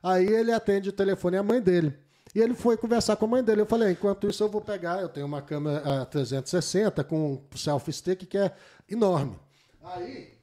Aí 0.03 0.27
ele 0.27 0.51
atende 0.51 0.89
o 0.89 0.93
telefone, 0.93 1.37
é 1.37 1.39
a 1.39 1.43
mãe 1.43 1.61
dele. 1.61 1.93
E 2.35 2.39
ele 2.39 2.55
foi 2.55 2.75
conversar 2.77 3.15
com 3.15 3.25
a 3.25 3.27
mãe 3.27 3.43
dele. 3.43 3.61
Eu 3.61 3.65
falei, 3.65 3.91
enquanto 3.91 4.27
isso 4.27 4.43
eu 4.43 4.49
vou 4.49 4.61
pegar, 4.61 5.01
eu 5.01 5.09
tenho 5.09 5.25
uma 5.25 5.41
câmera 5.41 6.01
ah, 6.01 6.05
360 6.05 7.03
com 7.03 7.33
um 7.33 7.57
selfie 7.57 7.93
stick 7.93 8.25
que 8.25 8.37
é 8.37 8.55
enorme. 8.89 9.37
Aí, 9.83 10.33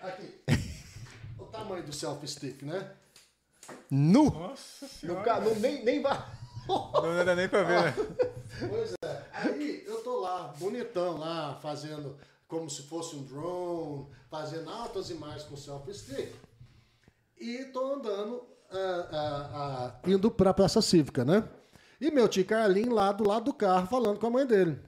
aqui, 0.00 0.34
o 1.38 1.44
tamanho 1.44 1.82
do 1.84 1.92
selfie 1.92 2.28
stick, 2.28 2.62
né? 2.62 2.90
Nu! 3.90 4.30
Nossa 4.30 4.84
No 4.84 4.88
senhora. 4.88 5.54
nem, 5.56 5.84
nem 5.84 6.02
vai. 6.02 6.22
Não 6.68 7.24
dá 7.24 7.34
nem 7.34 7.48
pra 7.48 7.62
ver, 7.62 7.82
né? 7.82 7.94
Pois 8.68 8.92
é. 9.04 9.24
Aí 9.32 9.84
eu 9.86 10.02
tô 10.02 10.20
lá, 10.20 10.54
bonitão 10.58 11.16
lá, 11.16 11.54
fazendo 11.62 12.16
como 12.46 12.68
se 12.68 12.82
fosse 12.82 13.14
um 13.14 13.22
drone, 13.22 14.06
fazendo 14.30 14.68
altas 14.68 15.10
imagens 15.10 15.44
com 15.44 15.56
selfie 15.56 15.94
stick. 15.94 16.34
E 17.38 17.64
tô 17.66 17.94
andando, 17.94 18.42
indo 20.06 20.30
pra 20.30 20.54
Praça 20.54 20.80
Cívica, 20.82 21.24
né? 21.24 21.44
E 22.00 22.10
meu 22.10 22.28
tio 22.28 22.44
Carlinho 22.44 22.92
lá 22.92 23.10
do 23.12 23.26
lado 23.26 23.46
do 23.46 23.52
carro 23.52 23.86
falando 23.86 24.18
com 24.18 24.26
a 24.26 24.30
mãe 24.30 24.46
dele. 24.46 24.78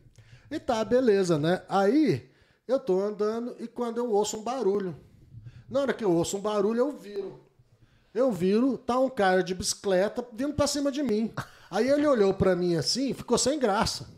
E 0.50 0.58
tá, 0.58 0.84
beleza, 0.84 1.38
né? 1.38 1.62
Aí 1.68 2.30
eu 2.66 2.78
tô 2.78 3.00
andando 3.00 3.56
e 3.58 3.66
quando 3.66 3.98
eu 3.98 4.10
ouço 4.10 4.36
um 4.36 4.42
barulho. 4.42 4.96
Na 5.68 5.80
hora 5.80 5.92
que 5.92 6.04
eu 6.04 6.12
ouço 6.12 6.36
um 6.36 6.40
barulho, 6.40 6.78
eu 6.78 6.92
viro. 6.92 7.40
Eu 8.12 8.32
viro, 8.32 8.76
tá 8.76 8.98
um 8.98 9.08
cara 9.08 9.42
de 9.42 9.54
bicicleta 9.54 10.26
vindo 10.32 10.54
pra 10.54 10.66
cima 10.66 10.90
de 10.90 11.02
mim. 11.02 11.32
Aí 11.70 11.88
ele 11.88 12.06
olhou 12.06 12.34
pra 12.34 12.56
mim 12.56 12.74
assim 12.76 13.12
ficou 13.12 13.38
sem 13.38 13.58
graça. 13.58 14.08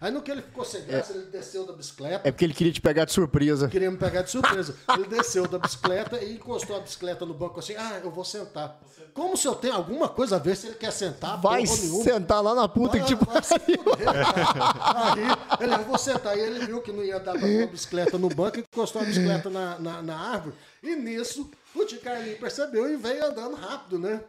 Aí 0.00 0.10
no 0.10 0.20
que 0.20 0.30
ele 0.30 0.42
ficou 0.42 0.64
sem 0.64 0.84
graça, 0.84 1.12
ele 1.14 1.26
desceu 1.26 1.64
da 1.64 1.72
bicicleta. 1.72 2.28
É 2.28 2.30
porque 2.30 2.44
ele 2.44 2.52
queria 2.52 2.72
te 2.72 2.80
pegar 2.80 3.06
de 3.06 3.12
surpresa. 3.12 3.68
Queria 3.68 3.90
me 3.90 3.96
pegar 3.96 4.22
de 4.22 4.30
surpresa. 4.30 4.74
Ele 4.94 5.06
desceu 5.06 5.48
da 5.48 5.58
bicicleta 5.58 6.22
e 6.22 6.34
encostou 6.34 6.76
a 6.76 6.80
bicicleta 6.80 7.24
no 7.24 7.32
banco 7.32 7.58
assim. 7.60 7.74
Ah, 7.76 8.00
eu 8.04 8.10
vou 8.10 8.24
sentar. 8.24 8.78
Como 9.14 9.36
se 9.36 9.48
eu 9.48 9.54
tenho 9.54 9.74
alguma 9.74 10.08
coisa 10.08 10.36
a 10.36 10.38
ver 10.38 10.56
se 10.56 10.66
ele 10.66 10.76
quer 10.76 10.92
sentar? 10.92 11.40
Vai 11.40 11.66
sentar 11.66 12.42
lá 12.42 12.54
na 12.54 12.68
puta 12.68 12.98
que 13.00 13.06
tipo. 13.06 13.24
Vai 13.24 13.42
se 13.42 13.58
fuder, 13.58 14.04
cara. 14.04 15.14
Aí 15.58 15.64
ele, 15.64 15.74
eu 15.74 15.84
vou 15.84 15.98
sentar. 15.98 16.34
Aí 16.34 16.40
ele 16.40 16.66
viu 16.66 16.82
que 16.82 16.92
não 16.92 17.02
ia 17.02 17.18
dar 17.18 17.32
pra 17.32 17.40
pôr 17.40 17.62
a 17.62 17.66
bicicleta 17.66 18.18
no 18.18 18.28
banco 18.28 18.58
e 18.58 18.60
encostou 18.60 19.00
a 19.00 19.04
bicicleta 19.06 19.48
na, 19.48 19.78
na, 19.78 20.02
na 20.02 20.16
árvore. 20.18 20.54
E 20.82 20.94
nisso, 20.94 21.50
o 21.74 21.84
tio 21.86 22.00
Carlinho 22.00 22.38
percebeu 22.38 22.88
e 22.92 22.96
veio 22.96 23.24
andando 23.24 23.56
rápido, 23.56 23.98
né? 23.98 24.20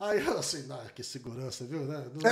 Aí 0.00 0.24
eu 0.26 0.38
assim, 0.38 0.62
não, 0.66 0.78
que 0.94 1.02
segurança, 1.02 1.64
viu? 1.64 1.80
Né? 1.80 2.02
Não- 2.14 2.22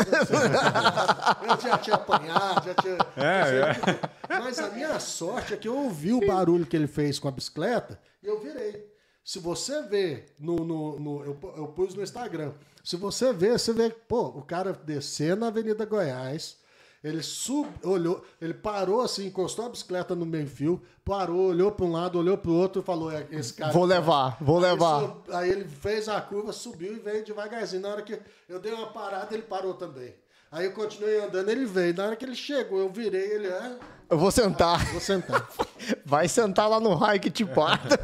não- 1.47 1.55
eu 1.55 1.61
já 1.61 1.77
tinha 1.79 1.97
apanhado, 1.97 2.64
já 2.66 2.75
tinha. 2.75 2.97
É, 3.16 4.39
Mas 4.41 4.59
a 4.59 4.71
minha 4.71 4.99
sorte 4.99 5.53
é 5.53 5.57
que 5.57 5.69
eu 5.69 5.77
ouvi 5.77 6.12
o 6.14 6.27
barulho 6.27 6.64
que 6.66 6.75
ele 6.75 6.87
fez 6.87 7.19
com 7.19 7.29
a 7.29 7.31
bicicleta 7.31 8.01
e 8.23 8.27
eu 8.27 8.41
virei. 8.41 8.91
Se 9.23 9.39
você 9.39 9.83
vê 9.83 10.25
no. 10.39 10.57
no, 10.64 10.99
no- 10.99 11.25
eu, 11.25 11.39
eu 11.59 11.69
pus 11.69 11.95
no 11.95 12.03
Instagram. 12.03 12.53
Se 12.83 12.97
você 12.97 13.33
vê, 13.35 13.51
você 13.51 13.75
vê, 13.75 13.91
pô, 13.91 14.29
o 14.29 14.43
cara 14.43 14.73
descendo 14.73 15.41
na 15.43 15.49
Avenida 15.49 15.85
Goiás. 15.85 16.57
Ele 17.03 17.23
sub, 17.23 17.69
olhou, 17.85 18.25
ele 18.41 18.53
parou 18.55 19.01
assim, 19.01 19.27
encostou 19.27 19.67
a 19.67 19.69
bicicleta 19.69 20.17
no 20.17 20.27
meio-fio, 20.27 20.83
parou, 21.05 21.51
olhou 21.51 21.71
para 21.71 21.85
um 21.87 21.93
lado, 21.93 22.19
olhou 22.19 22.37
para 22.37 22.51
o 22.51 22.55
outro 22.55 22.83
e 22.83 22.85
falou: 22.85 23.13
"É, 23.13 23.25
esse 23.31 23.55
cara. 23.55 23.73
Vou 23.73 23.85
levar, 23.85 24.37
vou 24.41 24.57
Aí 24.57 24.63
levar. 24.73 25.01
sub- 25.01 25.23
Aí 25.33 25.49
ele 25.51 25.65
fez 25.65 26.09
a 26.09 26.21
curva, 26.21 26.53
subiu 26.53 26.97
e 26.97 26.99
veio 26.99 27.25
devagarzinho. 27.25 27.83
Na 27.83 27.91
hora 27.91 28.03
que 28.03 28.19
eu 28.49 28.59
dei 28.59 28.73
uma 28.73 28.89
parada, 28.89 29.33
ele 29.33 29.45
parou 29.45 29.75
também. 29.75 30.13
Aí 30.51 30.65
eu 30.65 30.73
continuei 30.73 31.21
andando, 31.21 31.49
ele 31.51 31.67
veio. 31.67 31.95
Na 31.95 32.07
hora 32.07 32.17
que 32.17 32.25
ele 32.25 32.35
chegou, 32.35 32.81
eu 32.81 32.91
virei, 32.91 33.31
ele, 33.33 33.49
ah, 33.49 33.77
Eu 34.11 34.19
vou 34.19 34.33
sentar. 34.33 34.85
vou 34.91 35.01
sentar. 35.01 35.47
Vai 36.05 36.27
sentar 36.27 36.69
lá 36.69 36.81
no 36.81 36.95
raio 36.95 37.21
que 37.21 37.31
te 37.31 37.45
parta. 37.45 37.97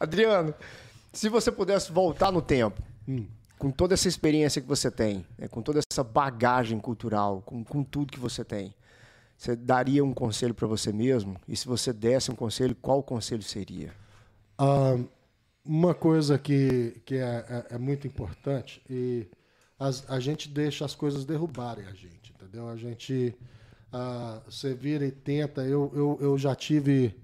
Adriano, 0.00 0.52
se 1.12 1.28
você 1.28 1.52
pudesse 1.52 1.92
voltar 1.92 2.32
no 2.32 2.40
tempo, 2.42 2.82
com 3.60 3.70
toda 3.70 3.92
essa 3.92 4.08
experiência 4.08 4.62
que 4.62 4.66
você 4.66 4.90
tem, 4.90 5.26
né, 5.36 5.46
com 5.46 5.60
toda 5.60 5.80
essa 5.92 6.02
bagagem 6.02 6.80
cultural, 6.80 7.42
com, 7.44 7.62
com 7.62 7.84
tudo 7.84 8.10
que 8.10 8.18
você 8.18 8.42
tem, 8.42 8.74
você 9.36 9.54
daria 9.54 10.02
um 10.02 10.14
conselho 10.14 10.54
para 10.54 10.66
você 10.66 10.90
mesmo? 10.92 11.36
E 11.46 11.54
se 11.54 11.66
você 11.66 11.92
desse 11.92 12.30
um 12.30 12.34
conselho, 12.34 12.74
qual 12.74 13.02
conselho 13.02 13.42
seria? 13.42 13.92
Ah, 14.56 14.96
uma 15.62 15.94
coisa 15.94 16.38
que, 16.38 17.02
que 17.04 17.16
é, 17.16 17.44
é- 17.70 17.74
é 17.74 17.78
muito 17.78 18.06
importante 18.06 18.80
e 18.88 19.26
as- 19.78 20.08
a 20.10 20.18
gente 20.18 20.48
deixa 20.48 20.86
as 20.86 20.94
coisas 20.94 21.26
derrubarem 21.26 21.84
a 21.86 21.92
gente, 21.92 22.32
entendeu? 22.34 22.66
A 22.66 22.76
gente 22.76 23.34
ah, 23.92 24.40
você 24.48 24.72
vira 24.72 25.04
e 25.04 25.10
tenta. 25.12 25.62
Eu, 25.62 25.92
eu, 25.94 26.18
eu 26.20 26.38
já 26.38 26.54
tive 26.54 27.14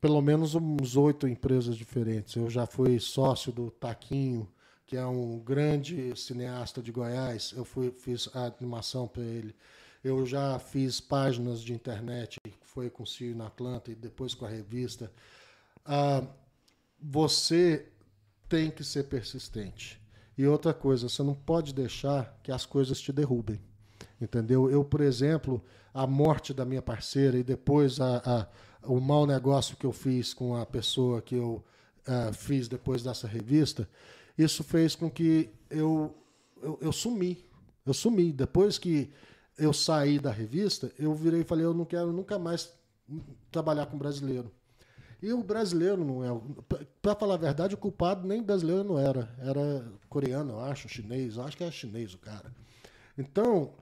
pelo 0.00 0.20
menos 0.20 0.54
uns 0.54 0.96
oito 0.96 1.26
empresas 1.26 1.76
diferentes. 1.76 2.34
Eu 2.36 2.50
já 2.50 2.66
fui 2.66 2.98
sócio 2.98 3.50
do 3.52 3.70
Taquinho, 3.70 4.46
que 4.92 4.96
é 4.98 5.06
um 5.06 5.38
grande 5.38 6.14
cineasta 6.14 6.82
de 6.82 6.92
Goiás. 6.92 7.54
Eu 7.56 7.64
fui, 7.64 7.90
fiz 7.90 8.28
a 8.34 8.44
animação 8.44 9.08
para 9.08 9.22
ele. 9.22 9.56
Eu 10.04 10.26
já 10.26 10.58
fiz 10.58 11.00
páginas 11.00 11.62
de 11.62 11.72
internet, 11.72 12.36
foi 12.60 12.90
com 12.90 13.02
o 13.04 13.06
Ciro 13.06 13.38
na 13.38 13.46
Atlanta 13.46 13.90
e 13.90 13.94
depois 13.94 14.34
com 14.34 14.44
a 14.44 14.50
revista. 14.50 15.10
Ah, 15.82 16.22
você 17.00 17.86
tem 18.50 18.70
que 18.70 18.84
ser 18.84 19.04
persistente. 19.04 19.98
E 20.36 20.46
outra 20.46 20.74
coisa, 20.74 21.08
você 21.08 21.22
não 21.22 21.34
pode 21.34 21.72
deixar 21.72 22.38
que 22.42 22.52
as 22.52 22.66
coisas 22.66 23.00
te 23.00 23.14
derrubem. 23.14 23.58
Entendeu? 24.20 24.70
Eu, 24.70 24.84
por 24.84 25.00
exemplo, 25.00 25.64
a 25.94 26.06
morte 26.06 26.52
da 26.52 26.66
minha 26.66 26.82
parceira 26.82 27.38
e 27.38 27.42
depois 27.42 27.98
a, 27.98 28.18
a- 28.18 28.48
o 28.86 29.00
mau 29.00 29.24
negócio 29.26 29.74
que 29.74 29.86
eu 29.86 29.92
fiz 29.92 30.34
com 30.34 30.54
a 30.54 30.66
pessoa 30.66 31.22
que 31.22 31.36
eu 31.36 31.64
ah, 32.06 32.30
fiz 32.34 32.68
depois 32.68 33.02
dessa 33.02 33.26
revista, 33.26 33.88
isso 34.42 34.64
fez 34.64 34.94
com 34.94 35.10
que 35.10 35.50
eu, 35.70 36.14
eu, 36.62 36.78
eu 36.80 36.92
sumi. 36.92 37.44
Eu 37.84 37.94
sumi. 37.94 38.32
Depois 38.32 38.78
que 38.78 39.12
eu 39.58 39.72
saí 39.72 40.18
da 40.18 40.30
revista, 40.30 40.92
eu 40.98 41.14
virei 41.14 41.40
e 41.40 41.44
falei, 41.44 41.64
eu 41.64 41.74
não 41.74 41.84
quero 41.84 42.12
nunca 42.12 42.38
mais 42.38 42.72
trabalhar 43.50 43.86
com 43.86 43.98
brasileiro. 43.98 44.52
E 45.22 45.32
o 45.32 45.42
brasileiro 45.42 46.04
não 46.04 46.24
é. 46.24 46.28
Para 47.00 47.14
falar 47.14 47.34
a 47.34 47.38
verdade, 47.38 47.74
o 47.74 47.78
culpado 47.78 48.26
nem 48.26 48.42
brasileiro 48.42 48.82
não 48.82 48.98
era. 48.98 49.32
Era 49.38 49.92
coreano, 50.08 50.54
eu 50.54 50.60
acho, 50.60 50.88
chinês. 50.88 51.36
Eu 51.36 51.44
acho 51.44 51.56
que 51.56 51.62
era 51.62 51.70
chinês 51.70 52.12
o 52.12 52.18
cara. 52.18 52.52
Então, 53.16 53.74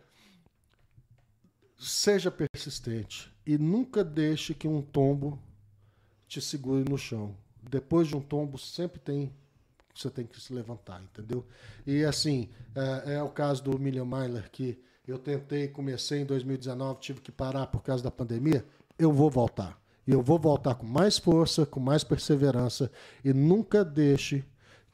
seja 1.78 2.30
persistente 2.30 3.32
e 3.46 3.56
nunca 3.56 4.04
deixe 4.04 4.52
que 4.52 4.68
um 4.68 4.82
tombo 4.82 5.40
te 6.28 6.40
segure 6.42 6.88
no 6.88 6.98
chão. 6.98 7.34
Depois 7.62 8.06
de 8.06 8.16
um 8.16 8.20
tombo, 8.20 8.58
sempre 8.58 8.98
tem 8.98 9.32
você 10.01 10.11
tem 10.11 10.26
que 10.26 10.40
se 10.40 10.53
levantar, 10.53 11.03
entendeu? 11.03 11.46
E 11.86 12.05
assim, 12.05 12.48
é, 12.74 13.14
é 13.14 13.22
o 13.22 13.28
caso 13.28 13.62
do 13.62 13.76
William 13.76 14.05
Myler, 14.05 14.51
que 14.51 14.78
eu 15.07 15.18
tentei, 15.18 15.68
comecei 15.68 16.20
em 16.20 16.24
2019, 16.24 17.01
tive 17.01 17.20
que 17.20 17.32
parar 17.32 17.66
por 17.66 17.82
causa 17.82 18.03
da 18.03 18.11
pandemia. 18.11 18.64
Eu 18.98 19.12
vou 19.12 19.30
voltar. 19.30 19.80
E 20.07 20.12
eu 20.12 20.22
vou 20.22 20.38
voltar 20.38 20.74
com 20.74 20.86
mais 20.86 21.18
força, 21.18 21.66
com 21.66 21.80
mais 21.80 22.05
perseverança. 22.05 22.90
E 23.24 23.32
nunca 23.32 23.84
deixe 23.84 24.44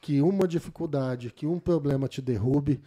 que 0.00 0.20
uma 0.22 0.46
dificuldade, 0.46 1.30
que 1.30 1.46
um 1.46 1.58
problema 1.58 2.08
te 2.08 2.22
derrube 2.22 2.82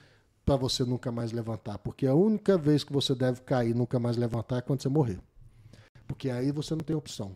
para 0.46 0.56
você 0.56 0.84
nunca 0.84 1.12
mais 1.12 1.32
levantar. 1.32 1.78
Porque 1.78 2.08
a 2.08 2.14
única 2.14 2.58
vez 2.58 2.84
que 2.84 2.94
você 2.94 3.14
deve 3.14 3.42
cair 3.42 3.76
nunca 3.76 4.00
mais 4.00 4.18
levantar 4.18 4.58
é 4.58 4.62
quando 4.62 4.82
você 4.82 4.90
morrer. 4.90 5.20
Porque 6.08 6.30
aí 6.30 6.52
você 6.52 6.74
não 6.74 6.80
tem 6.80 6.96
opção. 6.96 7.36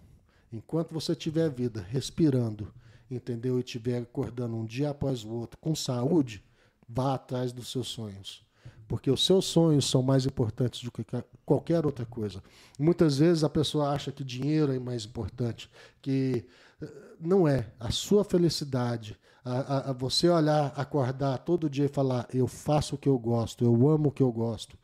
Enquanto 0.51 0.93
você 0.93 1.15
tiver 1.15 1.49
vida 1.49 1.85
respirando, 1.89 2.73
entendeu? 3.09 3.57
E 3.57 3.63
estiver 3.63 4.01
acordando 4.01 4.55
um 4.55 4.65
dia 4.65 4.89
após 4.91 5.23
o 5.23 5.29
outro 5.29 5.57
com 5.59 5.75
saúde, 5.75 6.43
vá 6.87 7.15
atrás 7.15 7.51
dos 7.51 7.71
seus 7.71 7.87
sonhos. 7.87 8.43
Porque 8.87 9.09
os 9.09 9.25
seus 9.25 9.45
sonhos 9.45 9.89
são 9.89 10.03
mais 10.03 10.25
importantes 10.25 10.83
do 10.83 10.91
que 10.91 11.05
qualquer 11.45 11.85
outra 11.85 12.05
coisa. 12.05 12.43
Muitas 12.77 13.17
vezes 13.17 13.43
a 13.43 13.49
pessoa 13.49 13.89
acha 13.89 14.11
que 14.11 14.23
dinheiro 14.23 14.71
é 14.73 14.79
mais 14.79 15.05
importante, 15.05 15.69
que 16.01 16.45
eh, 16.81 16.91
não 17.19 17.47
é. 17.47 17.71
A 17.79 17.91
sua 17.91 18.23
felicidade, 18.23 19.17
a, 19.43 19.51
a- 19.77 19.89
a 19.89 19.93
você 19.93 20.29
olhar, 20.29 20.73
acordar 20.75 21.37
todo 21.39 21.69
dia 21.69 21.85
e 21.85 21.89
falar: 21.89 22.27
eu 22.33 22.45
faço 22.47 22.95
o 22.95 22.97
que 22.97 23.09
eu 23.09 23.17
gosto, 23.17 23.63
eu 23.63 23.89
amo 23.89 24.09
o 24.09 24.11
que 24.11 24.21
eu 24.21 24.31
gosto, 24.31 24.77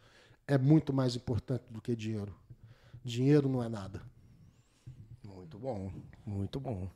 é 0.47 0.57
muito 0.57 0.91
mais 0.93 1.15
importante 1.15 1.63
do 1.69 1.81
que 1.81 1.95
dinheiro. 1.95 2.33
Dinheiro 3.03 3.47
não 3.49 3.61
é 3.63 3.69
nada. 3.69 4.01
Muito 5.23 5.57
bom, 5.59 5.91
muito 6.25 6.59
bom. 6.59 6.89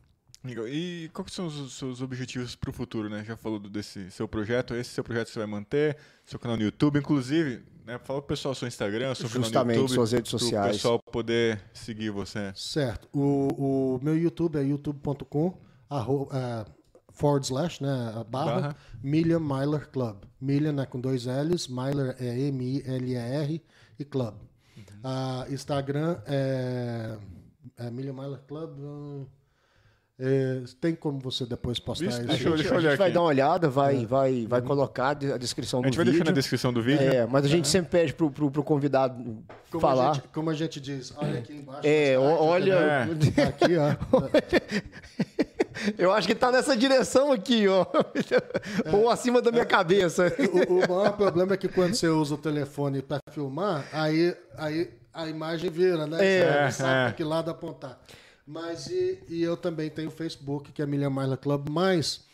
Legal. 0.44 0.68
E 0.68 1.10
quais 1.14 1.32
são 1.32 1.48
os 1.48 1.74
seus 1.74 2.02
objetivos 2.02 2.56
para 2.56 2.70
o 2.70 2.74
futuro, 2.74 3.10
né? 3.10 3.24
Já 3.24 3.38
falou 3.38 3.60
desse 3.60 4.12
seu 4.12 4.28
projeto, 4.28 4.76
esse 4.76 4.90
seu 4.90 5.04
projeto 5.04 5.30
você 5.30 5.40
vai 5.40 5.48
manter, 5.48 5.98
seu 6.26 6.38
canal 6.38 6.58
no 6.58 6.64
YouTube, 6.64 7.00
inclusive, 7.00 7.64
né? 7.86 7.98
Fala 8.00 8.22
pro 8.22 8.28
pessoal 8.30 8.54
seu 8.54 8.68
Instagram, 8.68 9.16
seu 9.16 9.28
Justamente, 9.30 9.52
canal 9.54 9.66
no 9.66 9.74
YouTube, 9.74 9.96
suas 9.96 10.12
redes 10.12 10.30
sociais. 10.30 10.52
Para 10.54 10.70
o 10.70 10.74
pessoal 10.74 11.00
poder 11.00 11.62
seguir 11.74 12.10
você. 12.10 12.52
Certo. 12.56 13.08
O, 13.14 13.96
o 13.96 14.00
meu 14.04 14.18
YouTube 14.18 14.58
é 14.58 14.64
youtube.com 14.64 15.48
uh, 15.48 16.66
forward 17.14 17.46
slash, 17.46 17.82
né? 17.82 18.14
A 18.14 18.24
barra, 18.26 18.62
Barra. 18.62 18.76
Million 19.02 19.40
Myler 19.40 19.90
Club. 19.90 20.24
Million 20.42 20.78
é 20.78 20.86
com 20.86 21.00
dois 21.00 21.26
L's, 21.26 21.70
Myler 21.70 22.18
é 22.20 22.38
M-I-L-E-R 22.48 23.64
e 23.98 24.06
Club. 24.06 24.36
Ah, 25.02 25.46
Instagram 25.50 26.18
é, 26.26 27.18
é 27.78 27.92
Million 27.92 28.14
Myler 28.14 28.40
Club. 28.48 28.78
hum, 28.80 29.26
é, 30.26 30.62
tem 30.80 30.96
como 30.96 31.20
você 31.20 31.46
depois 31.46 31.80
postar 31.80 32.06
Vixe, 32.06 32.20
isso? 32.20 32.28
deixa 32.28 32.48
eu- 32.48 32.54
A 32.54 32.58
gente, 32.58 32.68
a 32.68 32.80
vai 32.96 33.08
aqui. 33.08 33.14
dar 33.14 33.20
uma 33.22 33.28
olhada, 33.28 33.70
vai, 33.70 34.06
vai, 34.06 34.46
vai 34.48 34.62
colocar 34.62 35.10
a 35.10 35.14
descrição 35.38 35.80
A 35.80 35.82
do 35.82 35.86
gente 35.88 35.96
vai 35.98 36.06
vídeo. 36.06 36.20
deixar 36.20 36.32
na 36.32 36.36
descrição 36.36 36.72
do 36.72 36.82
vídeo. 36.82 37.02
É, 37.04 37.26
mas 37.26 37.44
a 37.44 37.48
gente 37.50 37.68
sempre 37.68 37.92
pede 37.92 38.14
pro, 38.14 38.32
pro, 38.32 38.50
pro 38.50 38.64
convidado 38.64 39.44
Como 39.70 39.82
falar. 39.82 40.12
A 40.12 40.14
gente, 40.14 40.28
como 40.30 40.50
a 40.50 40.54
gente 40.54 40.80
diz, 40.80 41.14
olha 41.18 41.40
aqui 41.40 41.54
embaixo. 41.54 41.82
É, 41.84 42.18
olha-? 42.18 43.10
Tá 43.36 43.44
Aqui, 43.44 43.74
ó. 43.78 43.94
Eu 45.98 46.14
acho 46.14 46.28
que 46.28 46.36
tá 46.36 46.52
nessa 46.52 46.78
direção 46.78 47.32
aqui, 47.32 47.68
ó. 47.68 47.86
Ou 48.94 49.10
acima 49.10 49.42
da 49.42 49.52
minha 49.52 49.66
cabeça. 49.66 50.32
O, 50.70 50.76
o 50.76 50.80
maior 50.88 51.14
problema 51.18 51.54
é 51.54 51.58
que 51.58 51.68
quando 51.68 51.96
você 51.96 52.08
usa 52.08 52.36
o 52.36 52.38
telefone 52.38 53.02
para 53.02 53.20
filmar, 53.32 53.84
aí, 53.92 54.36
aí 54.58 54.90
a 55.14 55.28
imagem 55.28 55.70
vira, 55.70 56.06
né? 56.06 56.18
É, 56.24 56.42
Você 56.44 56.62
não 56.62 56.72
sabe 56.72 56.92
é. 56.94 57.04
pra 57.06 57.14
que 57.14 57.24
lado 57.24 57.50
apontar. 57.52 58.00
Mas 58.46 58.88
e, 58.88 59.24
e 59.30 59.42
eu 59.42 59.56
também 59.56 59.90
tenho 59.90 60.10
o 60.10 60.12
Facebook, 60.12 60.72
que 60.72 60.82
é 60.82 60.86
Million 60.86 61.10
Mile 61.10 61.38
Club, 61.38 61.70
mas 61.70 62.26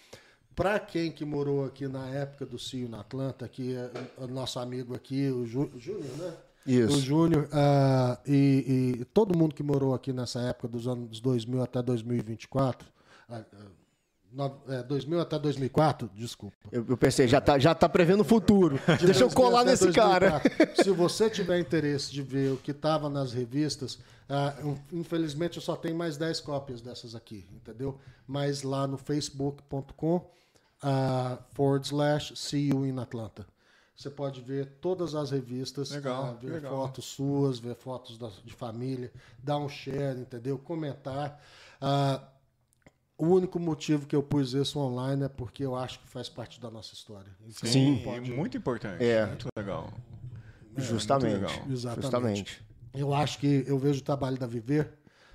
para 0.55 0.80
quem 0.80 1.12
que 1.12 1.24
morou 1.24 1.66
aqui 1.66 1.88
na 1.88 2.07
época 2.10 2.45
do 2.45 2.57
CIO 2.60 2.89
na 2.89 2.99
Atlanta, 3.01 3.47
que 3.47 3.76
é 3.76 3.91
o 4.18 4.28
nosso 4.28 4.60
amigo 4.60 4.95
aqui, 4.95 5.30
o 5.30 5.45
Jú- 5.45 5.72
Júnior, 5.78 6.18
né? 6.18 6.34
Isso. 6.66 6.97
O 6.97 6.99
Júnior, 7.01 7.47
ah, 7.51 8.20
e, 8.28 8.95
e 8.99 9.05
todo 9.05 9.38
mundo 9.38 9.55
que 9.55 9.64
morou 9.64 9.93
aqui 9.93 10.12
nessa 10.12 10.41
época 10.41 10.68
dos 10.68 10.88
anos 10.88 11.20
2000 11.22 11.62
até 11.64 11.82
2024, 11.82 12.88
ah, 13.30 13.41
ah, 13.53 13.57
no- 14.32 14.61
é, 14.67 14.84
2000 14.84 15.19
até 15.19 15.38
2004, 15.39 16.09
desculpa. 16.15 16.55
Eu, 16.71 16.86
eu 16.89 16.97
pensei, 16.97 17.27
já 17.27 17.39
tá, 17.41 17.57
já 17.59 17.73
tá 17.75 17.88
prevendo 17.89 18.21
o 18.21 18.25
futuro. 18.25 18.80
Deixa 19.03 19.23
eu 19.23 19.30
colar 19.30 19.63
nesse 19.65 19.91
cara. 19.91 20.39
2004. 20.39 20.84
Se 20.84 20.91
você 20.91 21.30
tiver 21.32 21.59
interesse 21.59 22.11
de 22.11 22.21
ver 22.21 22.51
o 22.53 22.57
que 22.57 22.71
estava 22.71 23.09
nas 23.09 23.34
revistas, 23.34 23.99
um, 24.63 24.75
infelizmente 24.99 25.57
eu 25.57 25.61
só 25.61 25.75
tenho 25.75 25.95
mais 25.95 26.17
10 26.17 26.41
cópias 26.41 26.82
dessas 26.82 27.15
aqui, 27.15 27.45
entendeu? 27.53 27.99
Mas 28.27 28.61
lá 28.63 28.86
no 28.88 28.97
facebook.com 28.97 30.30
ah, 30.82 31.38
forward 31.53 31.86
slash 31.88 32.36
see 32.36 32.69
you 32.69 32.86
in 32.86 32.99
Atlanta. 32.99 33.45
Você 33.95 34.09
pode 34.09 34.39
ver 34.39 34.77
todas 34.80 35.13
as 35.13 35.30
revistas, 35.32 35.91
Legal, 35.91 36.23
ah, 36.23 36.32
ver 36.41 36.53
legal. 36.53 36.71
fotos 36.73 37.03
suas, 37.03 37.59
ver 37.59 37.75
fotos 37.75 38.17
da- 38.17 38.32
de 38.45 38.53
família, 38.53 39.11
dar 39.43 39.57
um 39.57 39.67
share, 39.67 40.17
entendeu? 40.17 40.57
Comentar. 40.57 41.38
Ah, 41.82 42.21
o 43.20 43.28
único 43.28 43.59
motivo 43.59 44.07
que 44.07 44.15
eu 44.15 44.24
pus 44.24 44.53
isso 44.53 44.80
online 44.80 45.26
é 45.26 45.28
porque 45.30 45.65
eu 45.65 45.76
acho 45.76 45.99
que 45.99 46.07
faz 46.07 46.30
parte 46.30 46.59
da 46.59 46.72
nossa 46.72 46.93
história. 46.93 47.30
Então, 47.45 47.70
Sim. 47.70 48.01
Pode- 48.01 48.32
muito 48.32 48.57
importante. 48.57 49.03
É. 49.03 49.26
Muito 49.26 49.47
legal. 49.57 49.93
Justamente. 50.78 51.38
muito 51.38 51.49
legal. 51.51 51.67
Exatamente. 51.70 52.01
Justamente. 52.01 52.65
Eu 52.93 53.13
acho 53.13 53.38
que 53.39 53.65
eu 53.67 53.78
vejo 53.78 53.99
o 53.99 54.03
trabalho 54.03 54.38
da 54.38 54.47
Viver, 54.47 54.93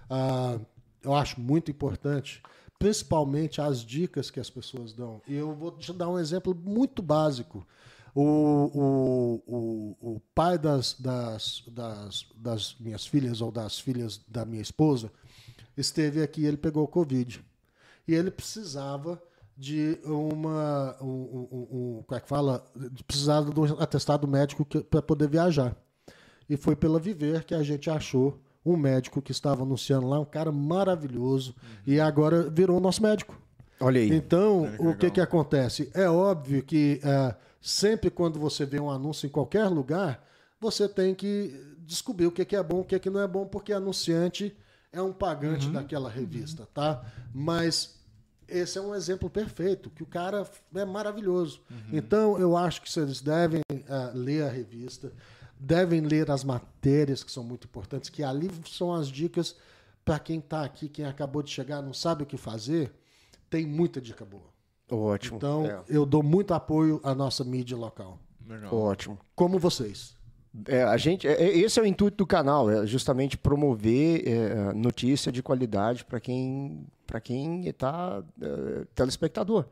ah, 0.08 0.58
eu 1.02 1.14
acho 1.14 1.38
muito 1.38 1.70
importante, 1.70 2.42
principalmente 2.78 3.60
as 3.60 3.84
dicas 3.84 4.30
que 4.30 4.40
as 4.40 4.48
pessoas 4.48 4.94
dão. 4.94 5.20
E 5.28 5.34
eu 5.34 5.54
vou 5.54 5.70
te 5.70 5.92
dar 5.92 6.08
um 6.08 6.18
exemplo 6.18 6.54
muito 6.54 7.02
básico. 7.02 7.66
O, 8.14 8.22
o, 8.74 9.42
o, 9.46 10.14
o 10.14 10.20
pai 10.34 10.56
das, 10.56 10.94
das, 10.98 11.64
das, 11.70 12.26
das 12.36 12.76
minhas 12.80 13.06
filhas, 13.06 13.42
ou 13.42 13.52
das 13.52 13.78
filhas 13.78 14.20
da 14.26 14.44
minha 14.46 14.62
esposa, 14.62 15.12
esteve 15.76 16.22
aqui 16.22 16.46
ele 16.46 16.56
pegou 16.56 16.88
Covid. 16.88 17.44
E 18.06 18.14
ele 18.14 18.30
precisava 18.30 19.20
de 19.56 19.98
uma. 20.04 20.96
Um, 21.00 21.06
um, 21.06 21.48
um- 21.70 22.02
como 22.06 22.18
é 22.18 22.20
que 22.20 22.28
fala? 22.28 22.64
Precisava 23.06 23.50
de 23.52 23.60
um 23.60 23.64
atestado 23.80 24.26
médico 24.26 24.64
para 24.64 25.00
poder 25.02 25.28
viajar. 25.28 25.76
E 26.48 26.56
foi 26.56 26.76
pela 26.76 26.98
Viver 26.98 27.44
que 27.44 27.54
a 27.54 27.62
gente 27.62 27.88
achou 27.88 28.38
um 28.64 28.76
médico 28.76 29.20
que 29.22 29.32
estava 29.32 29.62
anunciando 29.62 30.06
lá, 30.06 30.18
um 30.18 30.24
cara 30.24 30.50
maravilhoso, 30.50 31.54
e 31.86 32.00
agora 32.00 32.48
virou 32.50 32.80
nosso 32.80 33.02
médico. 33.02 33.38
Olha 33.80 34.00
aí. 34.00 34.10
Então, 34.10 34.70
que 34.76 34.82
o 34.86 34.96
que, 34.96 35.10
que 35.12 35.20
acontece? 35.20 35.90
É 35.94 36.08
óbvio 36.08 36.62
que 36.62 37.00
é, 37.02 37.34
sempre 37.60 38.10
quando 38.10 38.38
você 38.38 38.64
vê 38.64 38.80
um 38.80 38.90
anúncio 38.90 39.26
em 39.26 39.30
qualquer 39.30 39.66
lugar, 39.68 40.24
você 40.60 40.88
tem 40.88 41.14
que 41.14 41.54
descobrir 41.80 42.26
o 42.26 42.32
que, 42.32 42.44
que 42.44 42.56
é 42.56 42.62
bom, 42.62 42.80
o 42.80 42.84
que, 42.84 42.98
que 42.98 43.10
não 43.10 43.20
é 43.20 43.28
bom, 43.28 43.46
porque 43.46 43.72
anunciante 43.72 44.56
é 44.92 45.02
um 45.02 45.12
pagante 45.12 45.68
daquela 45.68 46.08
revista, 46.08 46.66
tá? 46.72 47.04
Mas 47.34 47.93
esse 48.48 48.78
é 48.78 48.80
um 48.80 48.94
exemplo 48.94 49.28
perfeito, 49.30 49.90
que 49.90 50.02
o 50.02 50.06
cara 50.06 50.48
é 50.74 50.84
maravilhoso. 50.84 51.62
Então, 51.92 52.38
eu 52.38 52.56
acho 52.56 52.82
que 52.82 52.90
vocês 52.90 53.20
devem 53.20 53.60
ah, 53.88 54.10
ler 54.14 54.44
a 54.44 54.48
revista, 54.50 55.12
devem 55.58 56.00
ler 56.00 56.30
as 56.30 56.44
matérias 56.44 57.22
que 57.22 57.30
são 57.32 57.42
muito 57.44 57.66
importantes, 57.66 58.10
que 58.10 58.22
ali 58.22 58.50
são 58.66 58.92
as 58.92 59.08
dicas 59.08 59.56
para 60.04 60.18
quem 60.18 60.38
está 60.38 60.62
aqui, 60.62 60.88
quem 60.88 61.06
acabou 61.06 61.42
de 61.42 61.50
chegar, 61.50 61.80
não 61.80 61.94
sabe 61.94 62.22
o 62.24 62.26
que 62.26 62.36
fazer, 62.36 62.92
tem 63.48 63.66
muita 63.66 64.00
dica 64.00 64.24
boa. 64.24 64.52
Ótimo. 64.90 65.38
Então, 65.38 65.64
É, 65.64 65.82
eu 65.88 66.04
dou 66.04 66.22
muito 66.22 66.52
apoio 66.52 67.00
à 67.02 67.14
nossa 67.14 67.42
mídia 67.42 67.76
local. 67.76 68.18
Legal. 68.46 68.74
Ótimo. 68.74 69.18
Como 69.34 69.58
vocês. 69.58 70.13
É, 70.68 70.82
a 70.84 70.96
gente, 70.96 71.26
é, 71.26 71.32
é- 71.32 71.58
esse 71.58 71.78
é 71.80 71.82
o 71.82 71.86
intuito 71.86 72.16
do 72.16 72.26
canal, 72.26 72.70
é 72.70 72.86
justamente 72.86 73.36
promover 73.36 74.26
é, 74.26 74.72
notícia 74.72 75.32
de 75.32 75.42
qualidade 75.42 76.04
para 76.04 76.20
quem 76.20 76.86
para 77.06 77.20
quem 77.20 77.68
está 77.68 78.24
telespectador, 78.94 79.66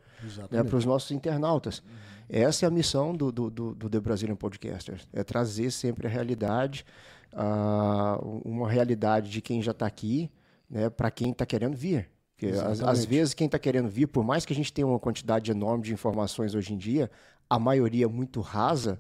né, 0.50 0.62
para 0.62 0.76
os 0.76 0.84
nossos 0.84 1.10
internautas. 1.10 1.82
Essa 2.28 2.66
é 2.66 2.68
a 2.68 2.70
missão 2.70 3.14
do, 3.16 3.32
do, 3.32 3.50
do, 3.50 3.74
do 3.74 3.90
The 3.90 4.00
Brazilian 4.00 4.36
Podcasters, 4.36 5.08
é 5.12 5.24
trazer 5.24 5.70
sempre 5.70 6.06
a 6.06 6.10
realidade, 6.10 6.84
ah, 7.32 8.18
uma 8.44 8.70
realidade 8.70 9.30
de 9.30 9.40
quem 9.40 9.60
já 9.62 9.72
está 9.72 9.86
aqui, 9.86 10.30
né, 10.68 10.88
para 10.90 11.10
quem 11.10 11.30
está 11.30 11.44
querendo 11.44 11.74
vir. 11.74 12.08
Porque 12.36 12.56
às, 12.84 13.04
vezes 13.04 13.34
quem 13.34 13.46
está 13.46 13.58
querendo 13.58 13.88
vir, 13.88 14.06
por 14.06 14.24
mais 14.24 14.44
que 14.44 14.52
a 14.52 14.56
gente 14.56 14.72
tenha 14.72 14.86
uma 14.86 14.98
quantidade 14.98 15.50
enorme 15.50 15.84
de 15.84 15.92
informações 15.92 16.54
hoje 16.54 16.74
em 16.74 16.76
dia, 16.76 17.10
a 17.54 17.58
maioria 17.58 18.08
muito 18.08 18.40
rasa, 18.40 18.98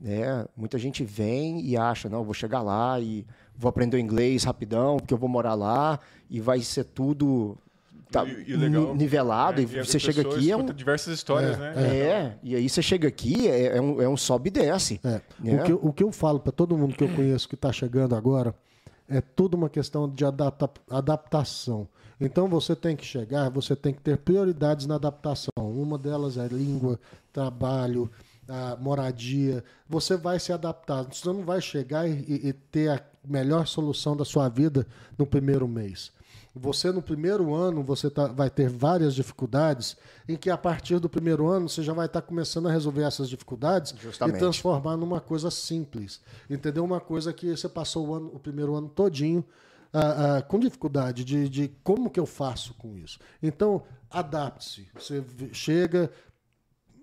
né? 0.00 0.46
Muita 0.56 0.78
gente 0.78 1.04
vem 1.04 1.60
e 1.64 1.76
acha, 1.76 2.08
não, 2.08 2.22
vou 2.22 2.32
chegar 2.34 2.62
lá 2.62 2.98
e 3.00 3.26
vou 3.56 3.68
aprender 3.68 3.96
o 3.96 4.00
inglês 4.00 4.44
rapidão, 4.44 4.98
porque 4.98 5.12
eu 5.12 5.18
vou 5.18 5.28
morar 5.28 5.54
lá 5.54 5.98
e 6.30 6.40
vai 6.40 6.60
ser 6.60 6.84
tudo 6.84 7.58
tá, 8.10 8.24
E- 8.24 8.44
e 8.52 8.56
legal 8.56 8.92
ni- 8.94 8.98
nivelado. 9.00 9.60
É, 9.60 9.64
e 9.64 9.66
você 9.66 9.98
chega 9.98 10.22
aqui 10.22 10.50
é 10.50 10.56
um 10.56 10.64
diversas 10.66 11.12
histórias, 11.14 11.58
né? 11.58 11.74
é, 11.76 12.32
e 12.42 12.54
aí 12.54 12.68
você 12.68 12.80
chega 12.80 13.08
aqui 13.08 13.48
é, 13.48 13.76
é 13.76 13.80
um, 13.80 14.00
é 14.00 14.08
um 14.08 14.16
sobe 14.16 14.48
e 14.48 14.52
desce. 14.52 15.00
É, 15.04 15.20
né? 15.40 15.60
o, 15.60 15.64
que, 15.64 15.72
eu- 15.72 15.80
o 15.82 15.92
que 15.92 16.02
eu 16.04 16.12
falo 16.12 16.38
para 16.40 16.52
todo 16.52 16.78
mundo 16.78 16.94
que 16.94 17.02
eu 17.04 17.08
conheço 17.08 17.48
que 17.48 17.54
está 17.56 17.72
chegando 17.72 18.14
agora 18.14 18.54
é 19.08 19.20
tudo 19.20 19.56
uma 19.56 19.68
questão 19.68 20.08
de 20.08 20.24
adapta- 20.24 20.70
adaptação. 20.90 21.88
Então 22.20 22.48
você 22.48 22.74
tem 22.74 22.96
que 22.96 23.04
chegar, 23.04 23.48
você 23.48 23.74
tem 23.76 23.94
que 23.94 24.00
ter 24.00 24.18
prioridades 24.18 24.86
na 24.86 24.96
adaptação. 24.96 25.50
Uma 25.56 25.96
delas 25.96 26.36
é 26.36 26.46
língua, 26.48 26.98
trabalho, 27.32 28.10
moradia. 28.80 29.62
Você 29.88 30.16
vai 30.16 30.38
se 30.40 30.52
adaptar. 30.52 31.04
Você 31.04 31.28
não 31.28 31.44
vai 31.44 31.60
chegar 31.60 32.08
e- 32.08 32.48
e 32.48 32.52
ter 32.52 32.90
a 32.90 33.00
melhor 33.24 33.66
solução 33.66 34.16
da 34.16 34.24
sua 34.24 34.48
vida 34.48 34.86
no 35.16 35.26
primeiro 35.26 35.68
mês. 35.68 36.10
Você 36.60 36.90
no 36.92 37.00
primeiro 37.02 37.54
ano 37.54 37.82
você 37.82 38.10
tá- 38.10 38.28
vai 38.28 38.50
ter 38.50 38.68
várias 38.68 39.14
dificuldades, 39.14 39.96
em 40.28 40.36
que 40.36 40.50
a 40.50 40.56
partir 40.58 40.98
do 40.98 41.08
primeiro 41.08 41.46
ano 41.48 41.68
você 41.68 41.82
já 41.82 41.92
vai 41.92 42.06
estar 42.06 42.22
começando 42.22 42.68
a 42.68 42.72
resolver 42.72 43.02
essas 43.02 43.28
dificuldades 43.28 43.94
Justamente. 43.98 44.36
e 44.36 44.38
transformar 44.38 44.96
numa 44.96 45.20
coisa 45.20 45.50
simples, 45.50 46.20
entendeu? 46.50 46.84
Uma 46.84 47.00
coisa 47.00 47.32
que 47.32 47.56
você 47.56 47.68
passou 47.68 48.08
o, 48.08 48.14
ano- 48.14 48.30
o 48.34 48.38
primeiro 48.38 48.74
ano 48.74 48.88
todinho 48.88 49.44
ah, 49.92 50.36
ah, 50.38 50.42
com 50.42 50.58
dificuldade 50.58 51.24
de, 51.24 51.48
de 51.48 51.68
como 51.82 52.10
que 52.10 52.20
eu 52.20 52.26
faço 52.26 52.74
com 52.74 52.96
isso. 52.96 53.18
Então 53.42 53.82
adapte-se. 54.10 54.86
Você 54.94 55.24
chega, 55.52 56.10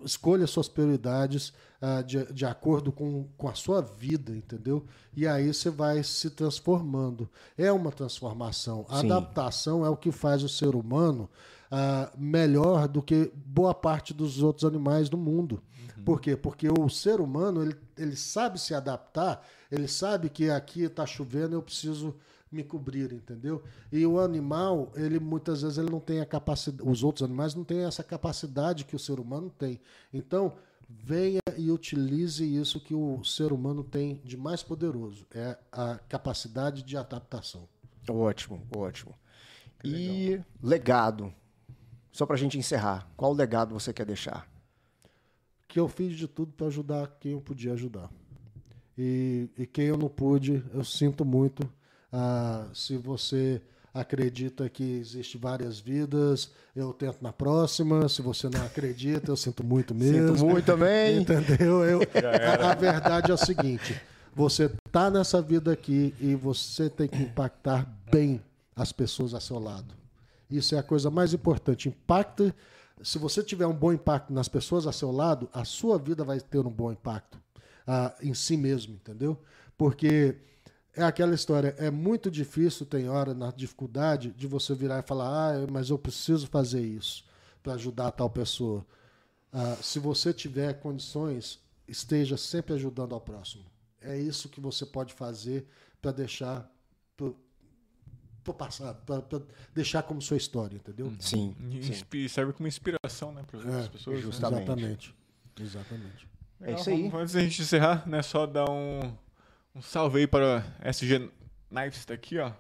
escolha 0.04 0.46
suas 0.46 0.68
prioridades 0.68 1.54
ah, 1.88 2.02
de, 2.02 2.34
de 2.34 2.44
acordo 2.48 2.92
com, 2.92 3.28
com 3.38 3.48
a 3.48 3.54
sua 3.54 3.80
vida, 3.80 4.36
entendeu? 4.36 4.84
E 5.16 5.28
aí 5.28 5.54
você 5.54 5.70
vai 5.70 6.02
se 6.04 6.32
transformando. 6.32 7.30
É 7.56 7.72
uma 7.72 7.92
transformação. 7.92 8.88
A 8.90 9.02
Sim. 9.02 9.12
adaptação 9.12 9.86
é 9.86 9.90
o 9.90 9.96
que 9.96 10.12
faz 10.12 10.42
o 10.42 10.50
ser 10.50 10.74
humano 10.76 11.30
ah, 11.70 12.12
melhor 12.18 12.88
do 12.88 13.04
que 13.04 13.32
boa 13.36 13.72
parte 13.72 14.16
dos 14.16 14.42
outros 14.42 14.66
animais 14.66 15.10
do 15.10 15.18
mundo. 15.18 15.62
Por 16.04 16.20
quê? 16.20 16.36
Porque 16.36 16.68
o 16.68 16.90
ser 16.90 17.22
humano 17.22 17.62
ele, 17.62 17.76
ele 17.96 18.16
sabe 18.16 18.60
se 18.60 18.74
adaptar, 18.74 19.46
ele 19.72 19.88
sabe 19.88 20.28
que 20.28 20.50
aqui 20.50 20.84
está 20.84 21.06
chovendo, 21.06 21.56
eu 21.56 21.62
preciso 21.62 22.16
me 22.52 22.64
cobrir, 22.64 23.14
entendeu? 23.14 23.64
E 23.92 24.04
o 24.08 24.20
animal, 24.20 24.92
ele 24.96 25.20
muitas 25.20 25.62
vezes 25.62 25.78
ele 25.78 25.92
não 25.92 26.00
tem 26.00 26.20
a 26.20 26.26
capacidade, 26.26 26.90
os 26.90 27.04
outros 27.04 27.24
animais 27.24 27.54
não 27.54 27.64
têm 27.64 27.86
essa 27.86 28.04
capacidade 28.04 28.86
que 28.86 28.96
o 28.96 29.00
ser 29.00 29.20
humano 29.20 29.52
tem. 29.56 29.80
Então, 30.12 30.54
venha 30.90 31.42
e 31.58 31.72
utilize 31.72 32.44
isso 32.44 32.80
que 32.80 32.94
o 32.94 33.24
ser 33.24 33.52
humano 33.52 33.84
tem 33.84 34.22
de 34.24 34.38
mais 34.38 34.64
poderoso, 34.64 35.26
é 35.34 35.58
a 35.72 36.00
capacidade 36.10 36.84
de 36.84 36.98
adaptação. 36.98 37.68
Ótimo, 38.10 38.62
ótimo. 38.76 39.14
E 39.84 40.40
legado. 40.62 41.34
Só 42.12 42.26
pra 42.26 42.38
gente 42.38 42.58
encerrar, 42.58 43.10
qual 43.18 43.34
legado 43.34 43.74
você 43.74 43.94
quer 43.94 44.06
deixar? 44.06 44.50
Que 45.68 45.80
eu 45.80 45.88
fiz 45.88 46.16
de 46.16 46.28
tudo 46.28 46.54
para 46.54 46.68
ajudar 46.68 47.18
quem 47.20 47.34
eu 47.34 47.42
podia 47.42 47.74
ajudar. 47.74 48.10
E, 48.98 49.50
e 49.58 49.66
quem 49.66 49.86
eu 49.86 49.98
não 49.98 50.08
pude, 50.08 50.64
eu 50.74 50.84
sinto 50.84 51.26
muito. 51.26 51.70
Ah, 52.12 52.70
se 52.74 52.96
você 52.96 53.62
acredita 53.96 54.70
que 54.70 54.84
existe 54.84 55.38
várias 55.38 55.80
vidas, 55.80 56.52
eu 56.76 56.92
tento 56.92 57.22
na 57.22 57.32
próxima. 57.32 58.10
Se 58.10 58.22
você 58.22 58.50
não 58.50 58.66
acredita, 58.66 59.32
eu 59.32 59.38
sinto 59.38 59.64
muito 59.64 59.96
mesmo. 59.96 60.36
Sinto 60.36 60.46
muito 60.46 60.66
também. 60.66 61.22
Entendeu? 61.24 61.86
Eu, 61.86 62.02
a, 62.02 62.72
a 62.72 62.76
verdade 62.76 63.32
é 63.32 63.34
o 63.34 63.38
seguinte: 63.38 64.00
você 64.36 64.70
tá 64.92 65.10
nessa 65.10 65.42
vida 65.42 65.72
aqui 65.72 66.14
e 66.20 66.36
você 66.36 66.90
tem 66.90 67.08
que 67.08 67.24
impactar 67.24 67.90
bem 68.12 68.42
as 68.76 68.92
pessoas 68.92 69.34
a 69.34 69.40
seu 69.40 69.58
lado. 69.58 69.96
Isso 70.52 70.76
é 70.76 70.78
a 70.78 70.84
coisa 70.84 71.10
mais 71.10 71.34
importante. 71.34 71.88
Impacta. 71.88 72.54
Se 73.02 73.18
você 73.18 73.42
tiver 73.42 73.66
um 73.66 73.74
bom 73.74 73.94
impacto 73.94 74.34
nas 74.34 74.50
pessoas 74.50 74.86
a 74.86 74.92
seu 74.92 75.12
lado, 75.12 75.50
a 75.54 75.64
sua 75.64 75.98
vida 75.98 76.24
vai 76.24 76.40
ter 76.40 76.60
um 76.60 76.72
bom 76.72 76.92
impacto 76.92 77.38
ah, 77.88 78.14
em 78.22 78.34
si 78.34 78.58
mesmo, 78.58 78.96
entendeu? 78.96 79.38
Porque 79.78 80.36
é 80.96 81.04
aquela 81.04 81.34
história, 81.36 81.76
é 81.78 81.92
muito 81.92 82.32
difícil, 82.32 82.86
tem 82.86 83.10
hora 83.10 83.34
na 83.34 83.52
dificuldade, 83.52 84.32
de 84.32 84.48
você 84.48 84.74
virar 84.74 85.00
e 85.00 85.08
falar, 85.08 85.28
ah, 85.56 85.68
mas 85.72 85.90
eu 85.90 85.98
preciso 85.98 86.48
fazer 86.48 86.82
isso 86.82 87.24
para 87.62 87.74
ajudar 87.74 88.12
tal 88.12 88.30
pessoa. 88.30 88.86
Ah, 89.52 89.76
se 89.82 90.00
você 90.00 90.34
tiver 90.34 90.74
condições, 90.80 91.60
esteja 91.88 92.38
sempre 92.38 92.74
ajudando 92.74 93.14
ao 93.14 93.22
próximo. 93.22 93.66
É 94.02 94.18
isso 94.18 94.50
que 94.50 94.60
você 94.62 94.86
pode 94.86 95.14
fazer 95.14 95.68
para 96.02 96.12
deixar 96.12 96.72
para 98.44 98.54
passado, 98.54 99.04
para 99.06 99.42
deixar 99.74 100.04
como 100.04 100.22
sua 100.22 100.38
história, 100.38 100.76
entendeu? 100.76 101.12
Sim. 101.20 101.56
E 102.14 102.30
serve 102.30 102.54
como 102.54 102.68
inspiração, 102.68 103.32
né, 103.32 103.42
para 103.48 103.60
as 103.60 103.86
É, 103.86 103.90
pessoas. 103.90 104.18
né? 104.18 104.22
justamente. 104.22 104.62
Exatamente. 104.70 105.16
Exatamente. 105.60 106.28
É 106.62 106.74
isso 106.76 106.90
aí. 106.92 107.02
Vamos, 107.10 107.22
antes 107.22 107.34
da 107.34 107.42
gente 107.42 107.62
encerrar, 107.64 108.08
né, 108.08 108.22
só 108.22 108.46
dar 108.46 108.70
um, 108.70 109.12
um 109.76 109.82
salve 109.82 110.20
aí 110.20 110.28
para 110.28 110.64
SG 110.84 111.30
Knives, 111.70 112.06
tá 112.06 112.14
aqui, 112.14 112.38
ó. 112.40 112.52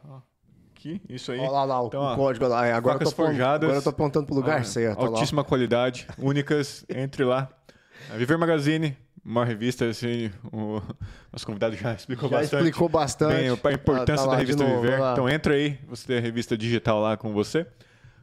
Aqui, 0.76 1.01
isso 1.09 1.32
aí. 1.32 1.39
Olha 1.39 1.49
lá, 1.49 1.63
lá 1.63 1.82
o, 1.84 1.88
Então, 1.88 2.01
o 2.01 2.03
ó, 2.05 2.16
código 2.16 2.47
lá. 2.47 2.66
É, 2.68 2.74
Agora 2.74 3.01
eu, 3.03 3.09
forjadas. 3.11 3.63
agora 3.63 3.80
eu 3.80 3.84
tô 3.84 3.89
apontando 3.89 4.26
pro 4.26 4.36
lugar 4.36 4.61
Ó, 4.61 4.63
certo. 4.63 4.99
olha 4.99 5.09
lá. 5.09 5.18
Altíssima 5.18 5.43
qualidade, 5.43 6.07
únicas, 6.18 6.86
entre 6.89 7.24
lá. 7.24 7.49
A 8.13 8.18
Viver 8.18 8.38
Magazine, 8.38 8.95
uma 9.24 9.43
revista, 9.45 9.86
assim, 9.86 10.30
o 10.51 10.82
nosso 11.32 11.45
convidado 11.45 11.76
já 11.76 11.93
explicou 11.93 12.30
Já 12.30 12.38
bastante. 12.38 12.59
explicou 12.63 12.89
bastante. 12.89 13.36
Bem, 13.36 13.49
a 13.49 13.74
importância 13.74 14.16
Tá- 14.18 14.26
tá 14.26 14.32
da 14.32 14.38
revista 14.38 14.63
novo, 14.63 14.82
Viver. 14.82 14.99
Então 15.13 15.30
entra 15.30 15.53
aí, 15.55 15.80
você 15.88 16.05
tem 16.05 16.18
a 16.18 16.22
revista 16.22 16.57
digital 16.57 16.99
lá 16.99 17.16
com 17.18 17.34
você. 17.34 17.66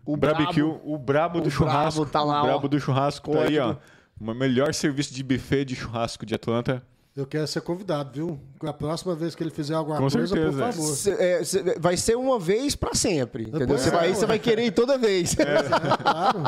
O 0.05 0.17
Barbecue, 0.17 0.63
o 0.63 0.99
Brabo 0.99 1.41
do 1.41 1.49
o 1.49 1.51
churrasco. 1.51 2.01
Brabo 2.01 2.11
tá 2.13 2.23
lá, 2.23 2.43
o. 2.43 2.47
Brabo 2.47 2.69
do 2.69 2.79
churrasco 2.79 3.33
tá 3.33 3.43
aí, 3.43 3.59
ó. 3.59 3.77
O 4.21 4.35
melhor 4.35 4.73
serviço 4.75 5.13
de 5.15 5.23
buffet 5.25 5.65
de 5.65 5.75
churrasco 5.75 6.25
de 6.27 6.35
Atlanta. 6.35 6.83
Eu 7.15 7.27
quero 7.27 7.47
ser 7.47 7.61
convidado, 7.61 8.11
viu? 8.15 8.41
A 8.67 8.73
próxima 8.73 9.15
vez 9.15 9.35
que 9.35 9.43
ele 9.43 9.51
fizer 9.51 9.75
alguma 9.75 9.97
Com 9.99 10.09
coisa, 10.09 10.27
certeza. 10.27 10.51
por 10.51 10.73
favor. 10.73 10.95
Cê- 10.97 11.11
é, 11.23 11.45
cê- 11.45 11.79
vai 11.79 11.95
ser 11.97 12.17
uma 12.17 12.39
vez 12.39 12.75
pra 12.75 12.95
sempre, 12.95 13.43
entendeu? 13.45 13.67
Pois 13.69 13.83
Você 13.83 13.89
é, 13.91 13.93
vai, 13.93 14.13
vai 14.15 14.39
querer 14.39 14.65
ir 14.65 14.71
toda 14.73 14.97
vez. 14.97 15.35
Claro. 16.03 16.43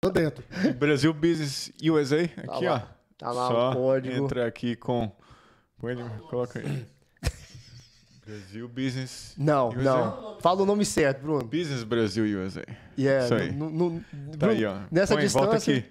Tô 0.00 0.10
dentro. 0.10 0.42
Brasil 0.76 1.12
Business 1.14 1.70
USA, 1.82 2.22
aqui, 2.24 2.66
ó. 2.66 2.72
lá. 2.72 2.96
Tá 3.16 3.30
lá 3.30 3.48
Só 3.48 3.70
o 3.70 3.74
código. 3.74 4.24
entra 4.24 4.46
aqui 4.46 4.74
com... 4.74 5.12
Põe 5.78 5.92
ele, 5.92 6.04
coloca 6.28 6.58
aí. 6.58 6.84
Brasil 8.26 8.68
Business 8.68 9.34
Não, 9.38 9.68
USA. 9.68 9.82
não. 9.82 10.36
Fala 10.40 10.62
o 10.62 10.66
nome 10.66 10.84
certo, 10.84 11.20
Bruno. 11.22 11.44
Business 11.44 11.84
Brasil 11.84 12.24
USA. 12.44 12.64
É, 12.98 13.24
Isso 13.24 13.34
aí. 13.34 13.52
no- 13.52 13.70
no- 13.70 14.00
Tá 14.00 14.46
Bruno, 14.46 14.52
aí, 14.52 14.64
ó. 14.64 14.76
Nessa 14.90 15.14
Põe, 15.14 15.22
distância, 15.24 15.46
volta 15.48 15.56
aqui 15.58 15.84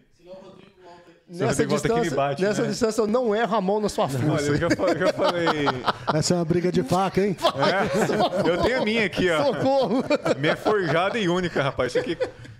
me 1.30 1.66
distância, 1.68 2.16
bate, 2.16 2.42
nessa 2.42 2.62
né? 2.64 2.68
distância 2.70 3.02
eu 3.02 3.08
não 3.08 3.36
erro 3.36 3.56
a 3.56 3.62
mão 3.62 3.80
na 3.80 3.88
sua 3.88 4.06
Olha, 4.06 4.20
força. 4.20 4.48
eu 4.48 4.58
já 4.58 4.70
falei, 4.76 4.98
já 5.00 5.14
falei. 5.14 5.46
Essa 6.14 6.34
é 6.34 6.38
uma 6.38 6.46
briga 6.46 6.72
de 6.72 6.82
faca, 6.84 7.26
hein? 7.26 7.38
É, 7.56 8.50
eu 8.50 8.62
tenho 8.64 8.82
a 8.82 8.86
minha 8.86 9.06
aqui, 9.06 9.30
ó. 9.30 9.46
Socorro! 9.46 10.04
Minha 10.40 10.54
é 10.54 10.56
forjada 10.56 11.20
e 11.20 11.30
única, 11.30 11.62
rapaz. 11.62 11.92
Isso 11.94 12.00
aqui, 12.00 12.18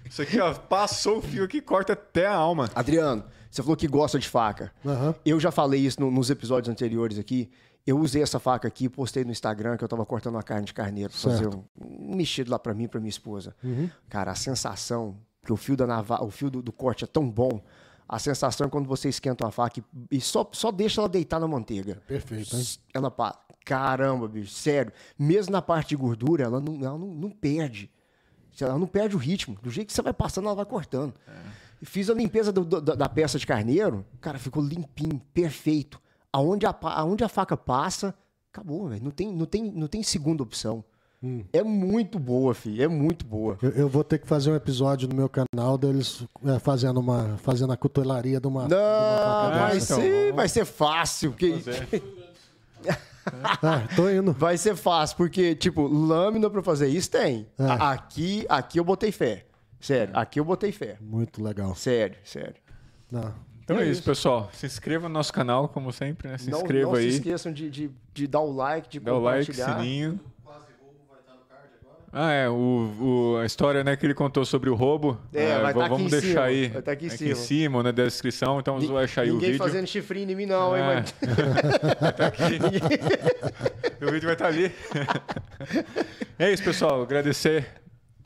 isso 0.10 0.22
aqui, 0.22 0.40
ó, 0.40 0.54
passou 0.54 1.18
o 1.18 1.22
fio 1.22 1.44
aqui, 1.44 1.62
corta 1.62 1.94
até 1.94 2.28
a 2.28 2.34
alma. 2.36 2.70
Adriano, 2.76 3.24
você 3.50 3.62
falou 3.64 3.76
que 3.76 3.88
gosta 3.88 4.20
de 4.20 4.28
faca. 4.30 4.72
Aham. 4.86 5.16
Eu 5.26 5.40
já 5.40 5.50
falei 5.52 5.80
isso 5.82 6.00
no- 6.00 6.12
nos 6.12 6.30
episódios 6.30 6.70
anteriores 6.72 7.18
aqui. 7.18 7.50
Eu 7.88 7.98
usei 7.98 8.22
essa 8.22 8.40
faca 8.40 8.68
aqui, 8.68 8.88
postei 8.88 9.24
no 9.26 9.32
Instagram 9.32 9.76
que 9.78 9.84
eu 9.84 9.88
tava 9.88 10.06
cortando 10.06 10.36
uma 10.36 10.44
carne 10.44 10.66
de 10.66 10.74
carneiro 10.76 11.12
pra 11.12 11.20
fazer 11.32 11.48
um, 11.48 11.64
um 11.82 12.16
mexido 12.16 12.52
lá 12.52 12.60
pra 12.60 12.74
mim 12.74 12.84
e 12.84 12.88
pra 12.88 13.00
minha 13.00 13.10
esposa. 13.10 13.56
Uhum. 13.64 13.90
Cara, 14.08 14.30
a 14.32 14.36
sensação 14.36 15.16
que 15.44 15.52
o 15.52 15.58
fio 15.58 15.76
da 15.76 15.88
navalha, 15.88 16.24
o 16.24 16.30
fio 16.30 16.52
do, 16.52 16.62
do 16.62 16.72
corte 16.72 17.04
é 17.04 17.08
tão 17.08 17.28
bom. 17.28 17.60
A 18.10 18.18
sensação 18.18 18.66
é 18.66 18.70
quando 18.72 18.88
você 18.88 19.08
esquenta 19.08 19.46
uma 19.46 19.52
faca 19.52 19.80
e, 19.80 20.18
e 20.18 20.20
só, 20.20 20.50
só 20.52 20.72
deixa 20.72 21.00
ela 21.00 21.08
deitar 21.08 21.40
na 21.40 21.48
manteiga. 21.48 22.02
Perfeito, 22.08 22.56
hein? 22.58 22.66
Ela 22.92 23.12
passa. 23.12 23.38
Caramba, 23.64 24.28
bicho, 24.28 24.52
sério. 24.52 24.92
Mesmo 25.18 25.52
na 25.52 25.62
parte 25.62 25.90
de 25.90 25.96
gordura, 25.96 26.44
ela 26.44 26.60
não, 26.60 26.74
ela 26.84 26.98
não, 26.98 27.08
não 27.14 27.30
perde. 27.30 27.92
Ela 28.60 28.80
não 28.80 28.88
perde 28.88 29.16
o 29.16 29.20
ritmo. 29.20 29.56
Do 29.62 29.70
jeito 29.70 29.90
que 29.90 29.94
você 29.94 30.02
vai 30.02 30.12
passando, 30.12 30.46
ela 30.48 30.56
vai 30.56 30.66
cortando. 30.66 31.14
E 31.80 31.86
Fiz 31.86 32.10
a 32.10 32.14
limpeza 32.16 32.52
do- 32.52 32.66
do- 32.66 32.82
da, 32.82 33.08
peça 33.08 33.38
de 33.38 33.46
carneiro, 33.46 34.04
cara, 34.20 34.40
ficou 34.40 34.62
limpinho, 34.64 35.22
perfeito. 35.34 36.02
Aonde 36.34 36.66
a, 36.66 36.76
aonde 36.82 37.24
a 37.24 37.30
faca 37.30 37.56
passa, 37.56 38.14
acabou, 38.52 38.90
velho. 38.90 39.04
Não 39.04 39.12
tem, 39.12 39.32
não, 39.32 39.46
tem, 39.46 39.72
não 39.72 39.88
tem 39.88 40.02
segunda 40.04 40.42
opção. 40.44 40.84
É 41.52 41.62
muito 41.64 42.18
boa, 42.18 42.54
filho. 42.54 42.82
É 42.84 42.88
muito 42.88 43.26
boa. 43.26 43.58
Eu, 43.62 43.72
eu 43.72 43.90
vou 43.90 44.04
ter 44.04 44.20
que 44.20 44.28
fazer 44.28 44.52
um 44.52 44.56
episódio 44.56 45.08
no 45.08 45.16
meu 45.16 45.28
canal 45.30 45.78
deles 45.78 46.24
é, 46.46 46.60
fazendo, 46.60 47.00
uma, 47.00 47.38
fazendo 47.38 47.74
a 47.74 47.78
cutelaria 47.78 48.40
de 48.40 48.48
uma, 48.48 48.68
de 48.68 48.74
uma 48.74 49.50
Não, 49.50 49.60
vai, 49.60 49.78
então, 49.78 50.00
ser, 50.00 50.34
vai 50.34 50.48
ser 50.48 50.66
fácil. 50.66 51.32
Porque, 51.32 51.56
Ah, 53.62 53.84
tô 53.96 54.10
indo. 54.10 54.32
vai 54.34 54.58
ser 54.58 54.76
fácil, 54.76 55.18
porque, 55.18 55.56
tipo, 55.56 55.86
lâmina 55.88 56.50
pra 56.50 56.64
fazer 56.64 56.88
isso 56.88 57.12
tem. 57.12 57.48
É. 57.58 57.66
Aqui, 57.68 58.46
aqui 58.48 58.80
eu 58.80 58.84
botei 58.84 59.12
fé. 59.12 59.46
Sério, 59.80 60.16
aqui 60.18 60.40
eu 60.40 60.46
botei 60.46 60.72
fé. 60.72 60.98
Muito 61.02 61.44
legal. 61.44 61.76
Sério, 61.76 62.18
sério. 62.24 62.56
Não. 63.12 63.34
Então 63.64 63.78
é 63.78 63.82
é 63.82 63.84
isso, 63.84 64.00
isso. 64.00 64.04
pessoal. 64.04 64.50
Se 64.54 64.66
inscreva 64.66 65.08
no 65.08 65.14
nosso 65.14 65.32
canal, 65.32 65.70
como 65.70 65.92
sempre, 65.92 66.28
né? 66.28 66.38
Se 66.38 66.50
não 66.50 66.60
inscreva 66.60 66.92
não 66.92 66.96
aí. 66.98 67.12
se 67.12 67.18
esqueçam 67.18 67.52
de, 67.52 67.70
de, 67.70 67.92
de 68.14 68.28
dar 68.28 68.40
o 68.42 68.52
like, 68.52 68.90
de 68.90 69.00
Dá 69.00 69.14
o 69.14 69.20
like, 69.20 69.46
compartilhar. 69.52 69.80
sininho. 69.80 70.20
Ah, 72.12 72.32
é, 72.32 72.50
o, 72.50 72.54
o- 73.36 73.38
a 73.38 73.46
história 73.46 73.84
né, 73.84 73.96
que 73.96 74.04
ele 74.06 74.16
contou 74.16 74.44
sobre 74.44 74.70
o 74.70 74.74
roubo. 74.76 75.20
É, 75.34 75.54
Ah, 75.54 75.60
vai 75.62 75.74
tá 75.74 75.80
aqui 75.82 75.90
vamos 75.90 76.08
em 76.08 76.10
deixar 76.10 76.28
cima, 76.28 76.42
aí. 76.44 76.68
vai 76.70 76.82
tá 76.82 76.92
aqui 76.92 77.06
em 77.06 77.08
em 77.08 77.12
cima. 77.12 77.36
cima, 77.36 77.84
né, 77.84 77.92
da 77.92 78.04
descrição. 78.04 78.60
Então 78.60 78.80
você 78.80 78.88
vai 78.92 79.04
achar 79.04 79.22
aí 79.22 79.30
o 79.30 79.34
Ninguém 79.36 79.52
vídeo. 79.52 79.64
fazendo 79.64 79.86
chifrinho 79.88 80.32
em 80.32 80.36
mim, 80.36 80.46
não, 80.48 80.76
hein, 80.76 80.84
É. 80.84 80.86
mano? 80.88 81.06
Tá 82.18 82.28
aqui. 82.28 82.60
o 84.04 84.12
vídeo 84.12 84.26
vai 84.26 84.34
estar 84.34 84.48
ali. 84.48 84.72
é 86.40 86.52
isso, 86.52 86.64
pessoal. 86.64 87.02
Agradecer 87.04 87.68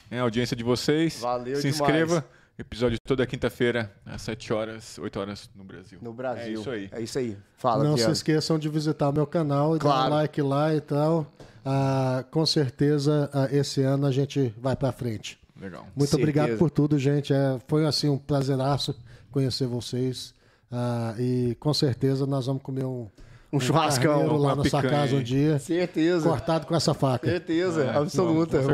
né, 0.10 0.20
a 0.20 0.24
audiência 0.24 0.56
de 0.56 0.64
vocês. 0.64 1.20
Valeu 1.20 1.56
Se 1.58 1.64
demais. 1.64 1.80
inscreva. 1.82 2.26
Episódio 2.58 3.00
toda 3.04 3.26
quinta-feira, 3.26 3.92
às 4.06 4.22
7 4.22 4.54
horas, 4.54 5.00
8 5.00 5.20
horas 5.20 5.50
no 5.56 5.64
Brasil. 5.64 5.98
No 6.00 6.14
Brasil. 6.14 6.44
É 6.44 6.52
isso 6.62 6.70
aí. 6.70 6.90
É 6.92 7.02
isso 7.02 7.18
aí. 7.18 7.38
Fala, 7.58 7.84
Não 7.84 7.98
se 7.98 8.10
esqueçam 8.12 8.60
de 8.60 8.70
visitar 8.70 9.10
o 9.10 9.12
meu 9.12 9.26
canal 9.26 9.76
e 9.76 9.80
dar 9.80 9.86
Claro. 9.86 10.12
um 10.14 10.16
like 10.18 10.42
lá 10.42 10.74
e 10.76 10.80
tal. 10.80 11.26
Ah, 11.66 12.26
com 12.30 12.46
certeza, 12.46 13.30
ah, 13.34 13.48
esse 13.52 13.82
ano 13.82 14.06
a 14.06 14.12
gente 14.12 14.54
vai 14.60 14.76
pra 14.76 14.92
frente. 14.92 15.38
Legal. 15.60 15.84
Muito 15.96 16.10
Certeza. 16.10 16.18
obrigado 16.18 16.58
por 16.58 16.70
tudo, 16.70 16.98
gente. 17.00 17.34
É, 17.34 17.58
foi 17.68 17.86
assim 17.86 18.10
um 18.10 18.18
prazeraço 18.18 18.94
conhecer 19.32 19.66
vocês. 19.68 20.34
Ah, 20.72 21.16
e 21.18 21.56
com 21.60 21.74
certeza 21.74 22.26
nós 22.26 22.48
vamos 22.48 22.62
comer 22.64 22.84
um, 22.84 23.08
Um 23.52 23.60
churrascão, 23.60 24.12
carneiro 24.20 24.38
lá 24.38 24.56
na 24.56 24.66
sua 24.66 24.82
picanha 24.82 25.02
casa 25.02 25.16
um 25.16 25.22
dia, 25.24 25.60
Certeza. 25.60 26.28
cortado 26.28 26.66
com 26.66 26.76
essa 26.76 26.94
faca. 26.94 27.30
Certeza, 27.30 27.86
É, 27.86 27.96
absoluta. 27.98 28.58
Isso 28.60 28.70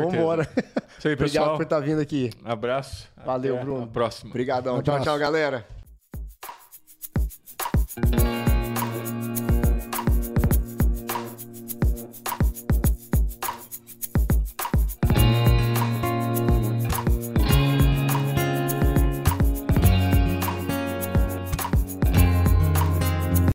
aí, 1.08 1.14
Obrigado 1.14 1.56
por 1.56 1.62
estar 1.62 1.80
vindo 1.80 2.00
aqui. 2.00 2.30
Abraço. 2.44 3.06
Valeu, 3.24 3.54
Até 3.56 3.64
Bruno. 3.64 3.84
A 3.84 3.86
próxima. 3.86 4.30
Obrigadão. 4.30 4.82
Tchau, 4.82 4.94
Abraço. 4.96 5.04
tchau, 5.04 5.18
galera. 5.18 5.66